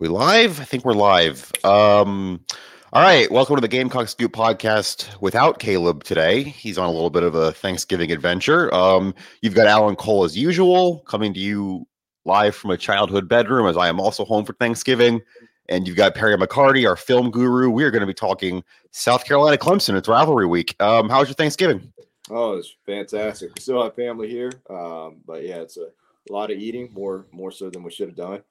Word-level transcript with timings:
We 0.00 0.06
live? 0.06 0.60
I 0.60 0.64
think 0.64 0.84
we're 0.84 0.92
live. 0.92 1.50
Um, 1.64 2.44
all 2.92 3.02
right, 3.02 3.28
welcome 3.32 3.56
to 3.56 3.60
the 3.60 3.66
Gamecock 3.66 4.06
Scoop 4.06 4.30
podcast 4.30 5.20
without 5.20 5.58
Caleb 5.58 6.04
today. 6.04 6.44
He's 6.44 6.78
on 6.78 6.88
a 6.88 6.92
little 6.92 7.10
bit 7.10 7.24
of 7.24 7.34
a 7.34 7.50
Thanksgiving 7.50 8.12
adventure. 8.12 8.72
Um, 8.72 9.12
you've 9.42 9.56
got 9.56 9.66
Alan 9.66 9.96
Cole 9.96 10.22
as 10.22 10.38
usual, 10.38 11.00
coming 11.00 11.34
to 11.34 11.40
you 11.40 11.84
live 12.24 12.54
from 12.54 12.70
a 12.70 12.76
childhood 12.76 13.28
bedroom, 13.28 13.66
as 13.66 13.76
I 13.76 13.88
am 13.88 13.98
also 13.98 14.24
home 14.24 14.44
for 14.44 14.52
Thanksgiving. 14.52 15.20
And 15.68 15.88
you've 15.88 15.96
got 15.96 16.14
Perry 16.14 16.36
McCarty, 16.36 16.88
our 16.88 16.94
film 16.94 17.32
guru. 17.32 17.68
We 17.68 17.82
are 17.82 17.90
going 17.90 18.02
to 18.02 18.06
be 18.06 18.14
talking 18.14 18.62
South 18.92 19.24
Carolina 19.24 19.56
Clemson. 19.56 19.96
It's 19.96 20.06
rivalry 20.06 20.46
week. 20.46 20.80
Um, 20.80 21.08
how 21.08 21.18
was 21.18 21.28
your 21.28 21.34
Thanksgiving? 21.34 21.92
Oh, 22.30 22.52
it's 22.52 22.72
fantastic. 22.86 23.52
We 23.52 23.60
still 23.60 23.82
have 23.82 23.96
family 23.96 24.28
here, 24.30 24.52
um, 24.70 25.16
but 25.26 25.42
yeah, 25.44 25.56
it's 25.56 25.76
a, 25.76 25.88
lot 26.30 26.50
of 26.52 26.58
eating, 26.58 26.92
more 26.92 27.26
more 27.32 27.50
so 27.50 27.70
than 27.70 27.82
we 27.82 27.90
should 27.90 28.08
have 28.08 28.16
done. 28.16 28.42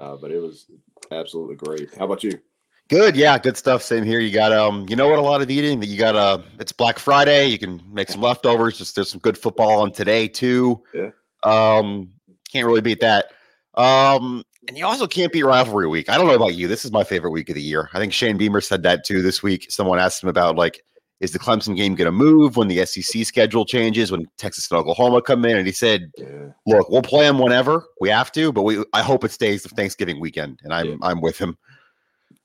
Uh, 0.00 0.16
but 0.16 0.30
it 0.30 0.38
was 0.38 0.66
absolutely 1.10 1.56
great. 1.56 1.94
How 1.94 2.04
about 2.04 2.22
you? 2.24 2.40
Good, 2.88 3.16
yeah, 3.16 3.36
good 3.38 3.56
stuff. 3.56 3.82
Same 3.82 4.04
here. 4.04 4.20
You 4.20 4.32
got 4.32 4.52
um, 4.52 4.86
you 4.88 4.94
know 4.94 5.08
what? 5.08 5.18
A 5.18 5.22
lot 5.22 5.42
of 5.42 5.50
eating. 5.50 5.80
That 5.80 5.86
you 5.86 5.98
got 5.98 6.14
uh, 6.14 6.38
it's 6.60 6.70
Black 6.70 6.98
Friday. 6.98 7.46
You 7.46 7.58
can 7.58 7.82
make 7.92 8.08
some 8.08 8.20
leftovers. 8.20 8.78
Just 8.78 8.94
there's 8.94 9.10
some 9.10 9.20
good 9.20 9.36
football 9.36 9.80
on 9.80 9.92
today 9.92 10.28
too. 10.28 10.82
Yeah. 10.94 11.10
Um, 11.42 12.10
can't 12.52 12.66
really 12.66 12.80
beat 12.80 13.00
that. 13.00 13.32
Um, 13.74 14.44
and 14.68 14.78
you 14.78 14.86
also 14.86 15.06
can't 15.06 15.32
beat 15.32 15.44
rivalry 15.44 15.86
week. 15.86 16.08
I 16.08 16.16
don't 16.16 16.26
know 16.26 16.34
about 16.34 16.54
you. 16.54 16.68
This 16.68 16.84
is 16.84 16.92
my 16.92 17.04
favorite 17.04 17.30
week 17.30 17.48
of 17.48 17.54
the 17.54 17.62
year. 17.62 17.90
I 17.92 17.98
think 17.98 18.12
Shane 18.12 18.36
Beamer 18.36 18.60
said 18.60 18.82
that 18.84 19.04
too 19.04 19.20
this 19.22 19.42
week. 19.42 19.70
Someone 19.70 19.98
asked 19.98 20.22
him 20.22 20.28
about 20.28 20.56
like, 20.56 20.84
is 21.20 21.32
the 21.32 21.38
Clemson 21.38 21.76
game 21.76 21.94
going 21.94 22.06
to 22.06 22.12
move 22.12 22.56
when 22.56 22.68
the 22.68 22.84
SEC 22.84 23.24
schedule 23.24 23.64
changes, 23.64 24.12
when 24.12 24.28
Texas 24.36 24.70
and 24.70 24.78
Oklahoma 24.78 25.22
come 25.22 25.44
in? 25.44 25.56
And 25.56 25.66
he 25.66 25.72
said, 25.72 26.10
Yeah. 26.18 26.48
look, 26.66 26.88
we'll 26.90 27.02
play 27.02 27.24
them 27.24 27.38
whenever 27.38 27.84
we 28.00 28.10
have 28.10 28.30
to, 28.32 28.52
but 28.52 28.62
we 28.62 28.84
I 28.92 29.02
hope 29.02 29.24
it 29.24 29.32
stays 29.32 29.62
the 29.62 29.70
Thanksgiving 29.70 30.20
weekend. 30.20 30.60
And 30.64 30.72
I'm 30.72 30.86
Yeah. 30.86 30.96
I'm 31.02 31.20
with 31.20 31.38
him. 31.38 31.56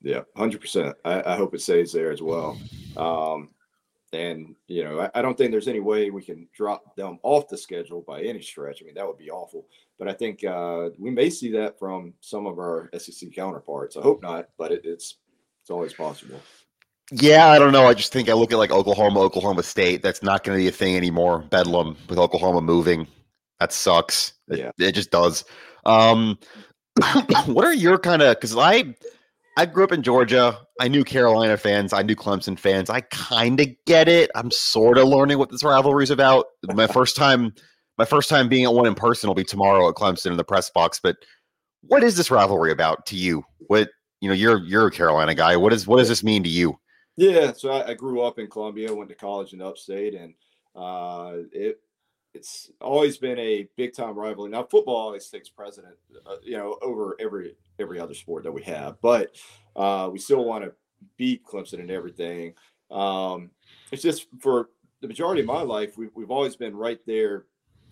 Yeah, 0.00 0.22
hundred 0.36 0.60
percent. 0.60 0.96
I, 1.04 1.22
I 1.32 1.36
hope 1.36 1.54
it 1.54 1.60
stays 1.60 1.92
there 1.92 2.10
as 2.10 2.22
well. 2.22 2.58
Um, 2.96 3.50
and 4.12 4.54
you 4.66 4.84
know, 4.84 5.00
I, 5.00 5.10
I 5.14 5.22
don't 5.22 5.38
think 5.38 5.50
there's 5.52 5.68
any 5.68 5.80
way 5.80 6.10
we 6.10 6.22
can 6.22 6.48
drop 6.54 6.96
them 6.96 7.18
off 7.22 7.48
the 7.48 7.56
schedule 7.56 8.02
by 8.06 8.22
any 8.22 8.42
stretch. 8.42 8.82
I 8.82 8.84
mean, 8.84 8.94
that 8.94 9.06
would 9.06 9.18
be 9.18 9.30
awful. 9.30 9.66
But 9.98 10.08
I 10.08 10.12
think 10.12 10.44
uh, 10.44 10.90
we 10.98 11.10
may 11.10 11.30
see 11.30 11.52
that 11.52 11.78
from 11.78 12.14
some 12.20 12.46
of 12.46 12.58
our 12.58 12.90
SEC 12.98 13.32
counterparts. 13.32 13.96
I 13.96 14.00
hope 14.02 14.22
not, 14.22 14.48
but 14.58 14.72
it, 14.72 14.82
it's 14.84 15.18
it's 15.60 15.70
always 15.70 15.94
possible. 15.94 16.40
Yeah, 17.14 17.48
I 17.48 17.58
don't 17.58 17.72
know. 17.72 17.86
I 17.86 17.92
just 17.94 18.10
think 18.12 18.28
I 18.30 18.32
look 18.32 18.52
at 18.52 18.58
like 18.58 18.70
Oklahoma, 18.70 19.20
Oklahoma 19.20 19.62
State. 19.62 20.02
That's 20.02 20.22
not 20.22 20.44
going 20.44 20.56
to 20.58 20.62
be 20.62 20.68
a 20.68 20.72
thing 20.72 20.96
anymore. 20.96 21.40
Bedlam 21.50 21.96
with 22.08 22.18
Oklahoma 22.18 22.62
moving. 22.62 23.06
That 23.60 23.72
sucks. 23.72 24.32
It, 24.48 24.60
Yeah. 24.60 24.70
it 24.78 24.92
just 24.92 25.10
does. 25.10 25.44
Um, 25.84 26.38
what 27.46 27.64
are 27.66 27.74
your 27.74 27.98
kind 27.98 28.22
of? 28.22 28.36
Because 28.36 28.56
I, 28.56 28.94
I 29.58 29.66
grew 29.66 29.84
up 29.84 29.92
in 29.92 30.02
Georgia. 30.02 30.58
I 30.80 30.88
knew 30.88 31.04
Carolina 31.04 31.58
fans. 31.58 31.92
I 31.92 32.00
knew 32.00 32.16
Clemson 32.16 32.58
fans. 32.58 32.88
I 32.88 33.02
kind 33.02 33.60
of 33.60 33.66
get 33.86 34.08
it. 34.08 34.30
I'm 34.34 34.50
sort 34.50 34.96
of 34.96 35.06
learning 35.06 35.38
what 35.38 35.50
this 35.50 35.62
rivalry 35.62 36.04
is 36.04 36.10
about. 36.10 36.46
My 36.64 36.86
first 36.86 37.14
time, 37.14 37.52
my 37.98 38.06
first 38.06 38.30
time 38.30 38.48
being 38.48 38.64
at 38.64 38.72
one 38.72 38.86
in 38.86 38.94
person 38.94 39.28
will 39.28 39.34
be 39.34 39.44
tomorrow 39.44 39.86
at 39.88 39.96
Clemson 39.96 40.30
in 40.30 40.38
the 40.38 40.44
press 40.44 40.70
box. 40.70 40.98
But 41.02 41.16
what 41.82 42.02
is 42.02 42.16
this 42.16 42.30
rivalry 42.30 42.72
about 42.72 43.04
to 43.06 43.16
you? 43.16 43.44
What 43.68 43.90
you 44.22 44.28
know? 44.28 44.34
You're 44.34 44.58
you're 44.58 44.86
a 44.86 44.90
Carolina 44.90 45.34
guy. 45.34 45.56
What 45.58 45.74
is 45.74 45.86
what 45.86 45.98
does 45.98 46.08
this 46.08 46.24
mean 46.24 46.42
to 46.44 46.48
you? 46.48 46.78
Yeah, 47.16 47.52
so 47.52 47.70
I, 47.70 47.90
I 47.90 47.94
grew 47.94 48.22
up 48.22 48.38
in 48.38 48.48
Columbia, 48.48 48.94
went 48.94 49.10
to 49.10 49.14
college 49.14 49.52
in 49.52 49.60
upstate, 49.60 50.14
and 50.14 50.34
uh, 50.74 51.34
it 51.52 51.80
it's 52.34 52.70
always 52.80 53.18
been 53.18 53.38
a 53.38 53.68
big 53.76 53.92
time 53.94 54.14
rivalry. 54.18 54.50
Now, 54.50 54.62
football 54.64 54.96
always 54.96 55.28
takes 55.28 55.50
precedent, 55.50 55.96
uh, 56.26 56.36
you 56.42 56.56
know, 56.56 56.78
over 56.80 57.16
every 57.20 57.56
every 57.78 58.00
other 58.00 58.14
sport 58.14 58.44
that 58.44 58.52
we 58.52 58.62
have, 58.62 58.96
but 59.02 59.34
uh, 59.76 60.08
we 60.10 60.18
still 60.18 60.44
want 60.44 60.64
to 60.64 60.72
beat 61.16 61.44
Clemson 61.44 61.80
and 61.80 61.90
everything. 61.90 62.54
Um, 62.90 63.50
it's 63.90 64.02
just 64.02 64.26
for 64.40 64.70
the 65.02 65.08
majority 65.08 65.42
of 65.42 65.46
my 65.46 65.62
life, 65.62 65.98
we've 65.98 66.10
we've 66.14 66.30
always 66.30 66.56
been 66.56 66.74
right 66.74 67.00
there, 67.06 67.44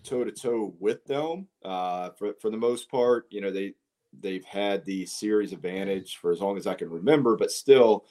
toe 0.03 0.23
to 0.23 0.31
toe 0.31 0.73
with 0.79 1.05
them. 1.05 1.47
Uh, 1.63 2.09
for 2.11 2.33
for 2.41 2.49
the 2.49 2.57
most 2.57 2.89
part, 2.89 3.27
you 3.29 3.41
know, 3.41 3.51
they 3.51 3.75
they've 4.19 4.45
had 4.45 4.83
the 4.85 5.05
series 5.05 5.53
advantage 5.53 6.17
for 6.17 6.31
as 6.31 6.39
long 6.41 6.57
as 6.57 6.65
I 6.65 6.73
can 6.73 6.89
remember, 6.89 7.37
but 7.37 7.51
still 7.51 8.05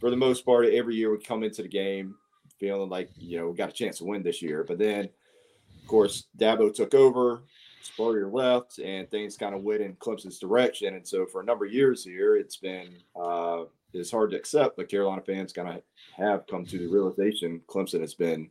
for 0.00 0.10
the 0.10 0.16
most 0.16 0.44
part, 0.44 0.66
every 0.66 0.94
year 0.94 1.10
we 1.10 1.18
come 1.18 1.42
into 1.42 1.62
the 1.62 1.68
game 1.68 2.16
feeling 2.58 2.88
like 2.88 3.10
you 3.16 3.38
know 3.38 3.48
we 3.48 3.56
got 3.56 3.68
a 3.68 3.72
chance 3.72 3.98
to 3.98 4.04
win 4.04 4.22
this 4.22 4.42
year. 4.42 4.64
But 4.66 4.78
then, 4.78 5.04
of 5.04 5.88
course, 5.88 6.24
Dabo 6.38 6.74
took 6.74 6.94
over, 6.94 7.42
Spurrier 7.82 8.28
left, 8.28 8.78
and 8.78 9.10
things 9.10 9.36
kind 9.36 9.54
of 9.54 9.62
went 9.62 9.82
in 9.82 9.94
Clemson's 9.94 10.38
direction. 10.38 10.94
And 10.94 11.06
so 11.06 11.26
for 11.26 11.40
a 11.40 11.44
number 11.44 11.66
of 11.66 11.72
years 11.72 12.04
here, 12.04 12.36
it's 12.36 12.56
been 12.56 12.94
uh, 13.14 13.64
it's 13.92 14.10
hard 14.10 14.30
to 14.32 14.36
accept, 14.36 14.76
but 14.76 14.88
Carolina 14.88 15.22
fans 15.22 15.52
kind 15.52 15.68
of 15.68 15.82
have 16.16 16.46
come 16.46 16.64
to 16.66 16.78
the 16.78 16.86
realization 16.86 17.60
Clemson 17.68 18.00
has 18.00 18.14
been 18.14 18.50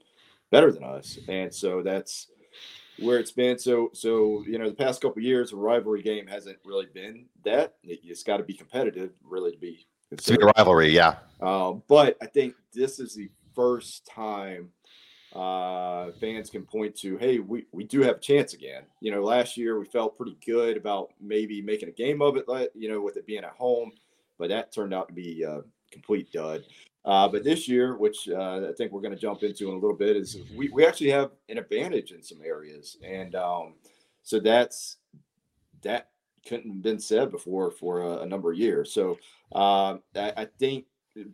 better 0.51 0.71
than 0.71 0.83
us, 0.83 1.19
and 1.27 1.53
so 1.53 1.81
that's 1.81 2.27
where 2.99 3.19
it's 3.19 3.31
been. 3.31 3.59
So 3.59 3.89
so 3.93 4.43
you 4.47 4.57
know 4.57 4.69
the 4.69 4.75
past 4.75 5.01
couple 5.01 5.21
years, 5.21 5.51
a 5.51 5.55
rivalry 5.55 6.01
game 6.01 6.27
hasn't 6.27 6.57
really 6.65 6.87
been 6.93 7.25
that. 7.43 7.75
It, 7.83 7.99
it's 8.03 8.23
got 8.23 8.37
to 8.37 8.43
be 8.43 8.53
competitive, 8.53 9.11
really, 9.23 9.51
to 9.51 9.57
be 9.57 9.87
It's 10.11 10.29
a 10.29 10.37
rivalry, 10.37 10.89
yeah. 10.89 11.15
uh, 11.41 11.73
but 11.87 12.17
I 12.21 12.27
think 12.27 12.55
this 12.73 12.99
is 12.99 13.15
the 13.15 13.29
first 13.55 14.05
time 14.05 14.69
uh, 15.33 16.11
fans 16.19 16.49
can 16.49 16.63
point 16.63 16.95
to, 16.95 17.17
hey, 17.17 17.39
we, 17.39 17.65
we 17.71 17.83
do 17.83 18.01
have 18.01 18.17
a 18.17 18.19
chance 18.19 18.53
again. 18.53 18.83
You 19.01 19.11
know, 19.11 19.21
last 19.21 19.57
year 19.57 19.79
we 19.79 19.85
felt 19.85 20.17
pretty 20.17 20.37
good 20.45 20.77
about 20.77 21.09
maybe 21.19 21.61
making 21.61 21.89
a 21.89 21.91
game 21.91 22.21
of 22.21 22.37
it, 22.37 22.45
you 22.73 22.89
know, 22.89 23.01
with 23.01 23.17
it 23.17 23.25
being 23.25 23.43
at 23.43 23.51
home, 23.51 23.91
but 24.37 24.49
that 24.49 24.71
turned 24.71 24.93
out 24.93 25.07
to 25.09 25.13
be 25.13 25.43
a 25.43 25.61
complete 25.91 26.31
dud. 26.31 26.63
Uh, 27.03 27.27
but 27.27 27.43
this 27.43 27.67
year, 27.67 27.97
which 27.97 28.27
uh, 28.29 28.67
I 28.69 28.73
think 28.77 28.91
we're 28.91 29.01
going 29.01 29.13
to 29.13 29.19
jump 29.19 29.43
into 29.43 29.67
in 29.67 29.75
a 29.75 29.79
little 29.79 29.95
bit, 29.95 30.15
is 30.15 30.37
we, 30.55 30.69
we 30.69 30.85
actually 30.85 31.11
have 31.11 31.31
an 31.49 31.57
advantage 31.57 32.11
in 32.11 32.23
some 32.23 32.39
areas. 32.43 32.97
And 33.03 33.35
um, 33.35 33.73
so 34.23 34.39
that's 34.39 34.97
that 35.83 36.09
couldn't 36.45 36.71
have 36.71 36.81
been 36.81 36.99
said 36.99 37.31
before 37.31 37.71
for 37.71 38.01
a, 38.01 38.17
a 38.19 38.25
number 38.25 38.51
of 38.51 38.57
years. 38.57 38.93
So 38.93 39.17
uh, 39.53 39.97
I, 40.15 40.33
I 40.37 40.47
think 40.59 40.85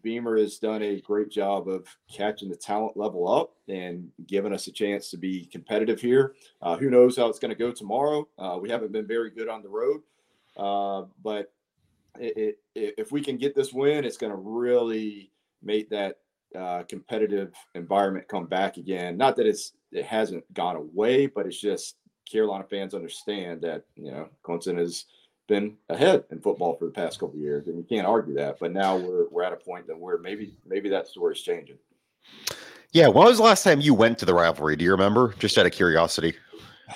Beamer 0.04 0.38
has 0.38 0.60
done 0.60 0.82
a 0.84 1.02
great 1.02 1.30
job 1.30 1.68
of 1.68 1.88
catching 2.12 2.50
the 2.50 2.56
talent 2.56 2.96
level 2.96 3.32
up 3.32 3.54
and 3.68 4.10
giving 4.28 4.54
us 4.54 4.68
a 4.68 4.72
chance 4.72 5.10
to 5.10 5.18
be 5.18 5.46
competitive 5.46 6.00
here. 6.00 6.36
Uh, 6.62 6.78
who 6.78 6.90
knows 6.90 7.18
how 7.18 7.28
it's 7.28 7.40
going 7.40 7.50
to 7.50 7.56
go 7.56 7.72
tomorrow? 7.72 8.28
Uh, 8.38 8.60
we 8.62 8.70
haven't 8.70 8.92
been 8.92 9.08
very 9.08 9.32
good 9.32 9.50
on 9.50 9.64
the 9.64 9.70
road, 9.70 10.02
uh, 10.58 11.08
but 11.24 11.52
it, 12.20 12.60
it, 12.76 12.94
if 12.98 13.12
we 13.12 13.22
can 13.22 13.38
get 13.38 13.56
this 13.56 13.74
win, 13.74 14.06
it's 14.06 14.18
going 14.18 14.32
to 14.32 14.38
really 14.38 15.32
make 15.64 15.90
that 15.90 16.18
uh, 16.56 16.84
competitive 16.84 17.54
environment 17.76 18.28
come 18.28 18.46
back 18.46 18.78
again. 18.78 19.18
Not 19.18 19.36
that 19.38 19.48
it's 19.48 19.74
it 19.92 20.06
hasn't 20.06 20.44
gone 20.54 20.76
away, 20.76 21.26
but 21.26 21.46
it's 21.46 21.60
just 21.60 21.96
Carolina 22.30 22.64
fans 22.70 22.94
understand 22.94 23.62
that 23.62 23.84
you 23.96 24.12
know 24.12 24.30
Clemson 24.44 24.78
has 24.78 25.06
been 25.48 25.76
ahead 25.90 26.24
in 26.32 26.40
football 26.40 26.76
for 26.78 26.86
the 26.86 26.92
past 26.92 27.20
couple 27.20 27.36
of 27.36 27.42
years, 27.42 27.68
and 27.68 27.78
you 27.78 27.84
can't 27.84 28.08
argue 28.08 28.34
that. 28.36 28.58
But 28.60 28.72
now 28.72 28.96
we're 28.98 29.28
we're 29.30 29.44
at 29.44 29.54
a 29.54 29.58
point 29.58 29.88
that 29.88 30.00
where 30.00 30.18
maybe 30.18 30.56
maybe 30.66 30.90
that 30.90 31.08
story 31.08 31.34
is 31.34 31.42
changing. 31.42 31.78
Yeah. 32.92 33.08
When 33.08 33.26
was 33.26 33.38
the 33.38 33.44
last 33.44 33.64
time 33.64 33.80
you 33.82 33.94
went 33.94 34.18
to 34.20 34.26
the 34.26 34.34
rivalry? 34.34 34.76
Do 34.76 34.84
you 34.84 34.92
remember? 34.92 35.34
Just 35.40 35.58
out 35.58 35.66
of 35.66 35.72
curiosity. 35.72 36.36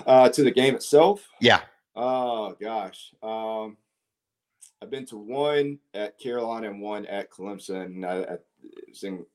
Uh, 0.06 0.28
to 0.30 0.44
the 0.44 0.52
game 0.52 0.76
itself, 0.76 1.26
Yeah. 1.40 1.62
oh 1.96 2.54
gosh, 2.60 3.14
um, 3.24 3.78
I've 4.82 4.90
been 4.90 5.06
to 5.06 5.18
one 5.18 5.80
at 5.94 6.20
Carolina 6.20 6.70
and 6.70 6.82
one 6.82 7.06
at 7.06 7.32
Clemson. 7.32 8.04
I, 8.06 8.34
I 8.34 8.38
in, 9.04 9.26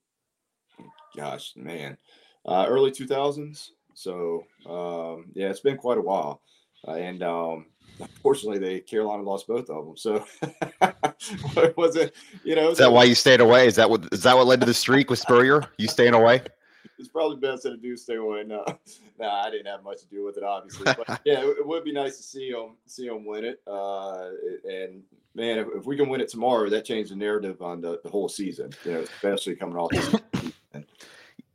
gosh, 1.17 1.55
man, 1.57 1.97
uh, 2.45 2.67
early 2.69 2.91
two 2.91 3.07
thousands. 3.07 3.73
So 4.01 4.45
um, 4.67 5.27
yeah, 5.35 5.51
it's 5.51 5.61
been 5.61 5.77
quite 5.77 5.99
a 5.99 6.03
while, 6.03 6.43
uh, 6.89 6.93
and 6.93 7.23
um, 7.23 7.67
unfortunately, 8.01 8.59
they 8.59 8.81
Carolina 8.81 9.23
lost 9.23 9.47
both 9.47 9.69
of 9.69 9.87
them. 9.87 9.97
So 9.97 10.25
it 11.61 11.77
wasn't, 11.77 12.13
you 12.45 12.55
know, 12.55 12.71
Is 12.71 12.79
that 12.79 12.93
why 12.93 13.05
you 13.05 13.15
stayed 13.15 13.41
away? 13.41 13.67
Is 13.67 13.77
that 13.77 13.91
what 13.91 14.09
is 14.13 14.23
that 14.23 14.37
what 14.37 14.47
led 14.47 14.61
to 14.61 14.67
the 14.67 14.75
streak 14.75 15.11
with 15.11 15.19
Spurrier? 15.19 15.65
You 15.77 15.89
staying 15.89 16.15
away? 16.15 16.43
it's 17.01 17.09
probably 17.09 17.39
best 17.39 17.63
that 17.63 17.73
I 17.73 17.77
do 17.77 17.97
stay 17.97 18.17
away. 18.17 18.45
No, 18.45 18.65
no, 19.19 19.29
I 19.29 19.51
didn't 19.51 19.67
have 19.67 19.83
much 19.83 20.01
to 20.01 20.07
do 20.07 20.25
with 20.25 20.37
it, 20.37 20.45
obviously. 20.45 20.85
But 20.85 21.21
yeah, 21.25 21.41
it, 21.41 21.59
it 21.59 21.67
would 21.67 21.83
be 21.83 21.93
nice 21.93 22.17
to 22.19 22.23
see 22.23 22.53
them 22.53 22.77
see 22.87 23.09
them 23.09 23.25
win 23.25 23.45
it. 23.45 23.61
Uh, 23.67 24.31
and 24.65 25.03
man, 25.35 25.59
if, 25.59 25.67
if 25.75 25.87
we 25.87 25.97
can 25.97 26.09
win 26.09 26.21
it 26.21 26.29
tomorrow, 26.29 26.69
that 26.69 26.85
changes 26.85 27.11
the 27.11 27.17
narrative 27.17 27.63
on 27.63 27.81
the, 27.81 28.01
the 28.05 28.11
whole 28.11 28.29
season. 28.29 28.71
You 28.85 28.93
know, 28.93 29.01
especially 29.01 29.57
coming 29.57 29.77
off. 29.77 29.91
This. 29.91 30.15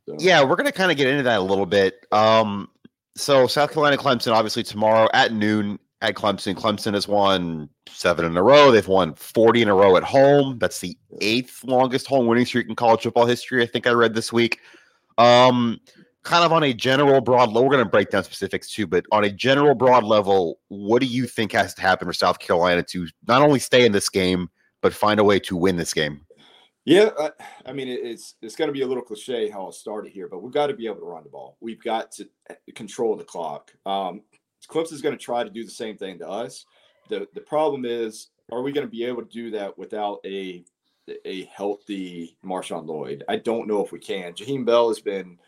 So, 0.06 0.16
Yeah, 0.18 0.42
we're 0.44 0.56
gonna 0.56 0.72
kind 0.72 0.90
of 0.90 0.96
get 0.96 1.08
into 1.08 1.24
that 1.24 1.40
a 1.40 1.42
little 1.42 1.66
bit. 1.66 2.06
Um, 2.12 2.68
so 3.16 3.46
South 3.46 3.72
Carolina 3.72 3.96
Clemson, 3.96 4.32
obviously 4.32 4.62
tomorrow 4.62 5.08
at 5.14 5.32
noon 5.32 5.78
at 6.02 6.14
Clemson. 6.14 6.54
Clemson 6.54 6.94
has 6.94 7.08
won 7.08 7.68
seven 7.88 8.24
in 8.24 8.36
a 8.36 8.42
row. 8.42 8.70
They've 8.70 8.86
won 8.86 9.14
40 9.14 9.62
in 9.62 9.68
a 9.68 9.74
row 9.74 9.96
at 9.96 10.02
home. 10.02 10.58
That's 10.58 10.80
the 10.80 10.96
eighth 11.20 11.64
longest 11.64 12.06
home 12.06 12.26
winning 12.26 12.46
streak 12.46 12.68
in 12.68 12.76
college 12.76 13.02
football 13.02 13.26
history. 13.26 13.62
I 13.62 13.66
think 13.66 13.86
I 13.86 13.92
read 13.92 14.14
this 14.14 14.32
week. 14.32 14.60
Um, 15.18 15.80
kind 16.22 16.44
of 16.44 16.52
on 16.52 16.62
a 16.64 16.74
general 16.74 17.20
broad 17.20 17.48
level, 17.48 17.64
we're 17.64 17.70
going 17.70 17.84
to 17.84 17.90
break 17.90 18.10
down 18.10 18.24
specifics 18.24 18.70
too, 18.70 18.86
but 18.86 19.06
on 19.12 19.24
a 19.24 19.30
general 19.30 19.74
broad 19.74 20.04
level, 20.04 20.58
what 20.68 21.00
do 21.00 21.06
you 21.06 21.26
think 21.26 21.52
has 21.52 21.72
to 21.74 21.80
happen 21.80 22.06
for 22.06 22.12
South 22.12 22.38
Carolina 22.38 22.82
to 22.82 23.06
not 23.26 23.42
only 23.42 23.58
stay 23.58 23.86
in 23.86 23.92
this 23.92 24.08
game, 24.08 24.50
but 24.82 24.92
find 24.92 25.18
a 25.20 25.24
way 25.24 25.38
to 25.40 25.56
win 25.56 25.76
this 25.76 25.94
game? 25.94 26.25
Yeah, 26.86 27.10
I, 27.18 27.30
I 27.66 27.72
mean 27.72 27.88
it's 27.88 28.36
it's 28.40 28.54
going 28.54 28.68
to 28.68 28.72
be 28.72 28.82
a 28.82 28.86
little 28.86 29.02
cliche 29.02 29.50
how 29.50 29.66
I 29.66 29.70
started 29.72 30.12
here, 30.12 30.28
but 30.28 30.40
we've 30.40 30.52
got 30.52 30.68
to 30.68 30.74
be 30.74 30.86
able 30.86 31.00
to 31.00 31.04
run 31.04 31.24
the 31.24 31.28
ball. 31.28 31.56
We've 31.60 31.82
got 31.82 32.12
to 32.12 32.28
eh, 32.48 32.54
control 32.76 33.16
the 33.16 33.24
clock. 33.24 33.72
Um, 33.84 34.22
Clemson's 34.68 35.02
going 35.02 35.16
to 35.16 35.22
try 35.22 35.42
to 35.42 35.50
do 35.50 35.64
the 35.64 35.70
same 35.70 35.96
thing 35.96 36.18
to 36.20 36.28
us. 36.28 36.64
the 37.08 37.26
The 37.34 37.40
problem 37.40 37.84
is, 37.84 38.28
are 38.52 38.62
we 38.62 38.70
going 38.70 38.86
to 38.86 38.90
be 38.90 39.04
able 39.04 39.22
to 39.22 39.28
do 39.28 39.50
that 39.50 39.76
without 39.76 40.20
a 40.24 40.64
a 41.24 41.44
healthy 41.46 42.38
Marshawn 42.44 42.86
Lloyd? 42.86 43.24
I 43.28 43.36
don't 43.36 43.66
know 43.66 43.84
if 43.84 43.90
we 43.90 43.98
can. 43.98 44.32
Jaheim 44.32 44.64
Bell 44.64 44.88
has 44.88 45.00
been. 45.00 45.38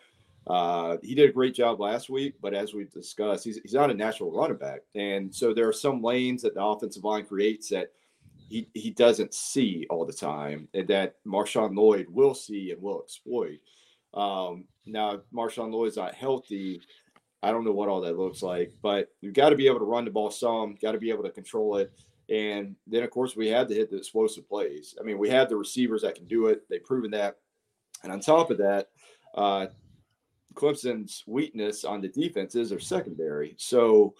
Uh, 0.48 0.96
he 1.02 1.14
did 1.14 1.28
a 1.28 1.32
great 1.32 1.54
job 1.54 1.78
last 1.78 2.10
week, 2.10 2.34
but 2.40 2.54
as 2.54 2.72
we've 2.72 2.90
discussed, 2.90 3.44
he's, 3.44 3.58
he's 3.62 3.74
not 3.74 3.90
a 3.90 3.94
natural 3.94 4.32
running 4.32 4.56
back. 4.56 4.80
And 4.94 5.32
so 5.32 5.52
there 5.52 5.68
are 5.68 5.74
some 5.74 6.02
lanes 6.02 6.40
that 6.40 6.54
the 6.54 6.64
offensive 6.64 7.04
line 7.04 7.26
creates 7.26 7.68
that 7.68 7.92
he, 8.48 8.68
he 8.74 8.90
doesn't 8.90 9.34
see 9.34 9.86
all 9.90 10.04
the 10.04 10.12
time 10.12 10.68
and 10.74 10.88
that 10.88 11.16
Marshawn 11.26 11.76
Lloyd 11.76 12.06
will 12.08 12.34
see 12.34 12.72
and 12.72 12.82
will 12.82 13.02
exploit. 13.02 13.58
Um, 14.14 14.64
now, 14.86 15.20
Marshawn 15.32 15.70
Lloyd's 15.70 15.96
not 15.96 16.14
healthy. 16.14 16.80
I 17.42 17.50
don't 17.50 17.64
know 17.64 17.72
what 17.72 17.88
all 17.88 18.00
that 18.00 18.18
looks 18.18 18.42
like, 18.42 18.72
but 18.82 19.08
you've 19.20 19.34
got 19.34 19.50
to 19.50 19.56
be 19.56 19.66
able 19.66 19.78
to 19.78 19.84
run 19.84 20.04
the 20.04 20.10
ball 20.10 20.30
some, 20.30 20.76
got 20.80 20.92
to 20.92 20.98
be 20.98 21.10
able 21.10 21.24
to 21.24 21.30
control 21.30 21.76
it. 21.76 21.92
And 22.30 22.74
then, 22.86 23.02
of 23.02 23.10
course, 23.10 23.36
we 23.36 23.48
had 23.48 23.68
to 23.68 23.74
hit 23.74 23.90
the 23.90 23.96
explosive 23.96 24.48
plays. 24.48 24.94
I 25.00 25.04
mean, 25.04 25.18
we 25.18 25.30
have 25.30 25.48
the 25.48 25.56
receivers 25.56 26.02
that 26.02 26.14
can 26.14 26.26
do 26.26 26.46
it. 26.46 26.62
They've 26.68 26.84
proven 26.84 27.10
that. 27.12 27.36
And 28.02 28.12
on 28.12 28.20
top 28.20 28.50
of 28.50 28.58
that, 28.58 28.88
uh, 29.34 29.66
Clemson's 30.54 31.22
weakness 31.26 31.84
on 31.84 32.00
the 32.00 32.08
defense 32.08 32.54
is 32.54 32.70
their 32.70 32.80
secondary. 32.80 33.54
So, 33.58 34.14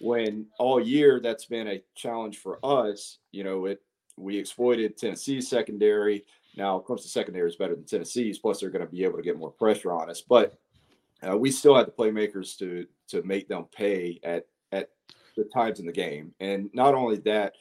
when 0.00 0.46
all 0.58 0.80
year 0.80 1.20
that's 1.20 1.46
been 1.46 1.68
a 1.68 1.82
challenge 1.94 2.38
for 2.38 2.58
us. 2.64 3.18
You 3.32 3.44
know, 3.44 3.66
it 3.66 3.80
we 4.16 4.36
exploited 4.36 4.96
Tennessee's 4.96 5.48
secondary. 5.48 6.24
Now, 6.56 6.82
Clemson 6.86 7.08
secondary 7.08 7.50
is 7.50 7.56
better 7.56 7.74
than 7.74 7.84
Tennessee's. 7.84 8.38
Plus, 8.38 8.60
they're 8.60 8.70
going 8.70 8.84
to 8.84 8.90
be 8.90 9.04
able 9.04 9.18
to 9.18 9.22
get 9.22 9.38
more 9.38 9.50
pressure 9.50 9.92
on 9.92 10.08
us. 10.08 10.22
But 10.22 10.58
uh, 11.26 11.36
we 11.36 11.50
still 11.50 11.76
had 11.76 11.86
the 11.86 11.92
playmakers 11.92 12.56
to 12.58 12.86
to 13.08 13.22
make 13.22 13.48
them 13.48 13.66
pay 13.74 14.18
at 14.22 14.46
at 14.72 14.90
the 15.36 15.44
times 15.44 15.80
in 15.80 15.86
the 15.86 15.92
game. 15.92 16.32
And 16.40 16.70
not 16.72 16.94
only 16.94 17.18
that, 17.18 17.54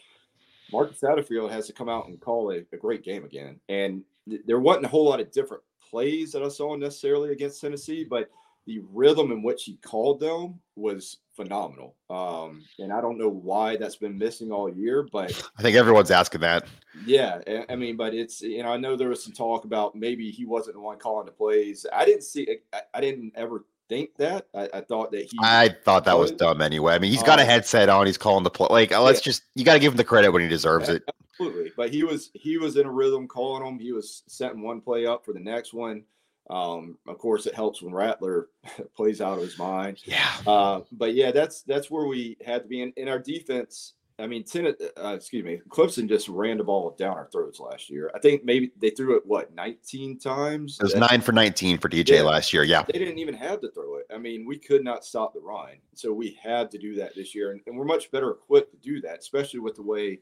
Marcus 0.72 1.00
Satterfield 1.00 1.52
has 1.52 1.68
to 1.68 1.74
come 1.74 1.90
out 1.90 2.08
and 2.08 2.20
call 2.20 2.52
a, 2.52 2.64
a 2.74 2.78
great 2.78 3.04
game 3.04 3.26
again. 3.26 3.60
And 3.70 4.04
th- 4.30 4.42
there 4.46 4.60
wasn't 4.60 4.86
a 4.86 4.90
whole 4.90 5.06
lot 5.06 5.20
of 5.20 5.31
different 5.31 5.64
plays 5.90 6.31
that 6.31 6.44
I 6.44 6.48
saw 6.48 6.76
necessarily 6.76 7.31
against 7.31 7.62
Tennessee, 7.62 8.04
but 8.04 8.30
the 8.66 8.80
rhythm 8.92 9.32
in 9.32 9.44
which 9.44 9.64
he 9.64 9.78
called 9.78 10.20
them 10.20 10.60
was 10.76 11.18
phenomenal. 11.36 11.96
Um, 12.10 12.64
and 12.80 12.92
I 12.92 13.02
don't 13.02 13.18
know 13.18 13.30
why 13.30 13.78
that's 13.78 13.96
been 13.96 14.18
missing 14.18 14.52
all 14.52 14.70
year, 14.70 15.08
but 15.12 15.32
I 15.58 15.62
think 15.62 15.76
everyone's 15.76 16.12
asking 16.12 16.42
that. 16.42 16.68
Yeah, 17.06 17.40
I 17.70 17.76
mean, 17.76 17.98
but 17.98 18.14
it's 18.14 18.42
you 18.42 18.64
know 18.64 18.70
I 18.70 18.78
know 18.78 18.96
there 18.96 19.10
was 19.10 19.24
some 19.24 19.34
talk 19.34 19.66
about 19.66 19.96
maybe 19.96 20.32
he 20.32 20.46
wasn't 20.46 20.76
the 20.76 20.82
one 20.82 20.98
calling 20.98 21.26
the 21.26 21.32
plays. 21.32 21.86
I 21.94 22.06
didn't 22.06 22.24
see. 22.24 22.58
I, 22.74 22.82
I 22.94 23.02
didn't 23.02 23.34
ever 23.36 23.66
think 23.90 24.16
that. 24.18 24.48
I, 24.54 24.70
I, 24.74 24.82
thought 24.82 25.12
that 25.12 25.24
he. 25.24 25.38
I 25.42 25.70
thought 25.84 26.06
that 26.06 26.18
was 26.18 26.32
dumb 26.32 26.62
anyway. 26.62 26.96
I 26.96 27.00
mean, 27.00 27.12
he's 27.12 27.24
got 27.24 27.40
a 27.40 27.44
um, 27.44 27.48
headset 27.48 27.90
on. 27.90 28.06
He's 28.06 28.18
calling 28.18 28.44
the 28.44 28.50
play. 28.50 28.68
Like, 28.70 28.92
let's 28.92 29.20
yeah. 29.20 29.32
just 29.32 29.44
you 29.56 29.64
got 29.64 29.74
to 29.74 29.80
give 29.80 29.94
him 29.94 29.98
the 29.98 30.04
credit 30.04 30.32
when 30.32 30.42
he 30.42 30.48
deserves 30.48 30.90
yeah, 30.90 30.96
it. 30.96 31.04
Absolutely, 31.40 31.72
but 31.76 31.90
he 31.90 32.04
was 32.04 32.32
he 32.34 32.58
was 32.58 32.78
in 32.78 32.86
a 32.86 32.92
rhythm 32.92 33.28
calling 33.28 33.64
them. 33.64 33.80
He 33.80 33.92
was 33.92 34.24
setting 34.28 34.62
one 34.62 34.82
play 34.82 35.06
up 35.06 35.26
for 35.26 35.34
the 35.34 35.40
next 35.40 35.74
one. 35.74 36.04
Um, 36.50 36.97
of 37.07 37.18
course, 37.18 37.47
it 37.47 37.56
helps 37.56 37.81
when 37.81 37.94
Rattler 37.94 38.50
plays 38.95 39.21
out 39.21 39.38
of 39.38 39.44
his 39.44 39.57
mind. 39.57 40.01
Yeah. 40.06 40.36
Uh, 40.45 40.81
but 40.92 41.13
yeah, 41.13 41.31
that's 41.31 41.62
that's 41.63 41.89
where 41.89 42.06
we 42.06 42.38
had 42.45 42.63
to 42.63 42.68
be 42.68 42.81
in, 42.81 42.94
in 42.97 43.07
our 43.07 43.19
defense. 43.19 43.94
I 44.18 44.27
mean, 44.27 44.45
ten, 44.45 44.68
uh, 44.68 45.09
excuse 45.09 45.44
me, 45.44 45.59
Clemson 45.68 46.07
just 46.07 46.30
ran 46.30 46.57
the 46.57 46.63
ball 46.63 46.95
down 46.97 47.18
our 47.18 47.27
throats 47.31 47.59
last 47.59 47.89
year. 47.89 48.09
I 48.15 48.19
think 48.19 48.45
maybe 48.45 48.71
they 48.80 48.89
threw 48.89 49.18
it 49.18 49.25
what 49.25 49.53
19 49.53 50.19
times. 50.19 50.77
It 50.80 50.83
was 50.83 50.95
nine 50.95 51.19
for 51.19 51.33
19 51.33 51.80
for 51.80 51.89
DJ 51.89 52.09
yeah, 52.09 52.21
last 52.21 52.53
year. 52.53 52.63
Yeah, 52.63 52.83
they 52.83 52.97
didn't 52.97 53.19
even 53.19 53.33
have 53.33 53.59
to 53.62 53.71
throw 53.71 53.97
it. 53.97 54.06
I 54.13 54.18
mean, 54.18 54.45
we 54.45 54.57
could 54.57 54.86
not 54.86 55.03
stop 55.03 55.33
the 55.33 55.42
run, 55.42 55.71
so 55.95 56.13
we 56.13 56.39
had 56.42 56.71
to 56.71 56.77
do 56.77 56.95
that 56.95 57.13
this 57.13 57.36
year, 57.36 57.51
and, 57.51 57.59
and 57.68 57.77
we're 57.77 57.83
much 57.83 58.09
better 58.09 58.31
equipped 58.31 58.71
to 58.71 58.77
do 58.77 59.01
that, 59.01 59.19
especially 59.19 59.59
with 59.59 59.75
the 59.75 59.83
way 59.83 60.19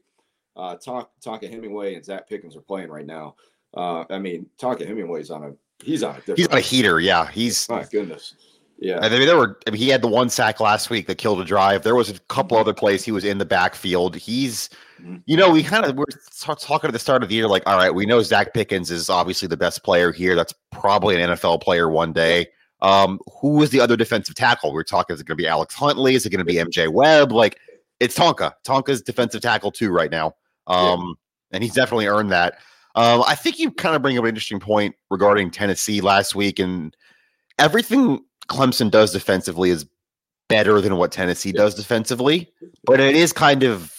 uh, 0.56 0.76
Tonka 0.76 1.50
Hemingway 1.50 1.94
and 1.94 2.04
Zacch 2.04 2.26
Pickens 2.28 2.56
are 2.56 2.62
playing 2.62 2.88
right 2.90 3.06
now. 3.06 3.36
Uh, 3.74 4.04
I 4.10 4.18
mean, 4.18 4.46
Tonka 4.58 4.86
Hemingway's 4.86 5.30
on 5.30 5.44
a 5.44 5.52
he's 5.84 6.02
on 6.02 6.16
a 6.16 6.34
he's 6.34 6.48
on 6.48 6.58
a 6.58 6.60
heater. 6.60 7.00
Yeah, 7.00 7.30
he's 7.30 7.68
my 7.68 7.84
goodness. 7.84 8.34
Yeah, 8.78 8.98
I 9.00 9.08
mean 9.08 9.26
there 9.26 9.36
were. 9.36 9.58
I 9.66 9.70
mean, 9.70 9.80
he 9.80 9.88
had 9.88 10.02
the 10.02 10.08
one 10.08 10.28
sack 10.28 10.60
last 10.60 10.90
week 10.90 11.06
that 11.06 11.18
killed 11.18 11.40
a 11.40 11.44
drive. 11.44 11.82
There 11.82 11.94
was 11.94 12.10
a 12.10 12.18
couple 12.28 12.56
other 12.58 12.74
plays 12.74 13.04
he 13.04 13.12
was 13.12 13.24
in 13.24 13.38
the 13.38 13.44
backfield. 13.44 14.16
He's, 14.16 14.68
mm-hmm. 15.00 15.16
you 15.26 15.36
know, 15.36 15.50
we 15.50 15.62
kind 15.62 15.84
of 15.84 15.96
we're 15.96 16.04
talking 16.56 16.88
at 16.88 16.92
the 16.92 16.98
start 16.98 17.22
of 17.22 17.28
the 17.28 17.34
year, 17.36 17.46
like, 17.46 17.62
all 17.66 17.76
right, 17.76 17.94
we 17.94 18.04
know 18.04 18.18
Zacch 18.18 18.52
Pickens 18.52 18.90
is 18.90 19.08
obviously 19.08 19.46
the 19.46 19.56
best 19.56 19.84
player 19.84 20.12
here. 20.12 20.34
That's 20.34 20.52
probably 20.72 21.20
an 21.20 21.30
NFL 21.30 21.62
player 21.62 21.88
one 21.88 22.12
day. 22.12 22.48
Um, 22.82 23.20
who 23.40 23.62
is 23.62 23.70
the 23.70 23.80
other 23.80 23.96
defensive 23.96 24.34
tackle? 24.34 24.72
We 24.72 24.80
are 24.80 24.84
talking, 24.84 25.14
is 25.14 25.20
it 25.20 25.24
going 25.24 25.38
to 25.38 25.42
be 25.42 25.48
Alex 25.48 25.74
Huntley? 25.74 26.14
Is 26.14 26.26
it 26.26 26.30
going 26.30 26.40
to 26.40 26.44
be 26.44 26.56
MJ 26.56 26.92
Webb? 26.92 27.32
Like, 27.32 27.58
it's 28.00 28.18
Tonka. 28.18 28.52
Tonka's 28.66 29.00
defensive 29.00 29.40
tackle 29.40 29.70
too 29.70 29.90
right 29.90 30.10
now. 30.10 30.34
Um, 30.66 31.16
yeah. 31.50 31.56
and 31.56 31.64
he's 31.64 31.72
definitely 31.72 32.08
earned 32.08 32.32
that. 32.32 32.58
Um, 32.94 33.24
I 33.26 33.34
think 33.34 33.58
you 33.58 33.70
kind 33.72 33.96
of 33.96 34.02
bring 34.02 34.16
up 34.18 34.24
an 34.24 34.28
interesting 34.28 34.60
point 34.60 34.94
regarding 35.10 35.50
Tennessee 35.50 36.00
last 36.00 36.34
week, 36.34 36.58
and 36.58 36.96
everything 37.58 38.20
Clemson 38.48 38.90
does 38.90 39.12
defensively 39.12 39.70
is 39.70 39.86
better 40.48 40.80
than 40.80 40.96
what 40.96 41.10
Tennessee 41.10 41.52
does 41.52 41.74
defensively, 41.74 42.52
but 42.84 43.00
it 43.00 43.16
is 43.16 43.32
kind 43.32 43.62
of 43.62 43.92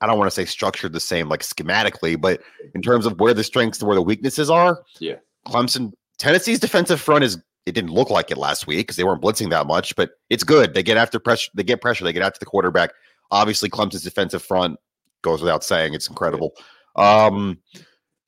I 0.00 0.06
don't 0.06 0.18
want 0.18 0.30
to 0.30 0.34
say 0.34 0.44
structured 0.44 0.92
the 0.92 1.00
same 1.00 1.28
like 1.28 1.40
schematically, 1.40 2.20
but 2.20 2.40
in 2.74 2.82
terms 2.82 3.06
of 3.06 3.18
where 3.20 3.34
the 3.34 3.44
strengths 3.44 3.80
and 3.80 3.88
where 3.88 3.96
the 3.96 4.02
weaknesses 4.02 4.50
are, 4.50 4.82
yeah, 4.98 5.16
Clemson 5.46 5.92
Tennessee's 6.18 6.58
defensive 6.58 7.00
front 7.00 7.24
is 7.24 7.38
it 7.66 7.74
didn't 7.74 7.90
look 7.90 8.10
like 8.10 8.30
it 8.30 8.38
last 8.38 8.66
week 8.66 8.78
because 8.78 8.96
they 8.96 9.04
weren't 9.04 9.22
blitzing 9.22 9.50
that 9.50 9.66
much, 9.66 9.94
but 9.94 10.10
it's 10.30 10.42
good. 10.42 10.74
They 10.74 10.82
get 10.82 10.96
after 10.96 11.20
pressure, 11.20 11.50
they 11.54 11.62
get 11.62 11.80
pressure, 11.80 12.04
they 12.04 12.12
get 12.12 12.22
after 12.22 12.38
the 12.40 12.46
quarterback. 12.46 12.90
Obviously, 13.30 13.68
Clemson's 13.68 14.02
defensive 14.02 14.42
front 14.42 14.78
goes 15.22 15.42
without 15.42 15.62
saying; 15.62 15.94
it's 15.94 16.08
incredible. 16.08 16.54
Um, 16.96 17.58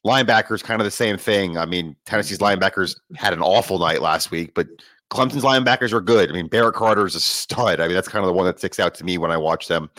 linebackers 0.07 0.63
kind 0.63 0.81
of 0.81 0.85
the 0.85 0.91
same 0.91 1.17
thing. 1.17 1.59
I 1.59 1.67
mean, 1.67 1.97
Tennessee's 2.05 2.39
linebackers 2.39 2.99
had 3.17 3.33
an 3.33 3.43
awful 3.43 3.79
night 3.79 4.01
last 4.01 4.31
week, 4.31 4.55
but 4.55 4.67
Clemson's 5.11 5.45
linebackers 5.45 5.93
are 5.93 6.01
good. 6.01 6.31
I 6.31 6.33
mean, 6.33 6.47
Barrett 6.47 6.75
Carter 6.75 7.07
is 7.07 7.15
a 7.15 7.21
stud. 7.21 7.81
I 7.81 7.87
mean, 7.87 7.95
that's 7.95 8.09
kind 8.09 8.25
of 8.25 8.29
the 8.29 8.33
one 8.33 8.47
that 8.47 8.59
sticks 8.59 8.81
out 8.81 8.95
to 8.97 9.05
me 9.05 9.19
when 9.19 9.31
I 9.31 9.37
watch 9.37 9.69
them. 9.69 9.91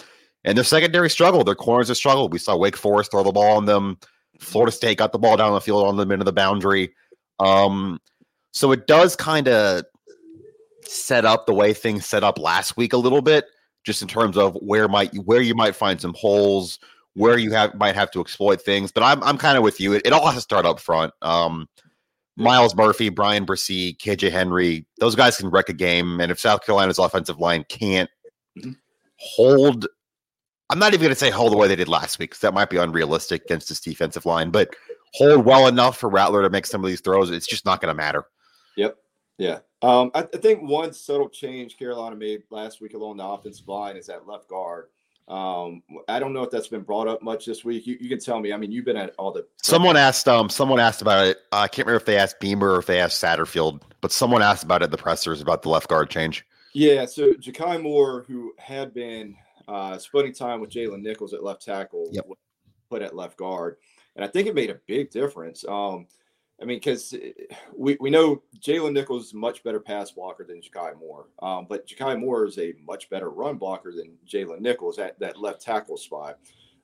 And 0.44 0.58
their 0.58 0.64
secondary 0.64 1.10
struggle, 1.10 1.44
their 1.44 1.56
corners 1.56 1.90
have 1.90 1.98
struggled. 1.98 2.34
We 2.34 2.40
saw 2.40 2.56
Wake 2.56 2.78
Forest 2.78 3.12
throw 3.12 3.24
the 3.24 3.32
ball 3.32 3.58
on 3.58 3.66
them. 3.66 3.98
Florida 4.40 4.72
State 4.72 4.98
got 4.98 5.12
the 5.12 5.20
ball 5.20 5.38
down 5.38 5.54
the 5.54 5.62
field 5.62 5.86
on 5.86 5.98
them 5.98 6.12
into 6.12 6.26
the 6.26 6.34
boundary. 6.34 6.94
Um, 7.40 8.00
so 8.52 8.72
it 8.72 8.88
does 8.88 9.16
kind 9.16 9.48
of 9.48 9.84
set 10.84 11.26
up 11.26 11.46
the 11.46 11.54
way 11.54 11.74
things 11.74 12.06
set 12.06 12.24
up 12.24 12.40
last 12.40 12.76
week 12.76 12.94
a 12.94 12.98
little 12.98 13.22
bit, 13.22 13.46
just 13.84 14.02
in 14.02 14.08
terms 14.08 14.38
of 14.38 14.56
where 14.56 14.88
might 14.88 15.14
you, 15.14 15.22
where 15.22 15.42
you 15.42 15.54
might 15.54 15.76
find 15.76 16.02
some 16.02 16.16
holes, 16.16 16.80
where 17.16 17.38
you 17.38 17.52
have 17.52 17.76
might 17.76 17.96
have 17.96 18.12
to 18.12 18.22
exploit 18.22 18.62
things. 18.62 18.92
But 18.92 19.04
I'm 19.04 19.24
I'm 19.24 19.38
kind 19.38 19.58
of 19.58 19.64
with 19.64 19.80
you. 19.80 19.94
It, 19.94 20.04
it, 20.06 20.14
all 20.14 20.26
has 20.26 20.36
to 20.36 20.42
start 20.42 20.66
up 20.66 20.80
front. 20.80 21.14
Um, 21.22 21.68
Myles 22.38 22.76
Murphy, 22.76 23.10
Bryan 23.10 23.46
Bresee, 23.46 23.98
KJ 23.98 24.32
Henry, 24.32 24.86
those 25.00 25.16
guys 25.16 25.38
can 25.38 25.50
wreck 25.50 25.70
a 25.70 25.74
game. 25.74 26.20
And 26.20 26.32
if 26.32 26.40
South 26.40 26.66
Carolina's 26.66 26.98
offensive 26.98 27.40
line 27.40 27.66
can't 27.70 28.10
mm-hmm. 28.58 28.72
hold, 29.18 29.88
I'm 30.70 30.80
not 30.80 30.94
even 30.94 31.02
going 31.02 31.14
to 31.14 31.20
say 31.20 31.30
hold 31.30 31.52
the 31.52 31.58
way 31.58 31.68
they 31.68 31.76
did 31.76 31.88
last 31.88 32.20
week 32.20 32.32
because 32.32 32.42
that 32.42 32.54
might 32.54 32.70
be 32.70 32.78
unrealistic 32.78 33.44
against 33.44 33.70
this 33.70 33.82
defensive 33.82 34.26
line, 34.26 34.50
but 34.50 34.74
hold 35.14 35.46
well 35.46 35.68
enough 35.68 35.98
for 35.98 36.10
Rattler 36.10 36.42
to 36.42 36.50
make 36.50 36.66
some 36.66 36.84
of 36.84 36.90
these 36.90 37.02
throws, 37.02 37.30
it's 37.30 37.48
just 37.48 37.66
not 37.66 37.82
going 37.82 37.94
to 37.94 37.98
matter. 37.98 38.26
Yep. 38.78 38.96
Yeah. 39.38 39.60
Um, 39.82 40.12
I, 40.14 40.22
I, 40.22 40.38
think 40.38 40.62
one 40.62 40.94
subtle 40.94 41.28
change 41.28 41.78
Carolina 41.78 42.16
made 42.16 42.44
last 42.52 42.82
week 42.82 42.94
along 42.94 43.18
the 43.18 43.26
offensive 43.26 43.68
line 43.68 43.98
is 43.98 44.08
that 44.08 44.28
left 44.28 44.48
guard. 44.48 44.86
Um, 45.28 45.84
I 46.08 46.20
don't 46.20 46.34
know 46.34 46.44
if 46.44 46.52
that's 46.52 46.68
been 46.68 46.82
brought 46.82 47.08
up 47.08 47.22
much 47.22 47.46
this 47.46 47.64
week. 47.64 47.88
You, 47.88 47.98
you 48.00 48.10
can 48.10 48.20
tell 48.20 48.40
me. 48.40 48.52
I 48.52 48.58
mean, 48.58 48.72
you've 48.72 48.86
been 48.86 48.98
at 48.98 49.14
all 49.18 49.32
the. 49.32 49.46
Someone 49.62 49.96
asked. 49.96 50.28
Um, 50.28 50.50
someone 50.50 50.80
asked 50.80 51.02
about 51.02 51.26
it. 51.28 51.38
I 51.52 51.68
can't 51.68 51.86
remember 51.86 52.02
if 52.02 52.06
they 52.06 52.18
asked 52.18 52.40
Beamer 52.40 52.72
or 52.72 52.80
if 52.80 52.86
they 52.86 53.00
asked 53.00 53.24
Satterfield, 53.24 53.82
but 54.02 54.12
someone 54.12 54.42
asked 54.42 54.64
about 54.64 54.84
it. 54.84 54.92
The 54.92 54.98
pressers 54.98 55.42
about 55.42 55.62
the 55.62 55.70
left 55.70 55.88
guard 55.88 56.10
change. 56.10 56.46
Yeah. 56.74 57.06
So 57.06 57.32
Ja'Kai 57.34 57.82
Moore, 57.82 58.26
who 58.28 58.54
had 58.58 58.94
been 58.94 59.36
uh, 59.68 59.98
splitting 59.98 60.34
time 60.34 60.60
with 60.60 60.70
Jalen 60.70 61.02
Nichols 61.02 61.34
at 61.34 61.44
left 61.44 61.64
tackle, 61.64 62.10
yep. 62.12 62.26
put 62.90 63.02
at 63.02 63.16
left 63.16 63.38
guard, 63.38 63.78
and 64.16 64.26
I 64.26 64.28
think 64.28 64.48
it 64.48 64.56
made 64.56 64.70
a 64.70 64.80
big 64.88 65.12
difference. 65.12 65.64
Um, 65.68 66.08
I 66.62 66.66
mean, 66.66 66.78
because 66.78 67.14
eh, 67.14 67.32
we, 67.76 67.98
we 68.00 68.10
know 68.10 68.42
Jalen 68.60 68.94
Nichols 68.94 69.28
is 69.28 69.34
much 69.34 69.64
better 69.64 69.80
pass 69.80 70.12
blocker 70.12 70.44
than 70.44 70.62
Ja'Kai 70.62 70.98
Moore, 71.00 71.28
um, 71.42 71.66
but 71.68 71.88
Ja'Kai 71.88 72.20
Moore 72.20 72.46
is 72.46 72.58
a 72.60 72.74
much 72.86 73.10
better 73.10 73.30
run 73.30 73.58
blocker 73.58 73.92
than 73.92 74.18
Jalen 74.28 74.62
Nichols 74.62 75.00
at 75.00 75.20
that 75.20 75.40
left 75.40 75.62
tackle 75.62 75.98
spot. 75.98 76.38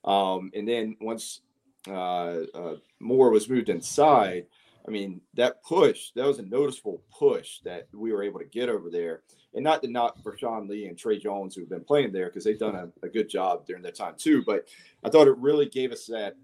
Um, 0.03 0.51
and 0.55 0.67
then 0.67 0.96
once 1.00 1.41
uh, 1.88 2.43
uh, 2.53 2.75
Moore 3.00 3.29
was 3.29 3.50
moved 3.50 3.69
inside, 3.69 4.48
I 4.88 4.91
mean, 4.91 5.22
that 5.34 5.63
push, 5.63 6.12
that 6.15 6.25
was 6.25 6.39
a 6.39 6.43
noticeable 6.43 7.03
push 7.12 7.60
that 7.65 7.88
we 7.93 8.13
were 8.13 8.24
able 8.24 8.39
to 8.39 8.46
get 8.46 8.69
over 8.69 8.89
there. 8.89 9.22
And 9.53 9.63
not 9.63 9.81
to 9.81 9.89
knock 9.89 10.17
Sean 10.38 10.67
Lee 10.67 10.86
and 10.86 10.98
Trey 10.98 11.17
Jones, 11.17 11.55
who've 11.55 11.69
been 11.69 11.84
playing 11.84 12.13
there, 12.13 12.27
because 12.27 12.43
they've 12.43 12.60
done 12.60 12.75
a, 12.75 13.05
a, 13.05 13.10
good 13.10 13.27
job 13.27 13.65
during 13.65 13.81
that 13.84 13.96
time 13.96 14.13
too. 14.17 14.43
But 14.46 14.67
I 15.03 15.10
thought 15.10 15.27
it 15.27 15.38
really 15.38 15.65
gave 15.65 15.91
us 15.91 16.05
that 16.07 16.36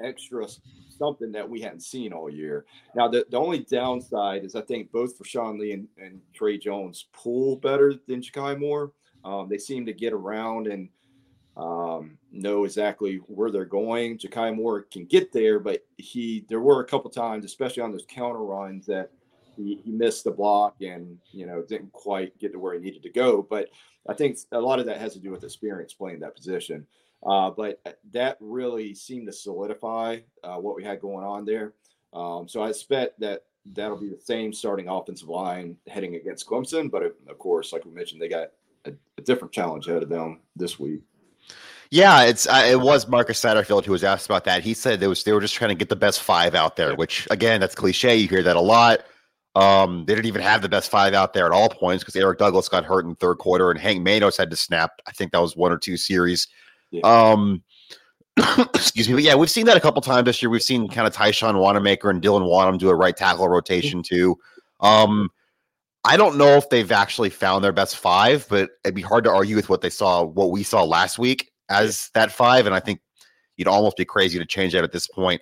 extra 0.00 0.46
something 1.02 1.32
that 1.32 1.48
we 1.48 1.60
hadn't 1.60 1.82
seen 1.82 2.12
all 2.12 2.30
year. 2.30 2.64
Now, 2.94 3.08
the, 3.08 3.26
the 3.30 3.36
only 3.36 3.60
downside 3.60 4.44
is 4.44 4.54
I 4.54 4.60
think 4.60 4.92
both 4.92 5.16
for 5.16 5.24
Sean 5.24 5.58
Lee 5.58 5.72
and, 5.72 5.88
and 5.98 6.20
Tre 6.32 6.56
Jones 6.58 7.06
pull 7.12 7.56
better 7.56 7.94
than 8.06 8.20
Jakai 8.20 8.58
Moore. 8.58 8.92
Um, 9.24 9.48
they 9.48 9.58
seem 9.58 9.84
to 9.86 9.92
get 9.92 10.12
around 10.12 10.68
and 10.68 10.88
um, 11.56 12.18
know 12.30 12.64
exactly 12.64 13.16
where 13.26 13.50
they're 13.50 13.64
going. 13.64 14.18
Jakai 14.18 14.54
Moore 14.54 14.82
can 14.82 15.04
get 15.04 15.32
there, 15.32 15.58
but 15.58 15.84
he 15.96 16.44
there 16.48 16.60
were 16.60 16.80
a 16.80 16.86
couple 16.86 17.10
times, 17.10 17.44
especially 17.44 17.82
on 17.82 17.90
those 17.90 18.06
counter 18.08 18.44
runs, 18.44 18.86
that 18.86 19.10
he, 19.56 19.80
he 19.84 19.90
missed 19.90 20.24
the 20.24 20.30
block 20.30 20.76
and 20.80 21.18
you 21.32 21.46
know 21.46 21.62
didn't 21.62 21.92
quite 21.92 22.38
get 22.38 22.52
to 22.52 22.58
where 22.58 22.74
he 22.74 22.80
needed 22.80 23.02
to 23.02 23.10
go. 23.10 23.42
But 23.42 23.68
I 24.08 24.14
think 24.14 24.38
a 24.52 24.60
lot 24.60 24.78
of 24.78 24.86
that 24.86 25.00
has 25.00 25.12
to 25.14 25.20
do 25.20 25.30
with 25.30 25.44
experience 25.44 25.92
playing 25.92 26.20
that 26.20 26.36
position. 26.36 26.86
Uh, 27.26 27.50
but 27.50 27.80
that 28.10 28.36
really 28.40 28.94
seemed 28.94 29.26
to 29.26 29.32
solidify 29.32 30.18
uh, 30.42 30.56
what 30.56 30.74
we 30.74 30.82
had 30.82 31.00
going 31.00 31.24
on 31.24 31.44
there. 31.44 31.72
Um, 32.12 32.48
so 32.48 32.62
I 32.62 32.68
expect 32.68 33.20
that 33.20 33.44
that'll 33.66 34.00
be 34.00 34.08
the 34.08 34.20
same 34.20 34.52
starting 34.52 34.88
offensive 34.88 35.28
line 35.28 35.76
heading 35.86 36.16
against 36.16 36.46
Clemson. 36.46 36.90
But 36.90 37.04
of 37.04 37.38
course, 37.38 37.72
like 37.72 37.84
we 37.84 37.92
mentioned, 37.92 38.20
they 38.20 38.28
got 38.28 38.48
a, 38.84 38.92
a 39.18 39.22
different 39.22 39.52
challenge 39.52 39.86
ahead 39.86 40.02
of 40.02 40.08
them 40.08 40.40
this 40.56 40.78
week. 40.78 41.02
Yeah, 41.90 42.22
it's 42.22 42.46
uh, 42.46 42.66
it 42.66 42.80
was 42.80 43.06
Marcus 43.06 43.38
Satterfield 43.38 43.84
who 43.84 43.92
was 43.92 44.02
asked 44.02 44.24
about 44.26 44.44
that. 44.44 44.62
He 44.62 44.72
said 44.72 45.02
it 45.02 45.06
was 45.06 45.22
they 45.24 45.32
were 45.32 45.42
just 45.42 45.54
trying 45.54 45.68
to 45.68 45.74
get 45.74 45.90
the 45.90 45.96
best 45.96 46.22
five 46.22 46.54
out 46.54 46.76
there, 46.76 46.94
which 46.94 47.28
again, 47.30 47.60
that's 47.60 47.74
cliche. 47.74 48.16
You 48.16 48.28
hear 48.28 48.42
that 48.42 48.56
a 48.56 48.60
lot. 48.60 49.00
Um, 49.54 50.06
they 50.06 50.14
didn't 50.14 50.26
even 50.26 50.40
have 50.40 50.62
the 50.62 50.68
best 50.70 50.90
five 50.90 51.12
out 51.12 51.34
there 51.34 51.44
at 51.44 51.52
all 51.52 51.68
points 51.68 52.02
because 52.02 52.16
Eric 52.16 52.38
Douglas 52.38 52.70
got 52.70 52.86
hurt 52.86 53.04
in 53.04 53.14
third 53.16 53.36
quarter 53.36 53.70
and 53.70 53.78
Hank 53.78 54.02
Manos 54.02 54.38
had 54.38 54.48
to 54.50 54.56
snap. 54.56 54.92
I 55.06 55.12
think 55.12 55.32
that 55.32 55.42
was 55.42 55.54
one 55.54 55.70
or 55.70 55.76
two 55.76 55.98
series. 55.98 56.48
Yeah. 56.92 57.00
Um, 57.02 57.62
excuse 58.74 59.08
me, 59.08 59.14
but 59.14 59.22
yeah, 59.22 59.34
we've 59.34 59.50
seen 59.50 59.66
that 59.66 59.76
a 59.76 59.80
couple 59.80 60.00
times 60.00 60.26
this 60.26 60.40
year. 60.40 60.50
We've 60.50 60.62
seen 60.62 60.88
kind 60.88 61.06
of 61.06 61.14
Tyshawn 61.14 61.54
Wannamaker 61.54 62.10
and 62.10 62.22
Dylan 62.22 62.42
Wonnum 62.42 62.78
do 62.78 62.88
a 62.88 62.94
right 62.94 63.16
tackle 63.16 63.48
rotation 63.48 64.02
too. 64.02 64.36
Um, 64.80 65.30
I 66.04 66.16
don't 66.16 66.36
know 66.36 66.56
if 66.56 66.68
they've 66.68 66.90
actually 66.90 67.30
found 67.30 67.62
their 67.62 67.72
best 67.72 67.96
five, 67.96 68.46
but 68.48 68.70
it'd 68.84 68.94
be 68.94 69.02
hard 69.02 69.24
to 69.24 69.30
argue 69.30 69.56
with 69.56 69.68
what 69.68 69.80
they 69.82 69.90
saw, 69.90 70.24
what 70.24 70.50
we 70.50 70.62
saw 70.62 70.82
last 70.82 71.18
week 71.18 71.52
as 71.68 72.10
that 72.14 72.32
five. 72.32 72.66
And 72.66 72.74
I 72.74 72.80
think 72.80 73.00
you'd 73.56 73.68
almost 73.68 73.96
be 73.96 74.04
crazy 74.04 74.38
to 74.38 74.46
change 74.46 74.72
that 74.72 74.84
at 74.84 74.92
this 74.92 75.06
point. 75.06 75.40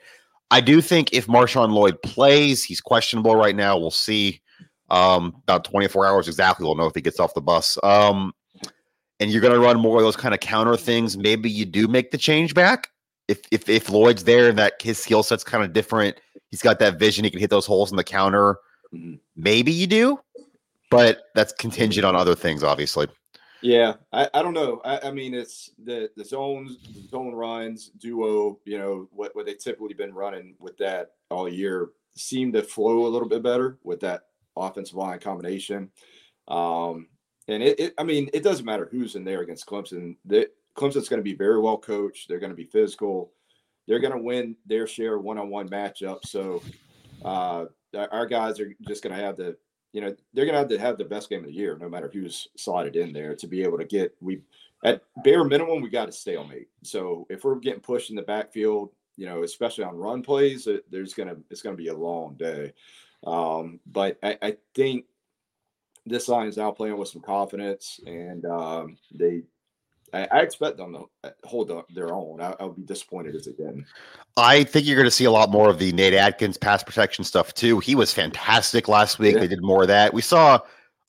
I 0.50 0.60
do 0.60 0.80
think 0.80 1.12
if 1.12 1.28
Marshawn 1.28 1.70
Lloyd 1.70 2.02
plays, 2.02 2.64
he's 2.64 2.80
questionable 2.80 3.36
right 3.36 3.56
now. 3.56 3.78
We'll 3.78 3.90
see. 3.90 4.42
Um, 4.90 5.36
about 5.44 5.64
24 5.64 6.04
hours 6.04 6.26
exactly, 6.26 6.66
we'll 6.66 6.74
know 6.74 6.86
if 6.86 6.96
he 6.96 7.00
gets 7.00 7.20
off 7.20 7.32
the 7.32 7.40
bus. 7.40 7.78
Um, 7.84 8.32
and 9.20 9.30
you're 9.30 9.42
going 9.42 9.54
to 9.54 9.60
run 9.60 9.78
more 9.78 9.98
of 9.98 10.02
those 10.02 10.16
kind 10.16 10.34
of 10.34 10.40
counter 10.40 10.76
things. 10.76 11.16
Maybe 11.16 11.50
you 11.50 11.66
do 11.66 11.86
make 11.86 12.10
the 12.10 12.18
change 12.18 12.54
back 12.54 12.88
if 13.28 13.40
if 13.52 13.68
if 13.68 13.88
Lloyd's 13.88 14.24
there 14.24 14.48
and 14.48 14.58
that 14.58 14.82
his 14.82 14.98
skill 14.98 15.22
set's 15.22 15.44
kind 15.44 15.62
of 15.62 15.72
different. 15.72 16.20
He's 16.50 16.62
got 16.62 16.80
that 16.80 16.98
vision. 16.98 17.24
He 17.24 17.30
can 17.30 17.38
hit 17.38 17.50
those 17.50 17.66
holes 17.66 17.92
in 17.92 17.96
the 17.96 18.04
counter. 18.04 18.56
Mm-hmm. 18.92 19.14
Maybe 19.36 19.70
you 19.70 19.86
do, 19.86 20.18
but 20.90 21.22
that's 21.36 21.52
contingent 21.52 22.04
on 22.04 22.16
other 22.16 22.34
things, 22.34 22.64
obviously. 22.64 23.06
Yeah, 23.62 23.94
I, 24.12 24.28
I 24.32 24.42
don't 24.42 24.54
know. 24.54 24.80
I, 24.84 25.08
I 25.08 25.10
mean, 25.12 25.34
it's 25.34 25.70
the 25.84 26.10
the 26.16 26.24
zones, 26.24 26.78
the 26.92 27.06
zone 27.08 27.34
runs, 27.34 27.90
duo. 27.90 28.58
You 28.64 28.78
know 28.78 29.08
what 29.12 29.36
what 29.36 29.46
they 29.46 29.54
typically 29.54 29.94
been 29.94 30.14
running 30.14 30.56
with 30.58 30.76
that 30.78 31.12
all 31.30 31.48
year 31.48 31.90
seem 32.16 32.52
to 32.52 32.62
flow 32.62 33.06
a 33.06 33.08
little 33.08 33.28
bit 33.28 33.42
better 33.42 33.78
with 33.84 34.00
that 34.00 34.22
offensive 34.56 34.96
line 34.96 35.20
combination. 35.20 35.90
Um, 36.48 37.06
and 37.50 37.62
it, 37.62 37.80
it, 37.80 37.94
I 37.98 38.04
mean, 38.04 38.30
it 38.32 38.42
doesn't 38.42 38.64
matter 38.64 38.88
who's 38.90 39.16
in 39.16 39.24
there 39.24 39.40
against 39.40 39.66
Clemson. 39.66 40.16
Clemson's 40.76 41.08
going 41.08 41.18
to 41.20 41.24
be 41.24 41.34
very 41.34 41.60
well 41.60 41.78
coached. 41.78 42.28
They're 42.28 42.38
going 42.38 42.52
to 42.52 42.56
be 42.56 42.64
physical. 42.64 43.32
They're 43.86 43.98
going 43.98 44.12
to 44.12 44.22
win 44.22 44.56
their 44.66 44.86
share 44.86 45.18
one 45.18 45.38
on 45.38 45.50
one 45.50 45.68
matchup. 45.68 46.24
So 46.24 46.62
uh, 47.24 47.66
our 48.12 48.26
guys 48.26 48.60
are 48.60 48.72
just 48.86 49.02
going 49.02 49.14
to 49.14 49.22
have 49.22 49.36
the 49.36 49.56
you 49.92 50.00
know 50.00 50.14
they're 50.32 50.44
going 50.44 50.54
to 50.54 50.60
have 50.60 50.68
to 50.68 50.78
have 50.78 50.98
the 50.98 51.04
best 51.04 51.28
game 51.28 51.40
of 51.40 51.46
the 51.46 51.52
year, 51.52 51.76
no 51.76 51.88
matter 51.88 52.08
who's 52.12 52.48
slotted 52.56 52.94
in 52.94 53.12
there, 53.12 53.34
to 53.34 53.46
be 53.48 53.62
able 53.62 53.78
to 53.78 53.84
get 53.84 54.14
we 54.20 54.42
at 54.84 55.02
bare 55.24 55.44
minimum 55.44 55.82
we 55.82 55.90
got 55.90 56.08
a 56.08 56.12
stalemate. 56.12 56.68
So 56.82 57.26
if 57.28 57.44
we're 57.44 57.56
getting 57.56 57.80
pushed 57.80 58.10
in 58.10 58.16
the 58.16 58.22
backfield, 58.22 58.90
you 59.16 59.26
know, 59.26 59.42
especially 59.42 59.84
on 59.84 59.96
run 59.96 60.22
plays, 60.22 60.68
there's 60.90 61.14
gonna 61.14 61.36
it's 61.50 61.62
gonna 61.62 61.76
be 61.76 61.88
a 61.88 61.96
long 61.96 62.34
day. 62.34 62.72
Um, 63.26 63.80
but 63.86 64.18
I, 64.22 64.38
I 64.40 64.56
think 64.74 65.04
this 66.06 66.28
line 66.28 66.46
is 66.46 66.56
now 66.56 66.70
playing 66.70 66.96
with 66.96 67.08
some 67.08 67.22
confidence, 67.22 68.00
and 68.06 68.44
um, 68.46 68.96
they 69.12 69.42
I, 70.12 70.28
I, 70.30 70.40
expect 70.40 70.76
them 70.76 70.92
to 70.94 71.34
hold 71.44 71.70
their 71.94 72.12
own. 72.12 72.40
I, 72.40 72.54
will 72.60 72.72
be 72.72 72.82
disappointed 72.82 73.34
if 73.34 73.44
they 73.44 73.52
didn't. 73.52 73.86
I 74.36 74.64
think 74.64 74.86
you're 74.86 74.96
going 74.96 75.06
to 75.06 75.10
see 75.10 75.24
a 75.24 75.30
lot 75.30 75.50
more 75.50 75.68
of 75.68 75.78
the 75.78 75.92
Nate 75.92 76.14
Adkins 76.14 76.56
pass 76.56 76.82
protection 76.82 77.24
stuff 77.24 77.54
too. 77.54 77.78
He 77.78 77.94
was 77.94 78.12
fantastic 78.12 78.88
last 78.88 79.18
week. 79.18 79.34
Yeah. 79.34 79.40
They 79.40 79.48
did 79.48 79.62
more 79.62 79.82
of 79.82 79.88
that. 79.88 80.12
We 80.12 80.22
saw, 80.22 80.60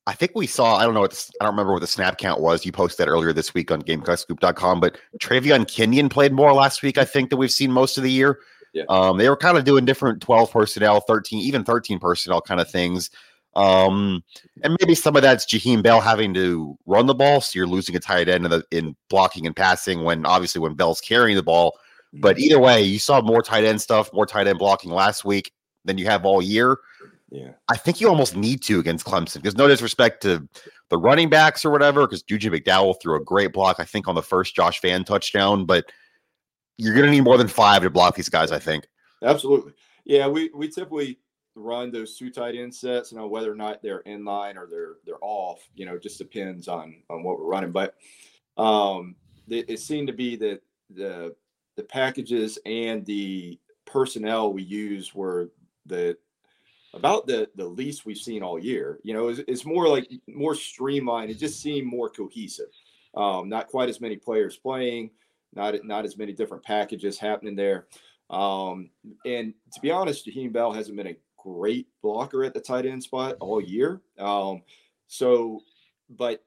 I 0.07 0.13
think 0.13 0.31
we 0.35 0.47
saw, 0.47 0.75
I 0.75 0.83
don't 0.83 0.93
know, 0.93 1.01
what 1.01 1.29
I 1.39 1.45
don't 1.45 1.53
remember 1.53 1.73
what 1.73 1.81
the 1.81 1.87
snap 1.87 2.17
count 2.17 2.41
was. 2.41 2.65
You 2.65 2.71
posted 2.71 3.05
that 3.05 3.09
earlier 3.09 3.33
this 3.33 3.53
week 3.53 3.71
on 3.71 3.81
GamecockScoop.com, 3.81 4.79
but 4.79 4.97
Traevon 5.19 5.65
Kenion 5.65 6.09
played 6.09 6.33
more 6.33 6.53
last 6.53 6.83
week, 6.83 6.97
I 6.97 7.05
think, 7.05 7.29
than 7.29 7.39
we've 7.39 7.51
seen 7.51 7.71
most 7.71 7.97
of 7.97 8.03
the 8.03 8.11
year. 8.11 8.39
Yeah. 8.73 8.83
Um, 8.87 9.17
they 9.17 9.29
were 9.29 9.37
kind 9.37 9.57
of 9.57 9.65
doing 9.65 9.83
different 9.83 10.21
12 10.21 10.51
personnel, 10.51 11.01
13, 11.01 11.39
even 11.39 11.63
13 11.63 11.99
personnel 11.99 12.41
kind 12.41 12.61
of 12.61 12.69
things. 12.69 13.09
Um, 13.53 14.23
and 14.63 14.77
maybe 14.79 14.95
some 14.95 15.15
of 15.15 15.21
that's 15.21 15.45
Jaheim 15.45 15.83
Bell 15.83 15.99
having 15.99 16.33
to 16.35 16.77
run 16.85 17.05
the 17.05 17.13
ball, 17.13 17.41
so 17.41 17.57
you're 17.57 17.67
losing 17.67 17.95
a 17.95 17.99
tight 17.99 18.29
end 18.29 18.45
in, 18.45 18.51
the, 18.51 18.63
in 18.71 18.95
blocking 19.09 19.45
and 19.45 19.55
passing 19.55 20.03
when 20.03 20.25
obviously 20.25 20.61
when 20.61 20.73
Bell's 20.73 21.01
carrying 21.01 21.35
the 21.35 21.43
ball. 21.43 21.77
But 22.13 22.35
mm-hmm. 22.35 22.43
either 22.45 22.59
way, 22.59 22.81
you 22.81 22.99
saw 22.99 23.21
more 23.21 23.41
tight 23.41 23.65
end 23.65 23.81
stuff, 23.81 24.11
more 24.13 24.25
tight 24.25 24.47
end 24.47 24.59
blocking 24.59 24.91
last 24.91 25.25
week 25.25 25.51
than 25.83 25.97
you 25.97 26.05
have 26.05 26.25
all 26.25 26.41
year. 26.41 26.77
Yeah, 27.29 27.51
I 27.69 27.77
think 27.77 28.01
you 28.01 28.09
almost 28.09 28.35
need 28.35 28.61
to 28.63 28.79
against 28.79 29.05
Clemson 29.05 29.35
because 29.35 29.55
no 29.55 29.67
disrespect 29.67 30.21
to 30.23 30.47
the 30.89 30.97
running 30.97 31.29
backs 31.29 31.63
or 31.63 31.71
whatever, 31.71 32.05
because 32.05 32.23
Juju 32.23 32.51
McDowell 32.51 33.01
threw 33.01 33.15
a 33.15 33.23
great 33.23 33.53
block, 33.53 33.77
I 33.79 33.85
think, 33.85 34.09
on 34.09 34.15
the 34.15 34.21
first 34.21 34.53
Josh 34.53 34.81
Vann 34.81 35.05
touchdown, 35.05 35.65
but 35.65 35.85
you're 36.77 36.93
going 36.93 37.05
to 37.05 37.11
need 37.11 37.23
more 37.23 37.37
than 37.37 37.47
five 37.47 37.83
to 37.83 37.89
block 37.89 38.15
these 38.15 38.27
guys, 38.27 38.51
I 38.51 38.59
think. 38.59 38.85
Absolutely. 39.23 39.73
Yeah, 40.03 40.27
we 40.27 40.49
we 40.53 40.67
typically 40.67 41.19
run 41.55 41.91
those 41.91 42.17
two 42.17 42.29
tight 42.29 42.55
end 42.55 42.73
sets. 42.73 43.11
You 43.11 43.17
know 43.17 43.27
whether 43.27 43.51
or 43.51 43.55
not 43.55 43.81
they're 43.81 43.99
in 43.99 44.23
line 44.25 44.57
or 44.57 44.67
they're 44.67 44.95
they're 45.05 45.15
off. 45.21 45.61
You 45.75 45.85
know, 45.85 45.97
just 45.97 46.17
depends 46.17 46.67
on 46.67 47.03
on 47.09 47.23
what 47.23 47.39
we're 47.39 47.45
running. 47.45 47.71
But 47.71 47.95
um, 48.57 49.15
it, 49.49 49.69
it 49.69 49.79
seemed 49.79 50.07
to 50.07 50.13
be 50.13 50.35
that 50.37 50.61
the 50.89 51.35
the 51.75 51.83
packages 51.83 52.59
and 52.65 53.05
the 53.05 53.59
personnel 53.85 54.53
we 54.53 54.63
use 54.63 55.13
were 55.13 55.51
the 55.85 56.17
about 56.93 57.27
the 57.27 57.49
the 57.55 57.65
least 57.65 58.05
we've 58.05 58.17
seen 58.17 58.43
all 58.43 58.59
year. 58.59 58.99
You 59.03 59.13
know, 59.13 59.29
it's, 59.29 59.41
it's 59.47 59.65
more 59.65 59.87
like 59.87 60.09
more 60.27 60.55
streamlined. 60.55 61.31
It 61.31 61.39
just 61.39 61.61
seemed 61.61 61.87
more 61.87 62.09
cohesive. 62.09 62.71
Um, 63.15 63.49
not 63.49 63.67
quite 63.67 63.89
as 63.89 63.99
many 63.99 64.15
players 64.15 64.57
playing, 64.57 65.11
not 65.53 65.75
not 65.83 66.05
as 66.05 66.17
many 66.17 66.33
different 66.33 66.63
packages 66.63 67.17
happening 67.17 67.55
there. 67.55 67.87
Um, 68.29 68.89
and 69.25 69.53
to 69.73 69.81
be 69.81 69.91
honest, 69.91 70.25
Jaheim 70.25 70.53
Bell 70.53 70.71
hasn't 70.71 70.95
been 70.95 71.07
a 71.07 71.17
great 71.43 71.87
blocker 72.01 72.43
at 72.43 72.53
the 72.53 72.59
tight 72.59 72.85
end 72.85 73.03
spot 73.03 73.37
all 73.39 73.61
year. 73.61 74.01
Um, 74.19 74.61
so, 75.07 75.61
but 76.09 76.43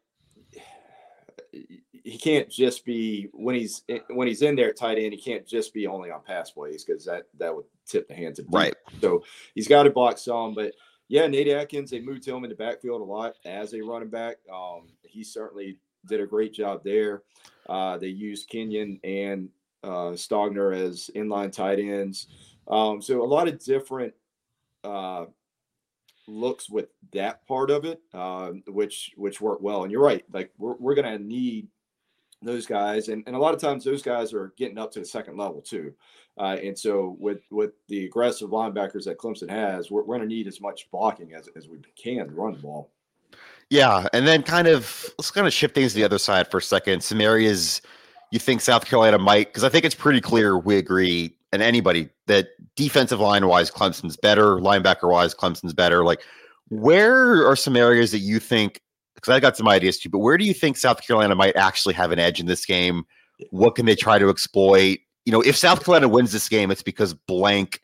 he 1.53 2.19
can't 2.19 2.51
just 2.51 2.85
be 2.85 3.29
when 3.33 3.55
he's 3.55 3.83
when 4.11 4.29
he's 4.29 4.43
in 4.43 4.57
there 4.57 4.71
at 4.71 4.77
tight 4.77 4.99
end. 4.99 5.13
He 5.13 5.21
can't 5.21 5.47
just 5.47 5.73
be 5.73 5.87
only 5.87 6.11
on 6.11 6.23
pass 6.23 6.51
plays 6.51 6.85
because 6.85 7.05
that 7.07 7.25
that 7.39 7.55
would 7.55 7.65
tip 7.87 8.09
the 8.09 8.15
hands 8.15 8.39
of 8.39 8.47
right. 8.51 8.75
So 9.01 9.25
he's 9.55 9.69
got 9.69 9.85
to 9.85 9.91
block 9.91 10.19
some, 10.19 10.55
but 10.55 10.73
yeah, 11.09 11.27
Nate 11.27 11.49
Adkins. 11.49 11.91
they 11.91 12.01
moved 12.01 12.27
him 12.27 12.45
in 12.45 12.51
the 12.51 12.57
backfield 12.57 13.01
a 13.01 13.05
lot 13.05 13.35
as 13.45 13.75
a 13.75 13.81
running 13.83 14.09
back. 14.09 14.37
Um, 14.53 14.89
he 15.03 15.23
certainly 15.23 15.79
did 16.07 16.21
a 16.21 16.27
great 16.27 16.53
job 16.53 16.83
there. 16.83 17.23
Uh, 17.69 17.99
they 17.99 18.09
used 18.09 18.51
Kenion 18.51 19.01
and 19.05 19.49
uh, 19.83 20.13
Stogner 20.13 20.75
as 20.75 21.11
inline 21.15 21.53
tight 21.53 21.79
ends. 21.79 22.29
Um, 22.69 23.03
so 23.03 23.23
a 23.23 23.25
lot 23.25 23.49
of 23.49 23.63
different 23.63 24.15
uh, 24.85 25.27
looks 26.27 26.71
with 26.71 26.89
that 27.13 27.47
part 27.47 27.71
of 27.71 27.85
it, 27.85 28.01
uh, 28.13 28.51
which 28.67 29.13
which 29.17 29.41
worked 29.41 29.63
well. 29.63 29.83
And 29.83 29.93
you're 29.93 30.03
right, 30.03 30.25
like 30.33 30.53
we're 30.59 30.75
we're 30.75 30.95
gonna 30.95 31.19
need 31.19 31.69
those 32.43 32.67
guys, 32.67 33.09
and, 33.09 33.23
and 33.27 33.35
a 33.35 33.39
lot 33.39 33.55
of 33.55 33.61
times 33.61 33.85
those 33.85 34.03
guys 34.03 34.33
are 34.33 34.53
getting 34.57 34.79
up 34.79 34.93
to 34.93 35.01
the 35.01 35.07
second 35.07 35.37
level 35.37 35.61
too. 35.61 35.95
Uh, 36.39 36.57
and 36.63 36.79
so 36.79 37.17
with 37.19 37.41
with 37.51 37.73
the 37.89 38.05
aggressive 38.05 38.51
linebackers 38.51 39.05
that 39.05 39.19
Clemson 39.19 39.51
has, 39.51 39.91
we're, 39.91 40.03
we're 40.05 40.17
gonna 40.17 40.29
need 40.29 40.47
as 40.47 40.61
much 40.61 40.91
blocking 40.91 41.33
as 41.35 41.49
as 41.57 41.69
we 41.69 41.79
can 41.97 42.27
to 42.27 42.33
run 42.33 42.53
the 42.53 42.59
ball. 42.59 42.91
Yeah, 43.71 44.07
and 44.13 44.27
then 44.27 44.43
kind 44.43 44.69
of 44.69 45.11
let's 45.19 45.31
kind 45.31 45.47
of 45.47 45.53
shift 45.53 45.75
things 45.75 45.93
to 45.93 45.97
the 45.97 46.05
other 46.05 46.19
side 46.19 46.51
for 46.51 46.59
a 46.59 46.63
second. 46.63 47.03
Some 47.03 47.21
areas 47.21 47.81
you 48.31 48.39
think 48.39 48.61
South 48.61 48.85
Carolina 48.85 49.19
might, 49.19 49.47
because 49.47 49.65
I 49.65 49.69
think 49.69 49.85
it's 49.85 49.95
pretty 49.95 50.21
clear 50.21 50.59
we 50.59 50.77
agree 50.77 51.37
and 51.55 51.63
anybody 51.63 52.09
that 52.27 52.49
defensive 52.75 53.21
line 53.21 53.47
wise, 53.47 53.71
Clemson's 53.71 54.17
better, 54.17 54.57
linebacker 54.57 55.09
wise, 55.09 55.35
Clemson's 55.35 55.73
better. 55.73 56.05
Like, 56.05 56.21
where 56.69 57.49
are 57.49 57.55
some 57.55 57.77
areas 57.77 58.11
that 58.11 58.19
you 58.19 58.41
think? 58.41 58.81
Because 59.15 59.29
I 59.33 59.39
got 59.39 59.57
some 59.57 59.69
ideas 59.69 59.99
too, 59.99 60.11
but 60.11 60.19
where 60.19 60.37
do 60.37 60.45
you 60.45 60.53
think 60.53 60.77
South 60.77 61.01
Carolina 61.07 61.37
might 61.37 61.55
actually 61.55 61.95
have 61.95 62.11
an 62.11 62.19
edge 62.19 62.41
in 62.41 62.47
this 62.47 62.67
game? 62.67 63.05
What 63.51 63.77
can 63.77 63.87
they 63.87 63.95
try 63.95 64.19
to 64.19 64.29
exploit? 64.29 64.99
You 65.25 65.33
know, 65.33 65.41
if 65.41 65.57
South 65.57 65.85
Carolina 65.85 66.09
wins 66.09 66.33
this 66.33 66.49
game, 66.49 66.73
it's 66.73 66.83
because 66.83 67.15
blank 67.15 67.81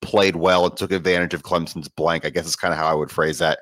played 0.00 0.34
well 0.34 0.66
and 0.66 0.76
took 0.76 0.90
advantage 0.90 1.32
of 1.32 1.44
Clemson's 1.44 1.88
blank. 1.88 2.26
I 2.26 2.30
guess 2.30 2.46
is 2.46 2.56
kind 2.56 2.74
of 2.74 2.78
how 2.78 2.88
I 2.88 2.94
would 2.94 3.10
phrase 3.10 3.38
that. 3.38 3.60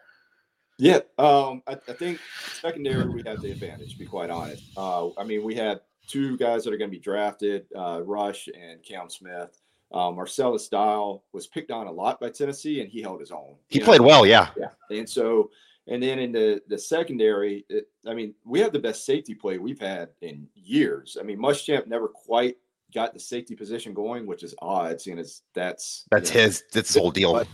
Yeah, 0.78 1.00
um, 1.18 1.62
I, 1.66 1.72
I, 1.72 1.92
think 1.92 2.18
secondary 2.62 3.06
we 3.06 3.22
have 3.26 3.42
the 3.42 3.50
advantage. 3.50 3.92
To 3.92 3.98
be 3.98 4.06
quite 4.06 4.30
honest, 4.30 4.64
uh, 4.78 5.10
I 5.18 5.24
mean 5.24 5.44
we 5.44 5.54
had 5.54 5.80
two 6.10 6.36
guys 6.36 6.64
that 6.64 6.72
are 6.72 6.76
going 6.76 6.90
to 6.90 6.96
be 6.96 7.02
drafted, 7.02 7.66
uh, 7.76 8.02
Rush 8.02 8.48
and 8.48 8.82
Cam 8.82 9.08
Smith. 9.08 9.60
Um, 9.92 10.16
Marcellas 10.16 10.68
Dial 10.68 11.24
was 11.32 11.46
picked 11.46 11.70
on 11.70 11.86
a 11.86 11.92
lot 11.92 12.20
by 12.20 12.30
Tennessee, 12.30 12.80
and 12.80 12.88
he 12.88 13.02
held 13.02 13.20
his 13.20 13.32
own. 13.32 13.56
He 13.68 13.80
played 13.80 14.00
know? 14.00 14.06
well, 14.06 14.26
yeah, 14.26 14.50
yeah. 14.56 14.70
And 14.96 15.08
so, 15.08 15.50
and 15.88 16.02
then 16.02 16.18
in 16.20 16.30
the 16.30 16.62
the 16.68 16.78
secondary, 16.78 17.64
it, 17.68 17.88
I 18.06 18.14
mean, 18.14 18.34
we 18.44 18.60
have 18.60 18.72
the 18.72 18.78
best 18.78 19.04
safety 19.04 19.34
play 19.34 19.58
we've 19.58 19.80
had 19.80 20.10
in 20.20 20.46
years. 20.54 21.16
I 21.18 21.24
mean, 21.24 21.38
Muschamp 21.38 21.86
never 21.88 22.06
quite 22.06 22.56
got 22.94 23.14
the 23.14 23.20
safety 23.20 23.54
position 23.54 23.94
going, 23.94 24.26
which 24.26 24.44
is 24.44 24.54
odd, 24.60 25.00
seeing 25.00 25.18
as 25.18 25.42
that's 25.54 26.06
that's 26.10 26.30
you 26.30 26.40
know, 26.40 26.46
his 26.46 26.64
that's 26.72 26.94
the 26.94 27.00
whole 27.00 27.10
deal. 27.10 27.32
But, 27.32 27.48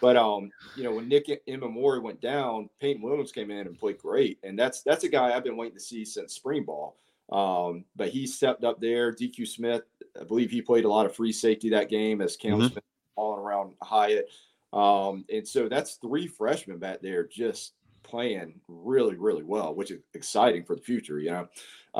but 0.00 0.16
um, 0.16 0.50
you 0.76 0.84
know, 0.84 0.92
when 0.92 1.08
Nick 1.08 1.28
Emmanwori 1.46 2.02
went 2.02 2.20
down, 2.22 2.70
Peyton 2.80 3.02
Williams 3.02 3.32
came 3.32 3.50
in 3.50 3.66
and 3.66 3.78
played 3.78 3.98
great, 3.98 4.38
and 4.42 4.58
that's 4.58 4.82
that's 4.82 5.04
a 5.04 5.08
guy 5.08 5.34
I've 5.34 5.44
been 5.44 5.56
waiting 5.56 5.76
to 5.76 5.84
see 5.84 6.04
since 6.04 6.34
spring 6.34 6.64
ball. 6.64 6.96
Um, 7.32 7.84
but 7.96 8.10
he 8.10 8.26
stepped 8.26 8.64
up 8.64 8.80
there. 8.80 9.12
DQ 9.12 9.48
Smith, 9.48 9.82
I 10.20 10.24
believe 10.24 10.50
he 10.50 10.62
played 10.62 10.84
a 10.84 10.88
lot 10.88 11.06
of 11.06 11.14
free 11.14 11.32
safety 11.32 11.70
that 11.70 11.88
game 11.88 12.20
as 12.20 12.36
Cam 12.36 12.58
mm-hmm. 12.58 12.68
Smith 12.68 12.84
falling 13.14 13.40
around 13.40 13.74
Hyatt. 13.82 14.28
Um, 14.72 15.24
and 15.32 15.46
so 15.46 15.68
that's 15.68 15.94
three 15.94 16.26
freshmen 16.26 16.78
back 16.78 17.00
there 17.00 17.26
just 17.26 17.74
playing 18.02 18.60
really, 18.68 19.16
really 19.16 19.44
well, 19.44 19.74
which 19.74 19.90
is 19.90 20.00
exciting 20.14 20.64
for 20.64 20.74
the 20.74 20.82
future, 20.82 21.20
you 21.20 21.30
know. 21.30 21.48